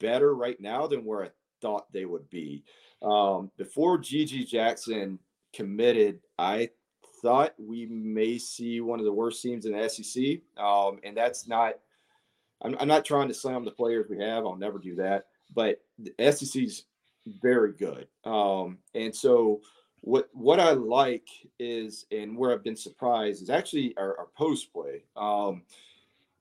better 0.00 0.34
right 0.34 0.60
now 0.60 0.86
than 0.86 1.04
where 1.04 1.24
I 1.24 1.30
thought 1.60 1.92
they 1.92 2.04
would 2.04 2.28
be. 2.28 2.64
Um, 3.02 3.50
before 3.56 3.98
GG 3.98 4.48
Jackson 4.48 5.18
committed, 5.52 6.20
I 6.42 6.70
thought 7.22 7.54
we 7.56 7.86
may 7.86 8.36
see 8.36 8.80
one 8.80 8.98
of 8.98 9.04
the 9.04 9.12
worst 9.12 9.40
teams 9.42 9.64
in 9.64 9.72
the 9.72 9.88
SEC, 9.88 10.40
um, 10.62 10.98
and 11.04 11.16
that's 11.16 11.46
not. 11.46 11.74
I'm, 12.64 12.76
I'm, 12.78 12.88
not 12.88 13.04
trying 13.04 13.28
to 13.28 13.34
slam 13.34 13.64
the 13.64 13.70
players 13.70 14.06
we 14.08 14.18
have. 14.18 14.44
I'll 14.44 14.56
never 14.56 14.78
do 14.78 14.96
that. 14.96 15.26
But 15.54 15.80
the 15.98 16.32
SEC's 16.32 16.84
very 17.26 17.72
good, 17.72 18.08
um, 18.24 18.78
and 18.94 19.14
so 19.14 19.60
what 20.00 20.28
what 20.32 20.58
I 20.58 20.72
like 20.72 21.28
is, 21.60 22.06
and 22.10 22.36
where 22.36 22.52
I've 22.52 22.64
been 22.64 22.76
surprised 22.76 23.42
is 23.42 23.50
actually 23.50 23.96
our, 23.96 24.18
our 24.18 24.28
post 24.36 24.72
play. 24.72 25.04
Um, 25.16 25.62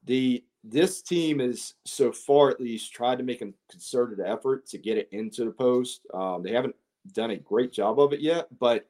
the 0.06 0.44
this 0.64 1.02
team 1.02 1.40
is 1.42 1.76
so 1.86 2.12
far 2.12 2.50
at 2.50 2.62
least 2.62 2.94
tried 2.94 3.18
to 3.18 3.24
make 3.24 3.42
a 3.42 3.54
concerted 3.70 4.20
effort 4.20 4.68
to 4.68 4.78
get 4.78 4.98
it 4.98 5.10
into 5.12 5.46
the 5.46 5.52
post. 5.52 6.02
Um, 6.14 6.42
they 6.44 6.52
haven't 6.52 6.76
done 7.14 7.32
a 7.32 7.38
great 7.38 7.72
job 7.72 8.00
of 8.00 8.14
it 8.14 8.20
yet, 8.20 8.48
but 8.60 8.88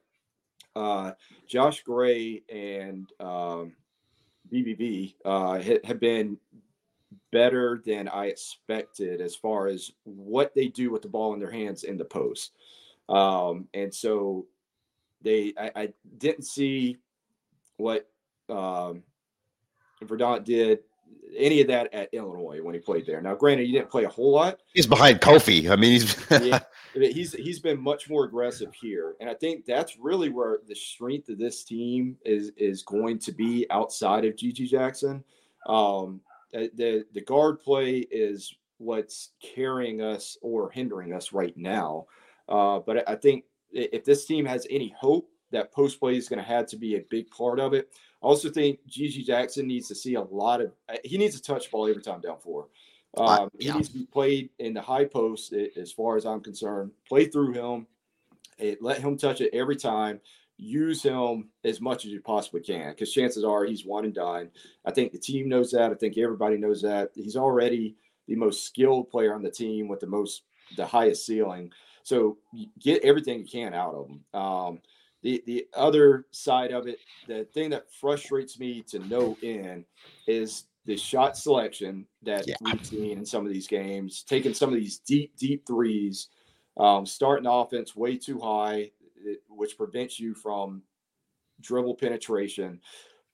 uh, 0.75 1.11
Josh 1.47 1.83
Gray 1.83 2.43
and 2.49 3.11
um, 3.19 3.73
BBB 4.51 5.15
uh, 5.25 5.61
have 5.83 5.99
been 5.99 6.37
better 7.31 7.81
than 7.85 8.07
I 8.07 8.25
expected 8.25 9.21
as 9.21 9.35
far 9.35 9.67
as 9.67 9.91
what 10.03 10.53
they 10.53 10.67
do 10.67 10.91
with 10.91 11.01
the 11.01 11.07
ball 11.07 11.33
in 11.33 11.39
their 11.39 11.51
hands 11.51 11.83
in 11.83 11.97
the 11.97 12.05
post. 12.05 12.51
Um, 13.09 13.67
and 13.73 13.93
so 13.93 14.45
they, 15.21 15.53
I, 15.57 15.71
I, 15.75 15.93
didn't 16.17 16.45
see 16.45 16.97
what 17.77 18.09
um, 18.49 19.03
Verdonk 20.03 20.45
did 20.45 20.79
any 21.35 21.61
of 21.61 21.67
that 21.67 21.93
at 21.93 22.13
Illinois 22.13 22.61
when 22.61 22.73
he 22.73 22.79
played 22.79 23.05
there. 23.05 23.21
Now, 23.21 23.35
granted, 23.35 23.65
he 23.65 23.71
didn't 23.71 23.89
play 23.89 24.03
a 24.03 24.09
whole 24.09 24.31
lot. 24.31 24.59
He's 24.73 24.87
behind 24.87 25.21
Kofi. 25.21 25.69
I 25.69 25.75
mean, 25.75 25.91
he's 25.91 26.25
yeah, 26.29 26.59
he's 26.93 27.33
he's 27.33 27.59
been 27.59 27.81
much 27.81 28.09
more 28.09 28.25
aggressive 28.25 28.73
here, 28.73 29.15
and 29.19 29.29
I 29.29 29.33
think 29.33 29.65
that's 29.65 29.97
really 29.97 30.29
where 30.29 30.59
the 30.67 30.75
strength 30.75 31.29
of 31.29 31.37
this 31.37 31.63
team 31.63 32.17
is 32.25 32.51
is 32.57 32.83
going 32.83 33.19
to 33.19 33.31
be 33.31 33.65
outside 33.69 34.25
of 34.25 34.35
GG 34.35 34.69
Jackson. 34.69 35.23
Um, 35.67 36.21
the 36.51 37.05
the 37.13 37.21
guard 37.21 37.59
play 37.59 37.99
is 38.11 38.53
what's 38.77 39.29
carrying 39.55 40.01
us 40.01 40.37
or 40.41 40.69
hindering 40.71 41.13
us 41.13 41.31
right 41.31 41.55
now. 41.55 42.07
Uh, 42.49 42.79
but 42.79 43.07
I 43.07 43.15
think 43.15 43.45
if 43.71 44.03
this 44.03 44.25
team 44.25 44.45
has 44.45 44.67
any 44.69 44.93
hope, 44.99 45.29
that 45.51 45.71
post 45.71 45.99
play 45.99 46.15
is 46.15 46.27
going 46.27 46.39
to 46.39 46.45
have 46.45 46.65
to 46.67 46.77
be 46.77 46.95
a 46.95 47.05
big 47.09 47.29
part 47.29 47.59
of 47.59 47.73
it. 47.73 47.89
I 48.21 48.27
also 48.27 48.49
think 48.49 48.79
GG 48.87 49.25
Jackson 49.25 49.67
needs 49.67 49.87
to 49.87 49.95
see 49.95 50.15
a 50.15 50.21
lot 50.21 50.61
of. 50.61 50.71
Uh, 50.87 50.97
he 51.03 51.17
needs 51.17 51.35
to 51.35 51.41
touch 51.41 51.71
ball 51.71 51.89
every 51.89 52.03
time 52.03 52.21
down 52.21 52.37
four. 52.39 52.67
Um, 53.17 53.27
uh, 53.27 53.49
yeah. 53.57 53.71
He 53.71 53.77
needs 53.77 53.89
to 53.89 53.97
be 53.97 54.05
played 54.05 54.49
in 54.59 54.73
the 54.73 54.81
high 54.81 55.05
post, 55.05 55.53
as 55.53 55.91
far 55.91 56.17
as 56.17 56.25
I'm 56.25 56.41
concerned. 56.41 56.91
Play 57.07 57.25
through 57.25 57.53
him, 57.53 57.87
it, 58.57 58.81
let 58.81 58.99
him 58.99 59.17
touch 59.17 59.41
it 59.41 59.53
every 59.53 59.75
time. 59.75 60.21
Use 60.57 61.01
him 61.01 61.49
as 61.63 61.81
much 61.81 62.05
as 62.05 62.11
you 62.11 62.21
possibly 62.21 62.61
can, 62.61 62.91
because 62.91 63.11
chances 63.11 63.43
are 63.43 63.65
he's 63.65 63.85
one 63.85 64.05
and 64.05 64.13
done. 64.13 64.51
I 64.85 64.91
think 64.91 65.11
the 65.11 65.17
team 65.17 65.49
knows 65.49 65.71
that. 65.71 65.91
I 65.91 65.95
think 65.95 66.17
everybody 66.17 66.57
knows 66.57 66.83
that. 66.83 67.09
He's 67.15 67.35
already 67.35 67.95
the 68.27 68.35
most 68.35 68.65
skilled 68.65 69.09
player 69.09 69.33
on 69.33 69.41
the 69.41 69.49
team 69.49 69.87
with 69.87 69.99
the 69.99 70.07
most, 70.07 70.43
the 70.77 70.85
highest 70.85 71.25
ceiling. 71.25 71.71
So 72.03 72.37
get 72.79 73.03
everything 73.03 73.39
you 73.39 73.45
can 73.45 73.73
out 73.73 73.95
of 73.95 74.07
him. 74.07 74.39
Um, 74.39 74.79
the 75.21 75.43
the 75.45 75.67
other 75.75 76.25
side 76.31 76.71
of 76.71 76.87
it, 76.87 76.99
the 77.27 77.45
thing 77.53 77.69
that 77.71 77.91
frustrates 77.91 78.59
me 78.59 78.83
to 78.89 78.99
no 78.99 79.37
end 79.43 79.85
is 80.27 80.65
the 80.85 80.97
shot 80.97 81.37
selection 81.37 82.05
that 82.23 82.47
yeah. 82.47 82.55
we've 82.61 82.85
seen 82.85 83.19
in 83.19 83.25
some 83.25 83.45
of 83.45 83.53
these 83.53 83.67
games, 83.67 84.23
taking 84.23 84.53
some 84.53 84.69
of 84.69 84.75
these 84.75 84.97
deep, 84.99 85.37
deep 85.37 85.65
threes, 85.67 86.29
um, 86.77 87.05
starting 87.05 87.45
offense 87.45 87.95
way 87.95 88.17
too 88.17 88.39
high, 88.39 88.89
which 89.47 89.77
prevents 89.77 90.19
you 90.19 90.33
from 90.33 90.81
dribble 91.61 91.95
penetration, 91.95 92.81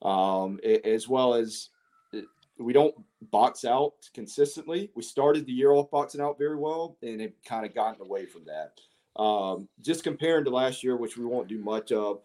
um, 0.02 0.60
as 0.84 1.08
well 1.08 1.34
as 1.34 1.70
we 2.58 2.72
don't 2.72 2.94
box 3.30 3.64
out 3.64 3.94
consistently. 4.12 4.90
We 4.94 5.02
started 5.02 5.46
the 5.46 5.52
year 5.52 5.72
off 5.72 5.90
boxing 5.90 6.20
out 6.20 6.38
very 6.38 6.56
well, 6.56 6.98
and 7.02 7.20
it 7.20 7.36
kind 7.46 7.64
of 7.64 7.74
gotten 7.74 8.02
away 8.02 8.26
from 8.26 8.44
that. 8.44 8.72
Um, 9.18 9.68
just 9.80 10.04
comparing 10.04 10.44
to 10.44 10.50
last 10.50 10.84
year, 10.84 10.96
which 10.96 11.16
we 11.16 11.24
won't 11.24 11.48
do 11.48 11.58
much 11.58 11.90
of, 11.90 12.20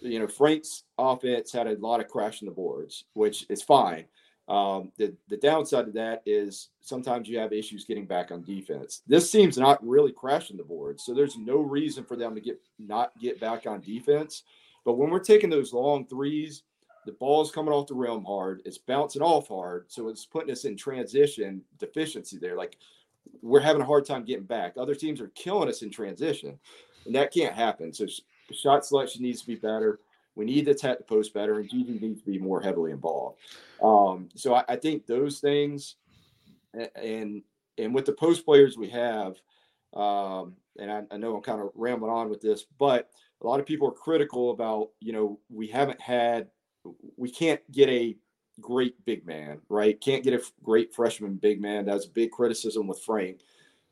you 0.00 0.18
know, 0.18 0.26
Frank's 0.26 0.84
offense 0.98 1.52
had 1.52 1.68
a 1.68 1.76
lot 1.76 2.00
of 2.00 2.08
crashing 2.08 2.48
the 2.48 2.54
boards, 2.54 3.04
which 3.14 3.46
is 3.48 3.62
fine. 3.62 4.06
Um, 4.48 4.90
the, 4.98 5.14
the 5.28 5.36
downside 5.36 5.86
of 5.86 5.94
that 5.94 6.22
is 6.26 6.70
sometimes 6.80 7.28
you 7.28 7.38
have 7.38 7.52
issues 7.52 7.84
getting 7.84 8.06
back 8.06 8.32
on 8.32 8.42
defense. 8.42 9.02
This 9.06 9.30
team's 9.30 9.56
not 9.56 9.86
really 9.86 10.10
crashing 10.12 10.56
the 10.56 10.64
boards, 10.64 11.04
so 11.04 11.14
there's 11.14 11.36
no 11.36 11.58
reason 11.58 12.04
for 12.04 12.16
them 12.16 12.34
to 12.34 12.40
get 12.40 12.60
not 12.78 13.12
get 13.20 13.40
back 13.40 13.66
on 13.66 13.80
defense. 13.80 14.42
But 14.84 14.98
when 14.98 15.10
we're 15.10 15.20
taking 15.20 15.48
those 15.48 15.72
long 15.72 16.06
threes, 16.06 16.64
the 17.06 17.12
ball's 17.12 17.52
coming 17.52 17.72
off 17.72 17.86
the 17.86 17.94
rim 17.94 18.24
hard, 18.24 18.62
it's 18.64 18.78
bouncing 18.78 19.22
off 19.22 19.48
hard, 19.48 19.86
so 19.88 20.08
it's 20.08 20.26
putting 20.26 20.50
us 20.50 20.64
in 20.64 20.76
transition 20.76 21.62
deficiency 21.78 22.36
there. 22.36 22.56
Like 22.56 22.78
we're 23.42 23.60
having 23.60 23.82
a 23.82 23.86
hard 23.86 24.06
time 24.06 24.24
getting 24.24 24.44
back. 24.44 24.74
Other 24.76 24.94
teams 24.94 25.20
are 25.20 25.28
killing 25.34 25.68
us 25.68 25.82
in 25.82 25.90
transition, 25.90 26.58
and 27.06 27.14
that 27.14 27.32
can't 27.32 27.54
happen. 27.54 27.92
So 27.92 28.06
shot 28.52 28.84
selection 28.84 29.22
needs 29.22 29.40
to 29.40 29.46
be 29.46 29.56
better. 29.56 30.00
We 30.34 30.44
need 30.44 30.64
to 30.66 30.70
attack 30.70 30.98
the 30.98 31.04
post 31.04 31.34
better, 31.34 31.58
and 31.58 31.68
GG 31.68 32.00
needs 32.00 32.20
to 32.20 32.30
be 32.30 32.38
more 32.38 32.60
heavily 32.60 32.90
involved. 32.90 33.38
Um, 33.82 34.28
so 34.34 34.54
I, 34.54 34.64
I, 34.68 34.76
think 34.76 35.06
those 35.06 35.40
things, 35.40 35.96
and 36.94 37.42
and 37.76 37.94
with 37.94 38.06
the 38.06 38.12
post 38.12 38.44
players 38.44 38.78
we 38.78 38.88
have, 38.90 39.36
um, 39.94 40.56
and 40.78 40.90
I, 40.90 41.02
I 41.10 41.16
know 41.18 41.36
I'm 41.36 41.42
kind 41.42 41.60
of 41.60 41.70
rambling 41.74 42.12
on 42.12 42.30
with 42.30 42.40
this, 42.40 42.64
but 42.78 43.10
a 43.42 43.46
lot 43.46 43.60
of 43.60 43.66
people 43.66 43.88
are 43.88 43.92
critical 43.92 44.52
about 44.52 44.90
you 45.00 45.12
know 45.12 45.38
we 45.50 45.66
haven't 45.66 46.00
had, 46.00 46.48
we 47.16 47.30
can't 47.30 47.60
get 47.70 47.90
a 47.90 48.16
great 48.60 49.02
big 49.04 49.26
man, 49.26 49.60
right? 49.68 50.00
Can't 50.00 50.24
get 50.24 50.34
a 50.34 50.42
great 50.62 50.94
freshman 50.94 51.34
big 51.34 51.60
man. 51.60 51.84
That's 51.84 52.06
a 52.06 52.10
big 52.10 52.30
criticism 52.30 52.86
with 52.86 53.02
Frank. 53.02 53.40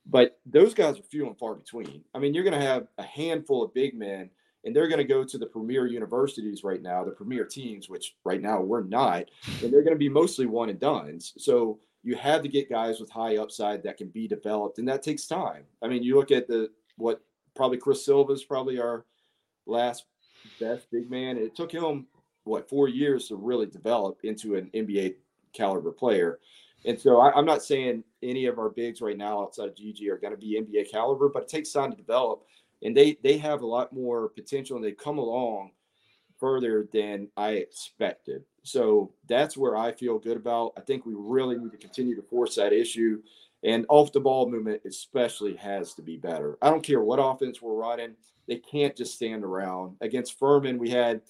But 0.06 0.38
those 0.46 0.74
guys 0.74 0.98
are 0.98 1.02
few 1.02 1.26
and 1.26 1.38
far 1.38 1.54
between. 1.54 2.02
I 2.14 2.18
mean, 2.18 2.34
you're 2.34 2.44
going 2.44 2.58
to 2.58 2.66
have 2.66 2.88
a 2.98 3.02
handful 3.02 3.62
of 3.62 3.74
big 3.74 3.94
men, 3.94 4.30
and 4.64 4.74
they're 4.74 4.88
going 4.88 4.98
to 4.98 5.04
go 5.04 5.24
to 5.24 5.38
the 5.38 5.46
premier 5.46 5.86
universities 5.86 6.64
right 6.64 6.82
now, 6.82 7.04
the 7.04 7.11
premier 7.11 7.44
teams, 7.44 7.88
which 7.88 8.16
right 8.24 8.40
now 8.40 8.61
we're 8.61 8.82
not, 8.82 9.24
and 9.62 9.72
they're 9.72 9.82
going 9.82 9.94
to 9.94 9.98
be 9.98 10.08
mostly 10.08 10.46
one 10.46 10.70
and 10.70 10.80
dones. 10.80 11.34
So 11.38 11.78
you 12.02 12.16
have 12.16 12.42
to 12.42 12.48
get 12.48 12.70
guys 12.70 12.98
with 12.98 13.11
high 13.11 13.36
upside 13.36 13.82
that 13.82 13.98
can 13.98 14.08
be 14.08 14.26
developed, 14.26 14.78
and 14.78 14.88
that 14.88 15.02
takes 15.02 15.26
time. 15.26 15.64
I 15.82 15.88
mean, 15.88 16.02
you 16.02 16.16
look 16.16 16.30
at 16.30 16.48
the 16.48 16.70
what 16.96 17.22
probably 17.54 17.78
Chris 17.78 18.04
Silva 18.04 18.32
is 18.32 18.44
probably 18.44 18.78
our 18.80 19.04
last 19.66 20.04
best 20.58 20.90
big 20.90 21.11
man. 21.11 21.36
It 21.36 21.54
took 21.54 21.70
him 21.70 22.06
what 22.45 22.68
four 22.68 22.88
years 22.88 23.28
to 23.28 23.36
really 23.36 23.66
develop 23.66 24.20
into 24.24 24.57
an 24.57 24.70
NBA 24.74 25.14
caliber 25.53 25.93
player. 25.93 26.38
And 26.84 26.99
so 26.99 27.20
I, 27.20 27.38
am 27.38 27.45
not 27.45 27.62
saying 27.62 28.05
any 28.22 28.47
of 28.47 28.59
our 28.59 28.70
bigs 28.70 29.01
right 29.01 29.16
now 29.16 29.43
outside 29.43 29.68
of 29.68 29.74
GG 29.74 30.09
are 30.09 30.18
going 30.18 30.32
to 30.32 30.38
be 30.38 30.61
NBA 30.61 30.91
caliber, 30.91 31.28
but 31.28 31.43
it 31.43 31.49
takes 31.49 31.72
time 31.72 31.91
to 31.91 31.97
develop. 31.97 32.45
And 32.82 32.97
they 32.97 33.18
they 33.22 33.36
have 33.38 33.61
a 33.61 33.66
lot 33.66 33.93
more 33.93 34.28
potential 34.30 34.76
and 34.76 34.84
they 34.84 34.93
come 34.93 35.18
along 35.18 35.72
further 36.38 36.88
than 36.93 37.28
I 37.36 37.51
expected. 37.51 38.43
So 38.62 39.12
that's 39.28 39.57
where 39.57 39.76
I 39.76 39.93
feel 39.93 40.18
good 40.18 40.38
about. 40.38 40.72
I 40.76 40.80
think 40.80 41.05
we 41.05 41.12
really 41.14 41.57
need 41.57 41.72
to 41.72 41.76
continue 41.76 42.16
to 42.16 42.22
force 42.22 42.57
that 42.57 42.72
issue. 42.72 43.22
And 43.62 43.84
off 43.91 44.12
the 44.12 44.20
ball 44.20 44.51
movement, 44.51 44.80
especially, 44.86 45.55
has 45.57 45.93
to 45.95 46.03
be 46.03 46.16
better. 46.16 46.57
I 46.62 46.70
don't 46.70 46.82
care 46.82 47.03
what 47.03 47.18
offense 47.18 47.61
we're 47.61 47.74
running, 47.74 48.16
they 48.49 48.57
can't 48.57 48.97
just 48.97 49.14
stand 49.14 49.45
around. 49.45 49.97
Against 50.01 50.38
Furman, 50.38 50.78
we 50.78 50.88
had 50.88 51.20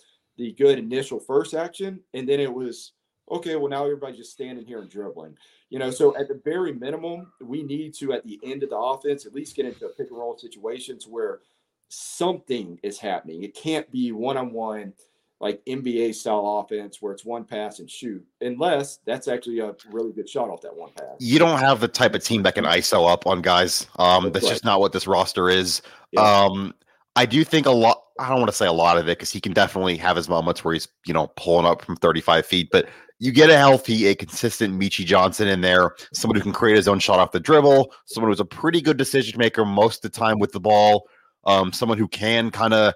the 0.41 0.53
good 0.53 0.79
initial 0.79 1.21
first 1.21 1.53
action, 1.53 2.01
and 2.15 2.27
then 2.27 2.41
it 2.41 2.53
was 2.53 2.93
okay. 3.31 3.57
Well, 3.57 3.69
now 3.69 3.85
everybody's 3.85 4.17
just 4.17 4.33
standing 4.33 4.65
here 4.65 4.81
and 4.81 4.91
dribbling. 4.91 5.37
You 5.69 5.79
know, 5.79 5.91
so 5.91 6.17
at 6.17 6.29
the 6.29 6.41
very 6.43 6.73
minimum, 6.73 7.31
we 7.41 7.63
need 7.63 7.93
to 7.95 8.15
at 8.15 8.25
the 8.25 8.41
end 8.43 8.63
of 8.63 8.71
the 8.71 8.77
offense 8.77 9.27
at 9.27 9.35
least 9.35 9.55
get 9.55 9.67
into 9.67 9.85
a 9.85 9.91
pick 9.91 10.09
and 10.09 10.19
roll 10.19 10.39
situations 10.39 11.07
where 11.07 11.41
something 11.89 12.81
is 12.83 12.99
happening. 12.99 13.45
It 13.45 13.55
can't 13.55 13.89
be 13.93 14.13
one 14.13 14.39
on 14.39 14.53
one. 14.53 14.95
like 15.41 15.65
NBA 15.65 16.15
style 16.15 16.63
offense 16.63 17.01
where 17.01 17.13
it's 17.13 17.25
one 17.25 17.45
pass 17.45 17.79
and 17.79 17.91
shoot, 17.91 18.25
unless 18.43 18.99
that's 19.07 19.27
actually 19.27 19.59
a 19.61 19.75
really 19.91 20.13
good 20.13 20.29
shot 20.29 20.51
off 20.51 20.61
that 20.61 20.77
one 20.77 20.91
pass. 20.93 21.17
You 21.19 21.39
don't 21.39 21.59
have 21.59 21.81
the 21.81 21.89
type 21.89 22.15
of 22.15 22.23
team 22.23 22.43
that 22.43 22.55
can 22.55 22.65
ISO 22.65 23.11
up 23.11 23.27
on 23.27 23.41
guys. 23.41 23.87
Um, 23.99 24.25
that's, 24.25 24.35
that's 24.35 24.45
right. 24.45 24.51
just 24.53 24.65
not 24.65 24.81
what 24.81 24.93
this 24.93 25.07
roster 25.07 25.49
is. 25.49 25.81
Yeah. 26.13 26.21
Um, 26.21 26.75
I 27.17 27.27
do 27.27 27.43
think 27.43 27.67
a 27.67 27.71
lot. 27.71 28.05
I 28.21 28.29
don't 28.29 28.39
want 28.39 28.51
to 28.51 28.57
say 28.57 28.67
a 28.67 28.73
lot 28.73 28.99
of 28.99 29.09
it 29.09 29.19
because 29.19 29.33
he 29.33 29.41
can 29.41 29.53
definitely 29.53 29.97
have 29.97 30.17
his 30.17 30.29
moments 30.29 30.63
where 30.63 30.75
he's 30.75 30.89
you 31.07 31.15
know 31.15 31.29
pulling 31.37 31.67
up 31.67 31.83
from 31.83 31.97
35 31.97 32.47
feet, 32.47 32.69
but 32.71 32.89
you 33.19 33.33
get 33.33 33.51
a 33.51 33.57
healthy, 33.57 34.07
a 34.07 34.15
consistent 34.15 34.79
Meechie 34.79 35.05
Johnson 35.05 35.49
in 35.49 35.61
there, 35.61 35.95
someone 36.15 36.37
who 36.37 36.43
can 36.43 36.53
create 36.53 36.77
his 36.77 36.89
own 36.89 36.99
shot 36.99 37.19
off 37.19 37.33
the 37.33 37.41
dribble, 37.41 37.93
someone 38.07 38.31
who's 38.31 38.41
a 38.41 38.45
pretty 38.45 38.81
good 38.81 38.97
decision 38.97 39.39
maker 39.39 39.65
most 39.65 40.05
of 40.05 40.11
the 40.11 40.19
time 40.19 40.39
with 40.39 40.53
the 40.53 40.61
ball, 40.61 41.07
um, 41.45 41.73
someone 41.73 41.99
who 41.99 42.09
can 42.09 42.51
kind 42.51 42.73
of 42.73 42.95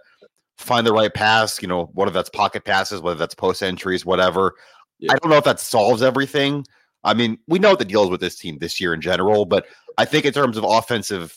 find 0.57 0.87
the 0.87 0.93
right 0.93 1.12
pass, 1.12 1.61
you 1.61 1.68
know, 1.68 1.91
whether 1.93 2.11
that's 2.11 2.31
pocket 2.31 2.64
passes, 2.64 3.01
whether 3.01 3.18
that's 3.18 3.35
post 3.35 3.62
entries, 3.62 4.07
whatever. 4.07 4.55
Yeah. 4.99 5.12
I 5.12 5.16
don't 5.16 5.31
know 5.31 5.37
if 5.37 5.45
that 5.45 5.61
solves 5.61 6.03
everything. 6.03 6.64
I 7.03 7.12
mean, 7.12 7.39
we 7.47 7.59
know 7.59 7.70
what 7.70 7.79
the 7.79 7.85
deals 7.85 8.09
with 8.09 8.20
this 8.20 8.37
team 8.37 8.59
this 8.59 8.81
year 8.81 8.95
in 8.95 9.03
general, 9.03 9.45
but 9.45 9.66
I 9.99 10.07
think 10.07 10.25
in 10.25 10.33
terms 10.33 10.57
of 10.57 10.64
offensive 10.64 11.37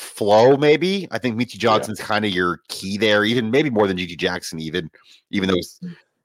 flow, 0.00 0.56
maybe 0.56 1.06
I 1.10 1.18
think 1.18 1.36
Meechie 1.36 1.58
Johnson's 1.58 2.00
yeah. 2.00 2.06
kind 2.06 2.24
of 2.24 2.32
your 2.32 2.60
key 2.68 2.96
there, 2.96 3.24
even 3.24 3.50
maybe 3.50 3.70
more 3.70 3.86
than 3.86 3.96
GG 3.96 4.18
Jackson, 4.18 4.58
even 4.60 4.90
even 5.30 5.48
though 5.48 5.60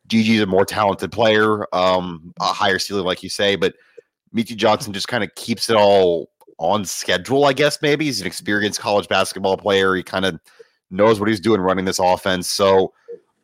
GG's 0.08 0.42
a 0.42 0.46
more 0.46 0.66
talented 0.66 1.12
player, 1.12 1.68
um, 1.76 2.34
a 2.40 2.46
higher 2.46 2.80
ceiling, 2.80 3.06
like 3.06 3.24
you 3.24 3.30
say, 3.30 3.56
but 3.56 3.76
Meechie 4.36 4.56
Johnson 4.56 4.94
just 4.94 5.08
kind 5.08 5.24
of 5.24 5.34
keeps 5.36 5.70
it 5.70 5.76
all 5.76 6.30
on 6.58 6.86
schedule, 6.86 7.46
I 7.46 7.54
guess. 7.54 7.82
Maybe 7.82 8.06
he's 8.06 8.22
an 8.22 8.28
experienced 8.28 8.80
college 8.80 9.08
basketball 9.08 9.58
player. 9.58 9.96
He 9.96 10.04
kind 10.04 10.26
of 10.26 10.40
knows 10.90 11.20
what 11.20 11.30
he's 11.30 11.40
doing 11.40 11.62
running 11.62 11.86
this 11.86 12.00
offense. 12.00 12.50
So 12.50 12.94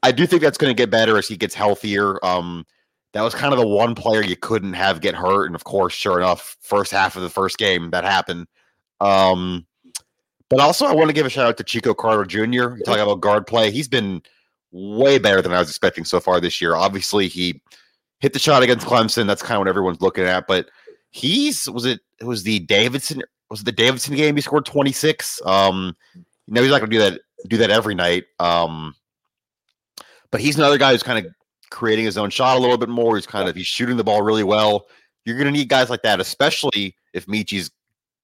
I 0.03 0.11
do 0.11 0.25
think 0.25 0.41
that's 0.41 0.57
going 0.57 0.73
to 0.73 0.77
get 0.81 0.89
better 0.89 1.17
as 1.17 1.27
he 1.27 1.37
gets 1.37 1.55
healthier. 1.55 2.23
Um, 2.25 2.65
that 3.13 3.21
was 3.21 3.35
kind 3.35 3.53
of 3.53 3.59
the 3.59 3.67
one 3.67 3.95
player 3.95 4.23
you 4.23 4.37
couldn't 4.37 4.73
have 4.73 5.01
get 5.01 5.15
hurt, 5.15 5.47
and 5.47 5.55
of 5.55 5.65
course, 5.65 5.93
sure 5.93 6.17
enough, 6.17 6.55
first 6.61 6.91
half 6.91 7.15
of 7.17 7.21
the 7.21 7.29
first 7.29 7.57
game 7.57 7.91
that 7.91 8.05
happened. 8.05 8.47
Um, 9.01 9.65
but 10.51 10.59
also, 10.59 10.85
I 10.85 10.93
want 10.93 11.07
to 11.07 11.13
give 11.13 11.25
a 11.25 11.29
shout 11.29 11.47
out 11.47 11.57
to 11.57 11.63
Chico 11.63 11.93
Carter 11.93 12.25
Jr. 12.25 12.45
You're 12.45 12.77
talking 12.79 13.01
about 13.01 13.21
guard 13.21 13.47
play. 13.47 13.71
He's 13.71 13.87
been 13.87 14.21
way 14.71 15.17
better 15.17 15.41
than 15.41 15.53
I 15.53 15.59
was 15.59 15.69
expecting 15.69 16.03
so 16.03 16.19
far 16.19 16.41
this 16.41 16.59
year. 16.59 16.75
Obviously, 16.75 17.29
he 17.29 17.61
hit 18.19 18.33
the 18.33 18.39
shot 18.39 18.61
against 18.61 18.85
Clemson. 18.85 19.27
That's 19.27 19.41
kind 19.41 19.55
of 19.55 19.59
what 19.59 19.69
everyone's 19.69 20.01
looking 20.01 20.25
at. 20.25 20.47
But 20.47 20.69
he's 21.09 21.69
was 21.69 21.85
it? 21.85 22.01
It 22.19 22.25
was 22.25 22.43
the 22.43 22.59
Davidson. 22.59 23.23
Was 23.49 23.61
it 23.61 23.65
the 23.65 23.71
Davidson 23.71 24.15
game? 24.15 24.35
He 24.35 24.41
scored 24.41 24.65
26. 24.65 25.41
Um, 25.45 25.95
you 26.15 26.53
know, 26.53 26.61
he's 26.61 26.71
not 26.71 26.79
going 26.79 26.91
to 26.91 26.97
do 26.97 26.99
that 26.99 27.21
do 27.47 27.57
that 27.57 27.69
every 27.69 27.95
night. 27.95 28.25
Um, 28.37 28.93
but 30.31 30.41
he's 30.41 30.57
another 30.57 30.77
guy 30.77 30.91
who's 30.91 31.01
kind 31.01 31.25
of 31.25 31.33
creating 31.69 32.03
his 32.03 32.17
own 32.17 32.29
shot 32.29 32.57
a 32.57 32.59
little 32.59 32.77
bit 32.77 32.89
more. 32.89 33.15
He's 33.15 33.25
kind 33.25 33.47
of 33.47 33.55
he's 33.55 33.67
shooting 33.67 33.95
the 33.95 34.03
ball 34.03 34.21
really 34.21 34.43
well. 34.43 34.87
You're 35.23 35.37
going 35.37 35.45
to 35.45 35.57
need 35.57 35.69
guys 35.69 35.89
like 35.89 36.01
that, 36.01 36.19
especially 36.19 36.95
if 37.13 37.25
Meechie's 37.27 37.71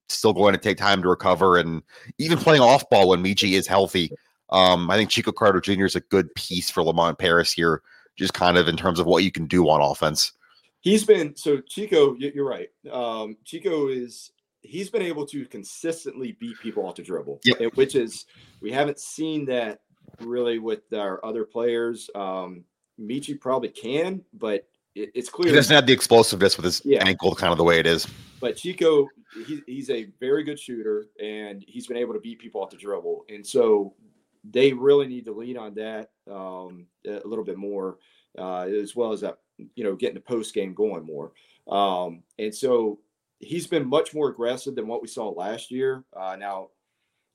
still 0.10 0.34
going 0.34 0.54
to 0.54 0.60
take 0.60 0.78
time 0.78 1.02
to 1.02 1.10
recover 1.10 1.58
and 1.58 1.82
even 2.18 2.38
playing 2.38 2.62
off 2.62 2.90
ball 2.90 3.10
when 3.10 3.24
Meechie 3.24 3.54
is 3.54 3.68
healthy. 3.68 4.12
Um, 4.50 4.90
I 4.90 4.96
think 4.96 5.10
Chico 5.10 5.32
Carter 5.32 5.60
Jr. 5.60 5.86
is 5.86 5.96
a 5.96 6.02
good 6.02 6.34
piece 6.36 6.70
for 6.70 6.84
Lamont 6.84 7.18
Paris 7.18 7.52
here, 7.52 7.82
just 8.16 8.34
kind 8.34 8.58
of 8.58 8.68
in 8.68 8.78
terms 8.78 9.00
of 9.00 9.06
what 9.06 9.24
you 9.24 9.32
can 9.32 9.46
do 9.46 9.70
on 9.70 9.82
offense. 9.82 10.34
He's 10.80 11.04
been 11.04 11.36
so 11.36 11.60
Chico. 11.60 12.16
You're 12.16 12.48
right. 12.48 12.70
Um, 12.92 13.36
Chico 13.44 13.90
is 13.90 14.32
he's 14.62 14.90
been 14.90 15.02
able 15.02 15.26
to 15.28 15.46
consistently 15.46 16.34
beat 16.34 16.58
people 16.60 16.86
off 16.86 16.96
the 16.96 17.04
dribble, 17.04 17.42
yep. 17.44 17.76
which 17.76 17.96
is 17.96 18.26
we 18.62 18.72
haven't 18.72 19.00
seen 19.00 19.46
that 19.46 19.80
really 20.22 20.60
with 20.60 20.82
our 20.94 21.24
other 21.26 21.44
players. 21.44 22.10
Um, 22.16 22.64
Meechie 23.00 23.40
probably 23.40 23.70
can, 23.70 24.24
but 24.34 24.68
it, 24.98 25.12
it's 25.14 25.30
clear 25.30 25.50
he 25.50 25.56
doesn't 25.56 25.74
have 25.74 25.86
the 25.86 25.94
explosiveness 25.94 26.58
with 26.58 26.66
his 26.66 26.82
yeah. 26.84 27.04
ankle, 27.06 27.36
kind 27.36 27.52
of 27.52 27.58
the 27.58 27.64
way 27.64 27.80
it 27.80 27.86
is. 27.86 28.08
But 28.40 28.58
Chico, 28.58 29.08
he, 29.46 29.62
he's 29.66 29.90
a 29.90 30.08
very 30.20 30.44
good 30.44 30.60
shooter, 30.60 31.08
and 31.22 31.64
he's 31.68 31.88
been 31.88 31.98
able 31.98 32.14
to 32.14 32.20
beat 32.20 32.40
people 32.40 32.62
off 32.62 32.72
the 32.72 32.78
dribble, 32.78 33.26
and 33.30 33.46
so 33.46 33.94
they 34.50 34.74
really 34.74 35.08
need 35.08 35.26
to 35.26 35.32
lean 35.32 35.58
on 35.58 35.74
that 35.76 36.10
um, 36.32 36.86
a 37.06 37.28
little 37.28 37.44
bit 37.44 37.58
more, 37.58 37.98
uh, 38.38 38.62
as 38.62 38.96
well 38.96 39.12
as 39.12 39.22
that 39.22 39.38
you 39.76 39.84
know 39.84 39.96
getting 39.96 40.16
the 40.16 40.22
post 40.22 40.54
game 40.54 40.74
going 40.74 41.06
more. 41.06 41.32
Um, 41.68 42.24
and 42.40 42.54
so 42.54 43.00
he's 43.40 43.68
been 43.68 43.88
much 43.88 44.14
more 44.14 44.30
aggressive 44.30 44.76
than 44.76 44.88
what 44.88 45.02
we 45.02 45.08
saw 45.08 45.30
last 45.30 45.70
year. 45.70 46.04
Uh, 46.16 46.36
now, 46.40 46.70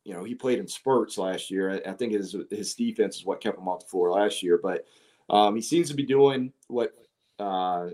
you 0.04 0.14
know, 0.14 0.24
he 0.24 0.34
played 0.34 0.58
in 0.58 0.66
spurts 0.66 1.18
last 1.18 1.50
year. 1.50 1.70
I, 1.70 1.90
I, 1.90 1.92
think 1.92 2.12
his 2.12 2.34
his 2.50 2.74
defense 2.74 3.16
is 3.16 3.24
what 3.24 3.40
kept 3.40 3.58
him 3.58 3.68
off 3.68 3.80
the 3.80 3.90
floor 3.90 4.10
last 4.10 4.42
year, 4.42 4.58
but 4.62 4.84
um, 5.30 5.54
he 5.54 5.62
seems 5.62 5.88
to 5.88 5.94
be 5.94 6.04
doing 6.04 6.52
what 6.68 6.94
uh, 7.42 7.90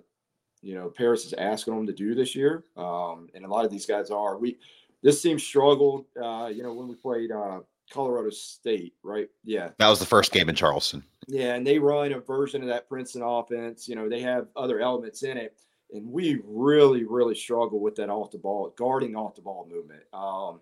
you 0.61 0.74
know 0.74 0.90
Paris 0.90 1.24
is 1.24 1.32
asking 1.34 1.74
them 1.74 1.86
to 1.86 1.92
do 1.92 2.14
this 2.14 2.34
year, 2.34 2.64
um, 2.76 3.28
and 3.34 3.44
a 3.44 3.49
lot 3.49 3.64
of 3.64 3.70
these 3.70 3.86
guys 3.86 4.11
are. 4.11 4.38
We 4.38 4.59
this 5.03 5.22
team 5.22 5.38
struggled, 5.38 6.07
uh, 6.20 6.51
you 6.53 6.62
know, 6.62 6.72
when 6.72 6.88
we 6.88 6.96
played 6.96 7.30
uh, 7.30 7.61
Colorado 7.90 8.30
State, 8.30 8.94
right? 9.03 9.28
Yeah, 9.44 9.70
that 9.78 9.88
was 9.88 10.01
the 10.01 10.07
first 10.07 10.32
game 10.32 10.49
in 10.49 10.55
Charleston. 10.55 11.05
Yeah, 11.26 11.55
and 11.55 11.66
they 11.66 11.78
run 11.78 12.12
a 12.12 12.20
version 12.20 12.62
of 12.62 12.68
that 12.68 12.88
Princeton 12.88 13.22
offense. 13.22 13.88
You 13.88 13.96
know, 13.96 14.09
they 14.09 14.20
have 14.22 14.49
other 14.57 14.80
elements 14.80 15.22
in 15.22 15.36
it 15.36 15.57
and 15.92 16.11
we 16.11 16.40
really, 16.44 17.05
really 17.05 17.34
struggle 17.34 17.80
with 17.80 17.94
that 17.96 18.11
off 18.11 18.30
the 18.30 18.38
ball, 18.38 18.72
guarding 18.76 19.16
off 19.16 19.34
the 19.34 19.42
ball 19.42 19.66
movement. 19.70 20.03
Um, 20.12 20.61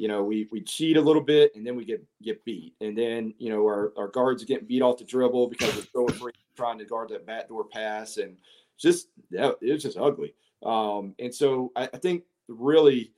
you 0.00 0.08
know, 0.08 0.24
we 0.24 0.48
we 0.50 0.62
cheat 0.62 0.96
a 0.96 1.00
little 1.00 1.20
bit 1.20 1.54
and 1.54 1.66
then 1.66 1.76
we 1.76 1.84
get 1.84 2.02
get 2.22 2.42
beat, 2.46 2.74
and 2.80 2.96
then 2.96 3.34
you 3.36 3.50
know 3.50 3.62
our, 3.66 3.92
our 3.98 4.08
guards 4.08 4.42
getting 4.44 4.66
beat 4.66 4.80
off 4.80 4.96
the 4.96 5.04
dribble 5.04 5.48
because 5.48 5.76
we're 5.76 5.82
throwing 5.82 6.14
free, 6.14 6.32
trying 6.56 6.78
to 6.78 6.86
guard 6.86 7.10
that 7.10 7.26
backdoor 7.26 7.64
pass, 7.64 8.16
and 8.16 8.38
just 8.78 9.08
yeah, 9.30 9.50
it 9.60 9.72
was 9.72 9.82
just 9.82 9.98
ugly. 9.98 10.32
Um, 10.64 11.14
and 11.18 11.34
so 11.34 11.70
I, 11.76 11.82
I, 11.92 11.98
think 11.98 12.22
really 12.48 13.12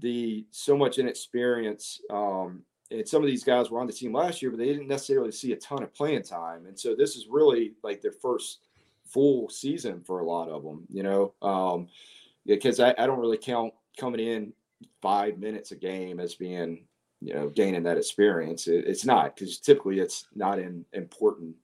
the 0.00 0.44
so 0.50 0.76
much 0.76 0.98
inexperience. 0.98 2.00
Um, 2.10 2.62
and 2.90 3.08
some 3.08 3.22
of 3.22 3.28
these 3.28 3.44
guys 3.44 3.70
were 3.70 3.78
on 3.80 3.86
the 3.86 3.92
team 3.92 4.12
last 4.12 4.42
year, 4.42 4.50
but 4.50 4.58
they 4.58 4.66
didn't 4.66 4.88
necessarily 4.88 5.30
see 5.30 5.52
a 5.52 5.56
ton 5.56 5.84
of 5.84 5.94
playing 5.94 6.24
time, 6.24 6.66
and 6.66 6.76
so 6.76 6.96
this 6.96 7.14
is 7.14 7.28
really 7.30 7.74
like 7.84 8.02
their 8.02 8.10
first 8.10 8.58
full 9.06 9.48
season 9.48 10.02
for 10.02 10.18
a 10.18 10.26
lot 10.26 10.48
of 10.48 10.64
them, 10.64 10.84
you 10.88 11.04
know, 11.04 11.32
um, 11.42 11.86
because 12.44 12.80
I, 12.80 12.92
I 12.98 13.06
don't 13.06 13.20
really 13.20 13.38
count 13.38 13.72
coming 13.96 14.18
in 14.18 14.52
five 15.02 15.38
minutes 15.38 15.72
a 15.72 15.76
game 15.76 16.20
as 16.20 16.34
being, 16.34 16.84
you 17.20 17.34
know, 17.34 17.48
gaining 17.48 17.82
that 17.84 17.98
experience. 17.98 18.66
It, 18.66 18.86
it's 18.86 19.04
not 19.04 19.34
because 19.34 19.58
typically 19.58 20.00
it's 20.00 20.26
not 20.34 20.58
in 20.58 20.84
important 20.92 21.54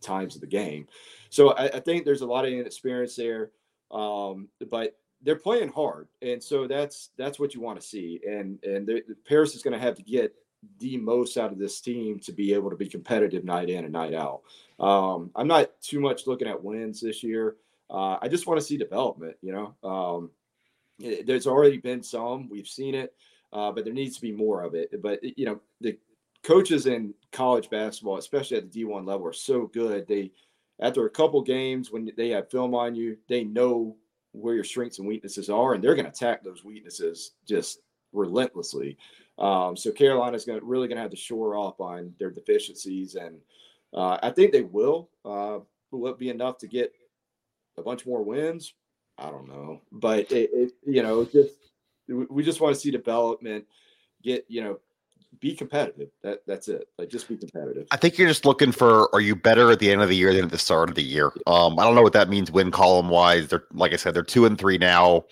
times 0.00 0.34
of 0.34 0.40
the 0.40 0.46
game. 0.46 0.86
So 1.30 1.50
I, 1.50 1.64
I 1.66 1.80
think 1.80 2.04
there's 2.04 2.22
a 2.22 2.26
lot 2.26 2.44
of 2.44 2.52
inexperience 2.52 3.16
there, 3.16 3.50
um, 3.90 4.48
but 4.70 4.96
they're 5.22 5.36
playing 5.36 5.70
hard, 5.70 6.08
and 6.22 6.42
so 6.42 6.66
that's 6.66 7.10
that's 7.16 7.40
what 7.40 7.54
you 7.54 7.60
want 7.60 7.80
to 7.80 7.86
see. 7.86 8.20
And 8.28 8.62
and 8.64 8.88
Paris 9.26 9.54
is 9.54 9.62
going 9.62 9.74
to 9.74 9.84
have 9.84 9.96
to 9.96 10.02
get 10.02 10.32
the 10.78 10.96
most 10.96 11.36
out 11.36 11.52
of 11.52 11.58
this 11.58 11.80
team 11.80 12.18
to 12.20 12.32
be 12.32 12.52
able 12.52 12.70
to 12.70 12.76
be 12.76 12.88
competitive 12.88 13.44
night 13.44 13.68
in 13.68 13.84
and 13.84 13.92
night 13.92 14.14
out. 14.14 14.42
Um, 14.78 15.30
I'm 15.34 15.48
not 15.48 15.80
too 15.80 16.00
much 16.00 16.26
looking 16.26 16.48
at 16.48 16.62
wins 16.62 17.00
this 17.00 17.22
year. 17.22 17.56
Uh, 17.90 18.18
I 18.20 18.28
just 18.28 18.46
want 18.46 18.60
to 18.60 18.66
see 18.66 18.76
development. 18.76 19.36
You 19.42 19.52
know, 19.52 19.88
um, 19.88 20.30
there's 20.98 21.46
already 21.46 21.78
been 21.78 22.02
some. 22.02 22.48
We've 22.48 22.68
seen 22.68 22.94
it, 22.94 23.14
uh, 23.52 23.72
but 23.72 23.84
there 23.84 23.94
needs 23.94 24.16
to 24.16 24.22
be 24.22 24.32
more 24.32 24.62
of 24.62 24.74
it. 24.74 25.02
But 25.02 25.20
you 25.22 25.46
know, 25.46 25.60
the 25.80 25.96
coaches 26.42 26.86
in 26.86 27.14
college 27.32 27.70
basketball, 27.70 28.16
especially 28.18 28.56
at 28.56 28.70
the 28.70 28.84
D1 28.84 29.06
level, 29.06 29.26
are 29.26 29.32
so 29.32 29.66
good. 29.66 30.06
They 30.06 30.32
after 30.80 31.06
a 31.06 31.10
couple 31.10 31.42
games 31.42 31.90
when 31.90 32.10
they 32.16 32.30
have 32.30 32.50
film 32.50 32.74
on 32.74 32.94
you, 32.94 33.16
they 33.28 33.44
know 33.44 33.96
where 34.32 34.54
your 34.54 34.64
strengths 34.64 34.98
and 34.98 35.08
weaknesses 35.08 35.50
are, 35.50 35.74
and 35.74 35.82
they're 35.82 35.94
going 35.94 36.04
to 36.04 36.12
attack 36.12 36.42
those 36.42 36.64
weaknesses 36.64 37.32
just 37.48 37.80
relentlessly. 38.12 38.96
Um, 39.38 39.76
so 39.76 39.90
Carolina's 39.90 40.44
going 40.44 40.58
to 40.60 40.64
really 40.64 40.88
going 40.88 40.96
to 40.96 41.02
have 41.02 41.10
to 41.10 41.16
shore 41.16 41.58
up 41.58 41.80
on 41.80 42.12
their 42.18 42.30
deficiencies 42.30 43.14
and 43.14 43.38
uh, 43.94 44.18
I 44.22 44.30
think 44.30 44.52
they 44.52 44.62
will. 44.62 45.08
Uh, 45.24 45.60
will 45.90 46.08
it 46.08 46.18
be 46.18 46.30
enough 46.30 46.58
to 46.58 46.66
get 46.66 46.92
a 47.76 47.82
bunch 47.82 48.06
more 48.06 48.22
wins? 48.22 48.74
I 49.18 49.30
don't 49.30 49.48
know, 49.48 49.80
but 49.90 50.30
it, 50.30 50.50
it 50.52 50.72
you 50.86 51.02
know, 51.02 51.24
just 51.24 51.54
we 52.08 52.42
just 52.42 52.60
want 52.60 52.74
to 52.74 52.80
see 52.80 52.90
development. 52.90 53.64
Get 54.22 54.44
you 54.48 54.62
know, 54.62 54.78
be 55.40 55.54
competitive. 55.54 56.08
That 56.22 56.40
that's 56.46 56.68
it. 56.68 56.88
Like 56.98 57.08
just 57.08 57.28
be 57.28 57.36
competitive. 57.36 57.86
I 57.90 57.96
think 57.96 58.18
you're 58.18 58.28
just 58.28 58.44
looking 58.44 58.72
for 58.72 59.12
are 59.14 59.20
you 59.20 59.36
better 59.36 59.70
at 59.70 59.78
the 59.78 59.90
end 59.90 60.02
of 60.02 60.08
the 60.08 60.16
year 60.16 60.32
than 60.32 60.44
at 60.44 60.50
the 60.50 60.58
start 60.58 60.88
of 60.88 60.94
the 60.94 61.02
year? 61.02 61.32
Um, 61.46 61.78
I 61.78 61.84
don't 61.84 61.94
know 61.94 62.02
what 62.02 62.12
that 62.14 62.28
means 62.28 62.50
win 62.50 62.70
column 62.70 63.08
wise. 63.08 63.48
They're 63.48 63.64
like 63.72 63.92
I 63.92 63.96
said, 63.96 64.14
they're 64.14 64.22
two 64.22 64.46
and 64.46 64.58
three 64.58 64.78
now. 64.78 65.24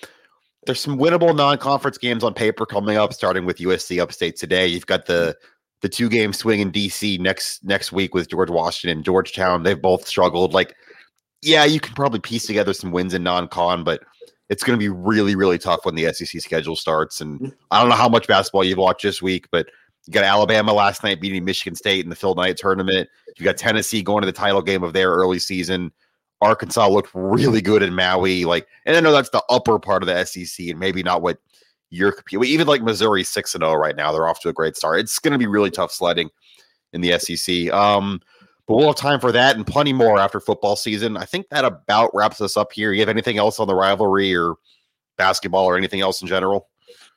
There's 0.66 0.80
some 0.80 0.98
winnable 0.98 1.34
non-conference 1.34 1.98
games 1.98 2.24
on 2.24 2.34
paper 2.34 2.66
coming 2.66 2.96
up, 2.96 3.12
starting 3.12 3.44
with 3.44 3.58
USC 3.58 4.00
Upstate 4.00 4.36
today. 4.36 4.66
You've 4.66 4.86
got 4.86 5.06
the 5.06 5.36
the 5.80 5.88
two 5.88 6.08
game 6.08 6.32
swing 6.32 6.60
in 6.60 6.72
DC 6.72 7.20
next 7.20 7.64
next 7.64 7.92
week 7.92 8.14
with 8.14 8.28
George 8.28 8.50
Washington, 8.50 8.98
and 8.98 9.04
Georgetown. 9.04 9.62
They've 9.62 9.80
both 9.80 10.06
struggled. 10.06 10.54
Like, 10.54 10.74
yeah, 11.42 11.64
you 11.64 11.80
can 11.80 11.94
probably 11.94 12.20
piece 12.20 12.46
together 12.46 12.72
some 12.72 12.92
wins 12.92 13.14
in 13.14 13.22
non-con, 13.22 13.84
but 13.84 14.02
it's 14.48 14.62
going 14.62 14.78
to 14.78 14.82
be 14.82 14.88
really, 14.88 15.34
really 15.34 15.58
tough 15.58 15.84
when 15.84 15.94
the 15.94 16.12
SEC 16.12 16.40
schedule 16.40 16.76
starts. 16.76 17.20
And 17.20 17.40
mm. 17.40 17.52
I 17.70 17.80
don't 17.80 17.88
know 17.88 17.96
how 17.96 18.08
much 18.08 18.28
basketball 18.28 18.64
you've 18.64 18.78
watched 18.78 19.02
this 19.02 19.20
week, 19.20 19.48
but 19.50 19.66
You 20.06 20.12
got 20.12 20.24
Alabama 20.24 20.72
last 20.72 21.02
night 21.02 21.20
beating 21.20 21.44
Michigan 21.44 21.74
State 21.74 22.04
in 22.04 22.10
the 22.10 22.16
Phil 22.16 22.36
Knight 22.36 22.56
tournament. 22.56 23.08
You 23.36 23.44
got 23.44 23.56
Tennessee 23.56 24.02
going 24.02 24.22
to 24.22 24.26
the 24.26 24.32
title 24.32 24.62
game 24.62 24.84
of 24.84 24.92
their 24.92 25.10
early 25.10 25.40
season. 25.40 25.92
Arkansas 26.40 26.86
looked 26.86 27.10
really 27.12 27.60
good 27.60 27.82
in 27.82 27.94
Maui. 27.94 28.44
Like, 28.44 28.68
and 28.84 28.96
I 28.96 29.00
know 29.00 29.10
that's 29.10 29.30
the 29.30 29.42
upper 29.50 29.78
part 29.80 30.02
of 30.02 30.06
the 30.06 30.24
SEC, 30.24 30.68
and 30.68 30.78
maybe 30.78 31.02
not 31.02 31.22
what 31.22 31.38
you're 31.90 32.12
competing. 32.12 32.44
Even 32.44 32.68
like 32.68 32.82
Missouri 32.82 33.24
six 33.24 33.54
and 33.54 33.62
zero 33.62 33.74
right 33.74 33.96
now, 33.96 34.12
they're 34.12 34.28
off 34.28 34.40
to 34.40 34.48
a 34.48 34.52
great 34.52 34.76
start. 34.76 35.00
It's 35.00 35.18
going 35.18 35.32
to 35.32 35.38
be 35.38 35.48
really 35.48 35.70
tough 35.70 35.90
sledding 35.90 36.30
in 36.92 37.00
the 37.00 37.18
SEC. 37.18 37.72
Um, 37.72 38.20
but 38.66 38.76
we'll 38.76 38.88
have 38.88 38.96
time 38.96 39.20
for 39.20 39.32
that 39.32 39.56
and 39.56 39.66
plenty 39.66 39.92
more 39.92 40.18
after 40.18 40.40
football 40.40 40.76
season. 40.76 41.16
I 41.16 41.24
think 41.24 41.48
that 41.50 41.64
about 41.64 42.10
wraps 42.14 42.40
us 42.40 42.56
up 42.56 42.72
here. 42.72 42.92
You 42.92 43.00
have 43.00 43.08
anything 43.08 43.38
else 43.38 43.60
on 43.60 43.68
the 43.68 43.74
rivalry 43.74 44.34
or 44.34 44.54
basketball 45.16 45.66
or 45.66 45.76
anything 45.76 46.00
else 46.00 46.22
in 46.22 46.28
general? 46.28 46.68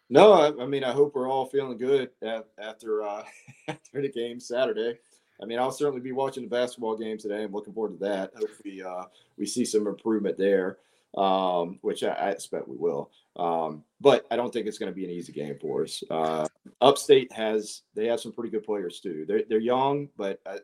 No, 0.09 0.33
I, 0.33 0.63
I 0.63 0.65
mean 0.65 0.83
I 0.83 0.91
hope 0.91 1.15
we're 1.15 1.29
all 1.29 1.45
feeling 1.45 1.77
good 1.77 2.09
after 2.57 3.03
uh, 3.03 3.23
after 3.67 4.01
the 4.01 4.09
game 4.09 4.39
Saturday. 4.39 4.97
I 5.41 5.45
mean, 5.45 5.59
I'll 5.59 5.71
certainly 5.71 6.01
be 6.01 6.11
watching 6.11 6.43
the 6.43 6.49
basketball 6.49 6.97
game 6.97 7.17
today. 7.17 7.43
I'm 7.43 7.53
looking 7.53 7.73
forward 7.73 7.99
to 7.99 8.05
that. 8.05 8.31
Hopefully, 8.35 8.83
uh, 8.83 9.03
we 9.37 9.45
see 9.45 9.63
some 9.63 9.87
improvement 9.87 10.37
there, 10.37 10.79
um, 11.17 11.79
which 11.81 12.03
I, 12.03 12.09
I, 12.09 12.29
expect 12.31 12.67
we 12.67 12.75
will. 12.75 13.09
Um, 13.37 13.83
but 14.01 14.25
I 14.31 14.35
don't 14.35 14.51
think 14.51 14.67
it's 14.67 14.77
going 14.77 14.91
to 14.91 14.95
be 14.95 15.05
an 15.05 15.11
easy 15.11 15.31
game 15.31 15.57
for 15.61 15.83
us. 15.83 16.03
Uh, 16.09 16.45
Upstate 16.81 17.31
has 17.31 17.83
they 17.95 18.07
have 18.07 18.19
some 18.19 18.33
pretty 18.33 18.49
good 18.49 18.65
players 18.65 18.99
too. 18.99 19.23
They're 19.27 19.43
they're 19.47 19.59
young, 19.59 20.09
but 20.17 20.41
uh, 20.45 20.57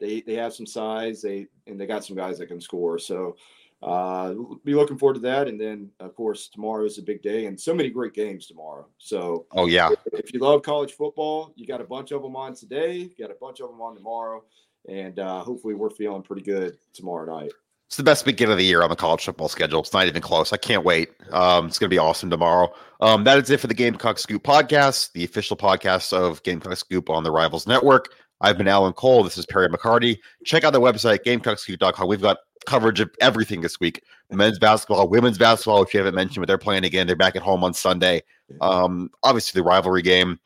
they 0.00 0.22
they 0.22 0.34
have 0.34 0.54
some 0.54 0.66
size. 0.66 1.22
They 1.22 1.46
and 1.66 1.80
they 1.80 1.86
got 1.86 2.04
some 2.04 2.16
guys 2.16 2.38
that 2.38 2.46
can 2.46 2.60
score. 2.60 2.98
So 2.98 3.36
uh, 3.82 4.34
be 4.64 4.74
looking 4.74 4.98
forward 4.98 5.14
to 5.14 5.20
that. 5.20 5.48
And 5.48 5.60
then, 5.60 5.90
of 6.00 6.14
course, 6.14 6.48
tomorrow 6.48 6.84
is 6.84 6.98
a 6.98 7.02
big 7.02 7.22
day 7.22 7.46
and 7.46 7.58
so 7.58 7.74
many 7.74 7.88
great 7.88 8.12
games 8.12 8.46
tomorrow. 8.46 8.86
So, 8.98 9.46
oh, 9.52 9.66
yeah. 9.66 9.90
If 10.12 10.32
you 10.34 10.40
love 10.40 10.62
college 10.62 10.92
football, 10.92 11.52
you 11.56 11.66
got 11.66 11.80
a 11.80 11.84
bunch 11.84 12.12
of 12.12 12.22
them 12.22 12.36
on 12.36 12.54
today, 12.54 12.96
you 12.96 13.10
got 13.18 13.30
a 13.30 13.38
bunch 13.40 13.60
of 13.60 13.70
them 13.70 13.80
on 13.80 13.94
tomorrow. 13.94 14.44
And 14.88 15.18
uh, 15.18 15.40
hopefully, 15.40 15.74
we're 15.74 15.90
feeling 15.90 16.22
pretty 16.22 16.42
good 16.42 16.78
tomorrow 16.92 17.40
night. 17.40 17.52
It's 17.86 17.96
the 17.96 18.02
best 18.02 18.24
beginning 18.24 18.52
of 18.52 18.58
the 18.58 18.64
year 18.64 18.82
on 18.82 18.88
the 18.88 18.96
college 18.96 19.24
football 19.24 19.48
schedule. 19.48 19.80
It's 19.80 19.92
not 19.92 20.06
even 20.06 20.22
close. 20.22 20.52
I 20.52 20.56
can't 20.56 20.84
wait. 20.84 21.10
Um, 21.32 21.66
it's 21.66 21.78
going 21.78 21.90
to 21.90 21.94
be 21.94 21.98
awesome 21.98 22.30
tomorrow. 22.30 22.72
Um, 23.00 23.24
that 23.24 23.38
is 23.38 23.50
it 23.50 23.60
for 23.60 23.66
the 23.66 23.74
Gamecock 23.74 24.18
Scoop 24.18 24.44
podcast, 24.44 25.12
the 25.12 25.24
official 25.24 25.56
podcast 25.56 26.12
of 26.12 26.42
Gamecock 26.44 26.76
Scoop 26.76 27.10
on 27.10 27.24
the 27.24 27.32
Rivals 27.32 27.66
Network. 27.66 28.14
I've 28.40 28.56
been 28.56 28.68
Alan 28.68 28.92
Cole. 28.92 29.22
This 29.22 29.38
is 29.38 29.46
Perry 29.46 29.68
McCarty. 29.68 30.18
Check 30.44 30.64
out 30.64 30.72
the 30.72 30.80
website, 30.80 31.24
gamecockscoop.com. 31.24 32.08
We've 32.08 32.22
got 32.22 32.38
coverage 32.66 33.00
of 33.00 33.10
everything 33.20 33.60
this 33.60 33.80
week. 33.80 34.02
Men's 34.30 34.58
basketball, 34.58 35.08
women's 35.08 35.38
basketball, 35.38 35.80
which 35.80 35.94
you 35.94 35.98
haven't 35.98 36.14
mentioned, 36.14 36.42
but 36.42 36.46
they're 36.46 36.58
playing 36.58 36.84
again. 36.84 37.06
They're 37.06 37.16
back 37.16 37.36
at 37.36 37.42
home 37.42 37.64
on 37.64 37.74
Sunday. 37.74 38.22
Um, 38.60 39.10
obviously 39.22 39.58
the 39.58 39.64
rivalry 39.64 40.02
game. 40.02 40.38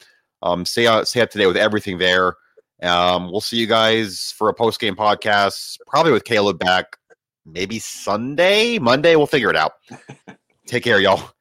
Um, 0.43 0.65
stay 0.65 0.87
out, 0.87 1.09
stay 1.09 1.21
up 1.21 1.31
today 1.31 1.47
with 1.47 1.57
everything 1.57 1.99
there. 1.99 2.35
Um, 2.83 3.31
we'll 3.31 3.41
see 3.41 3.57
you 3.57 3.67
guys 3.67 4.35
for 4.37 4.49
a 4.49 4.55
post 4.55 4.81
game 4.81 4.97
podcast, 4.97 5.79
probably 5.87 6.13
with 6.13 6.25
Caleb 6.25 6.59
back, 6.59 6.97
maybe 7.47 7.79
Sunday, 7.79 8.79
Monday. 8.79 9.17
We'll 9.17 9.27
figure 9.27 9.51
it 9.51 9.57
out. 9.57 9.73
Take 10.67 10.85
care, 10.85 11.01
y'all. 11.01 11.34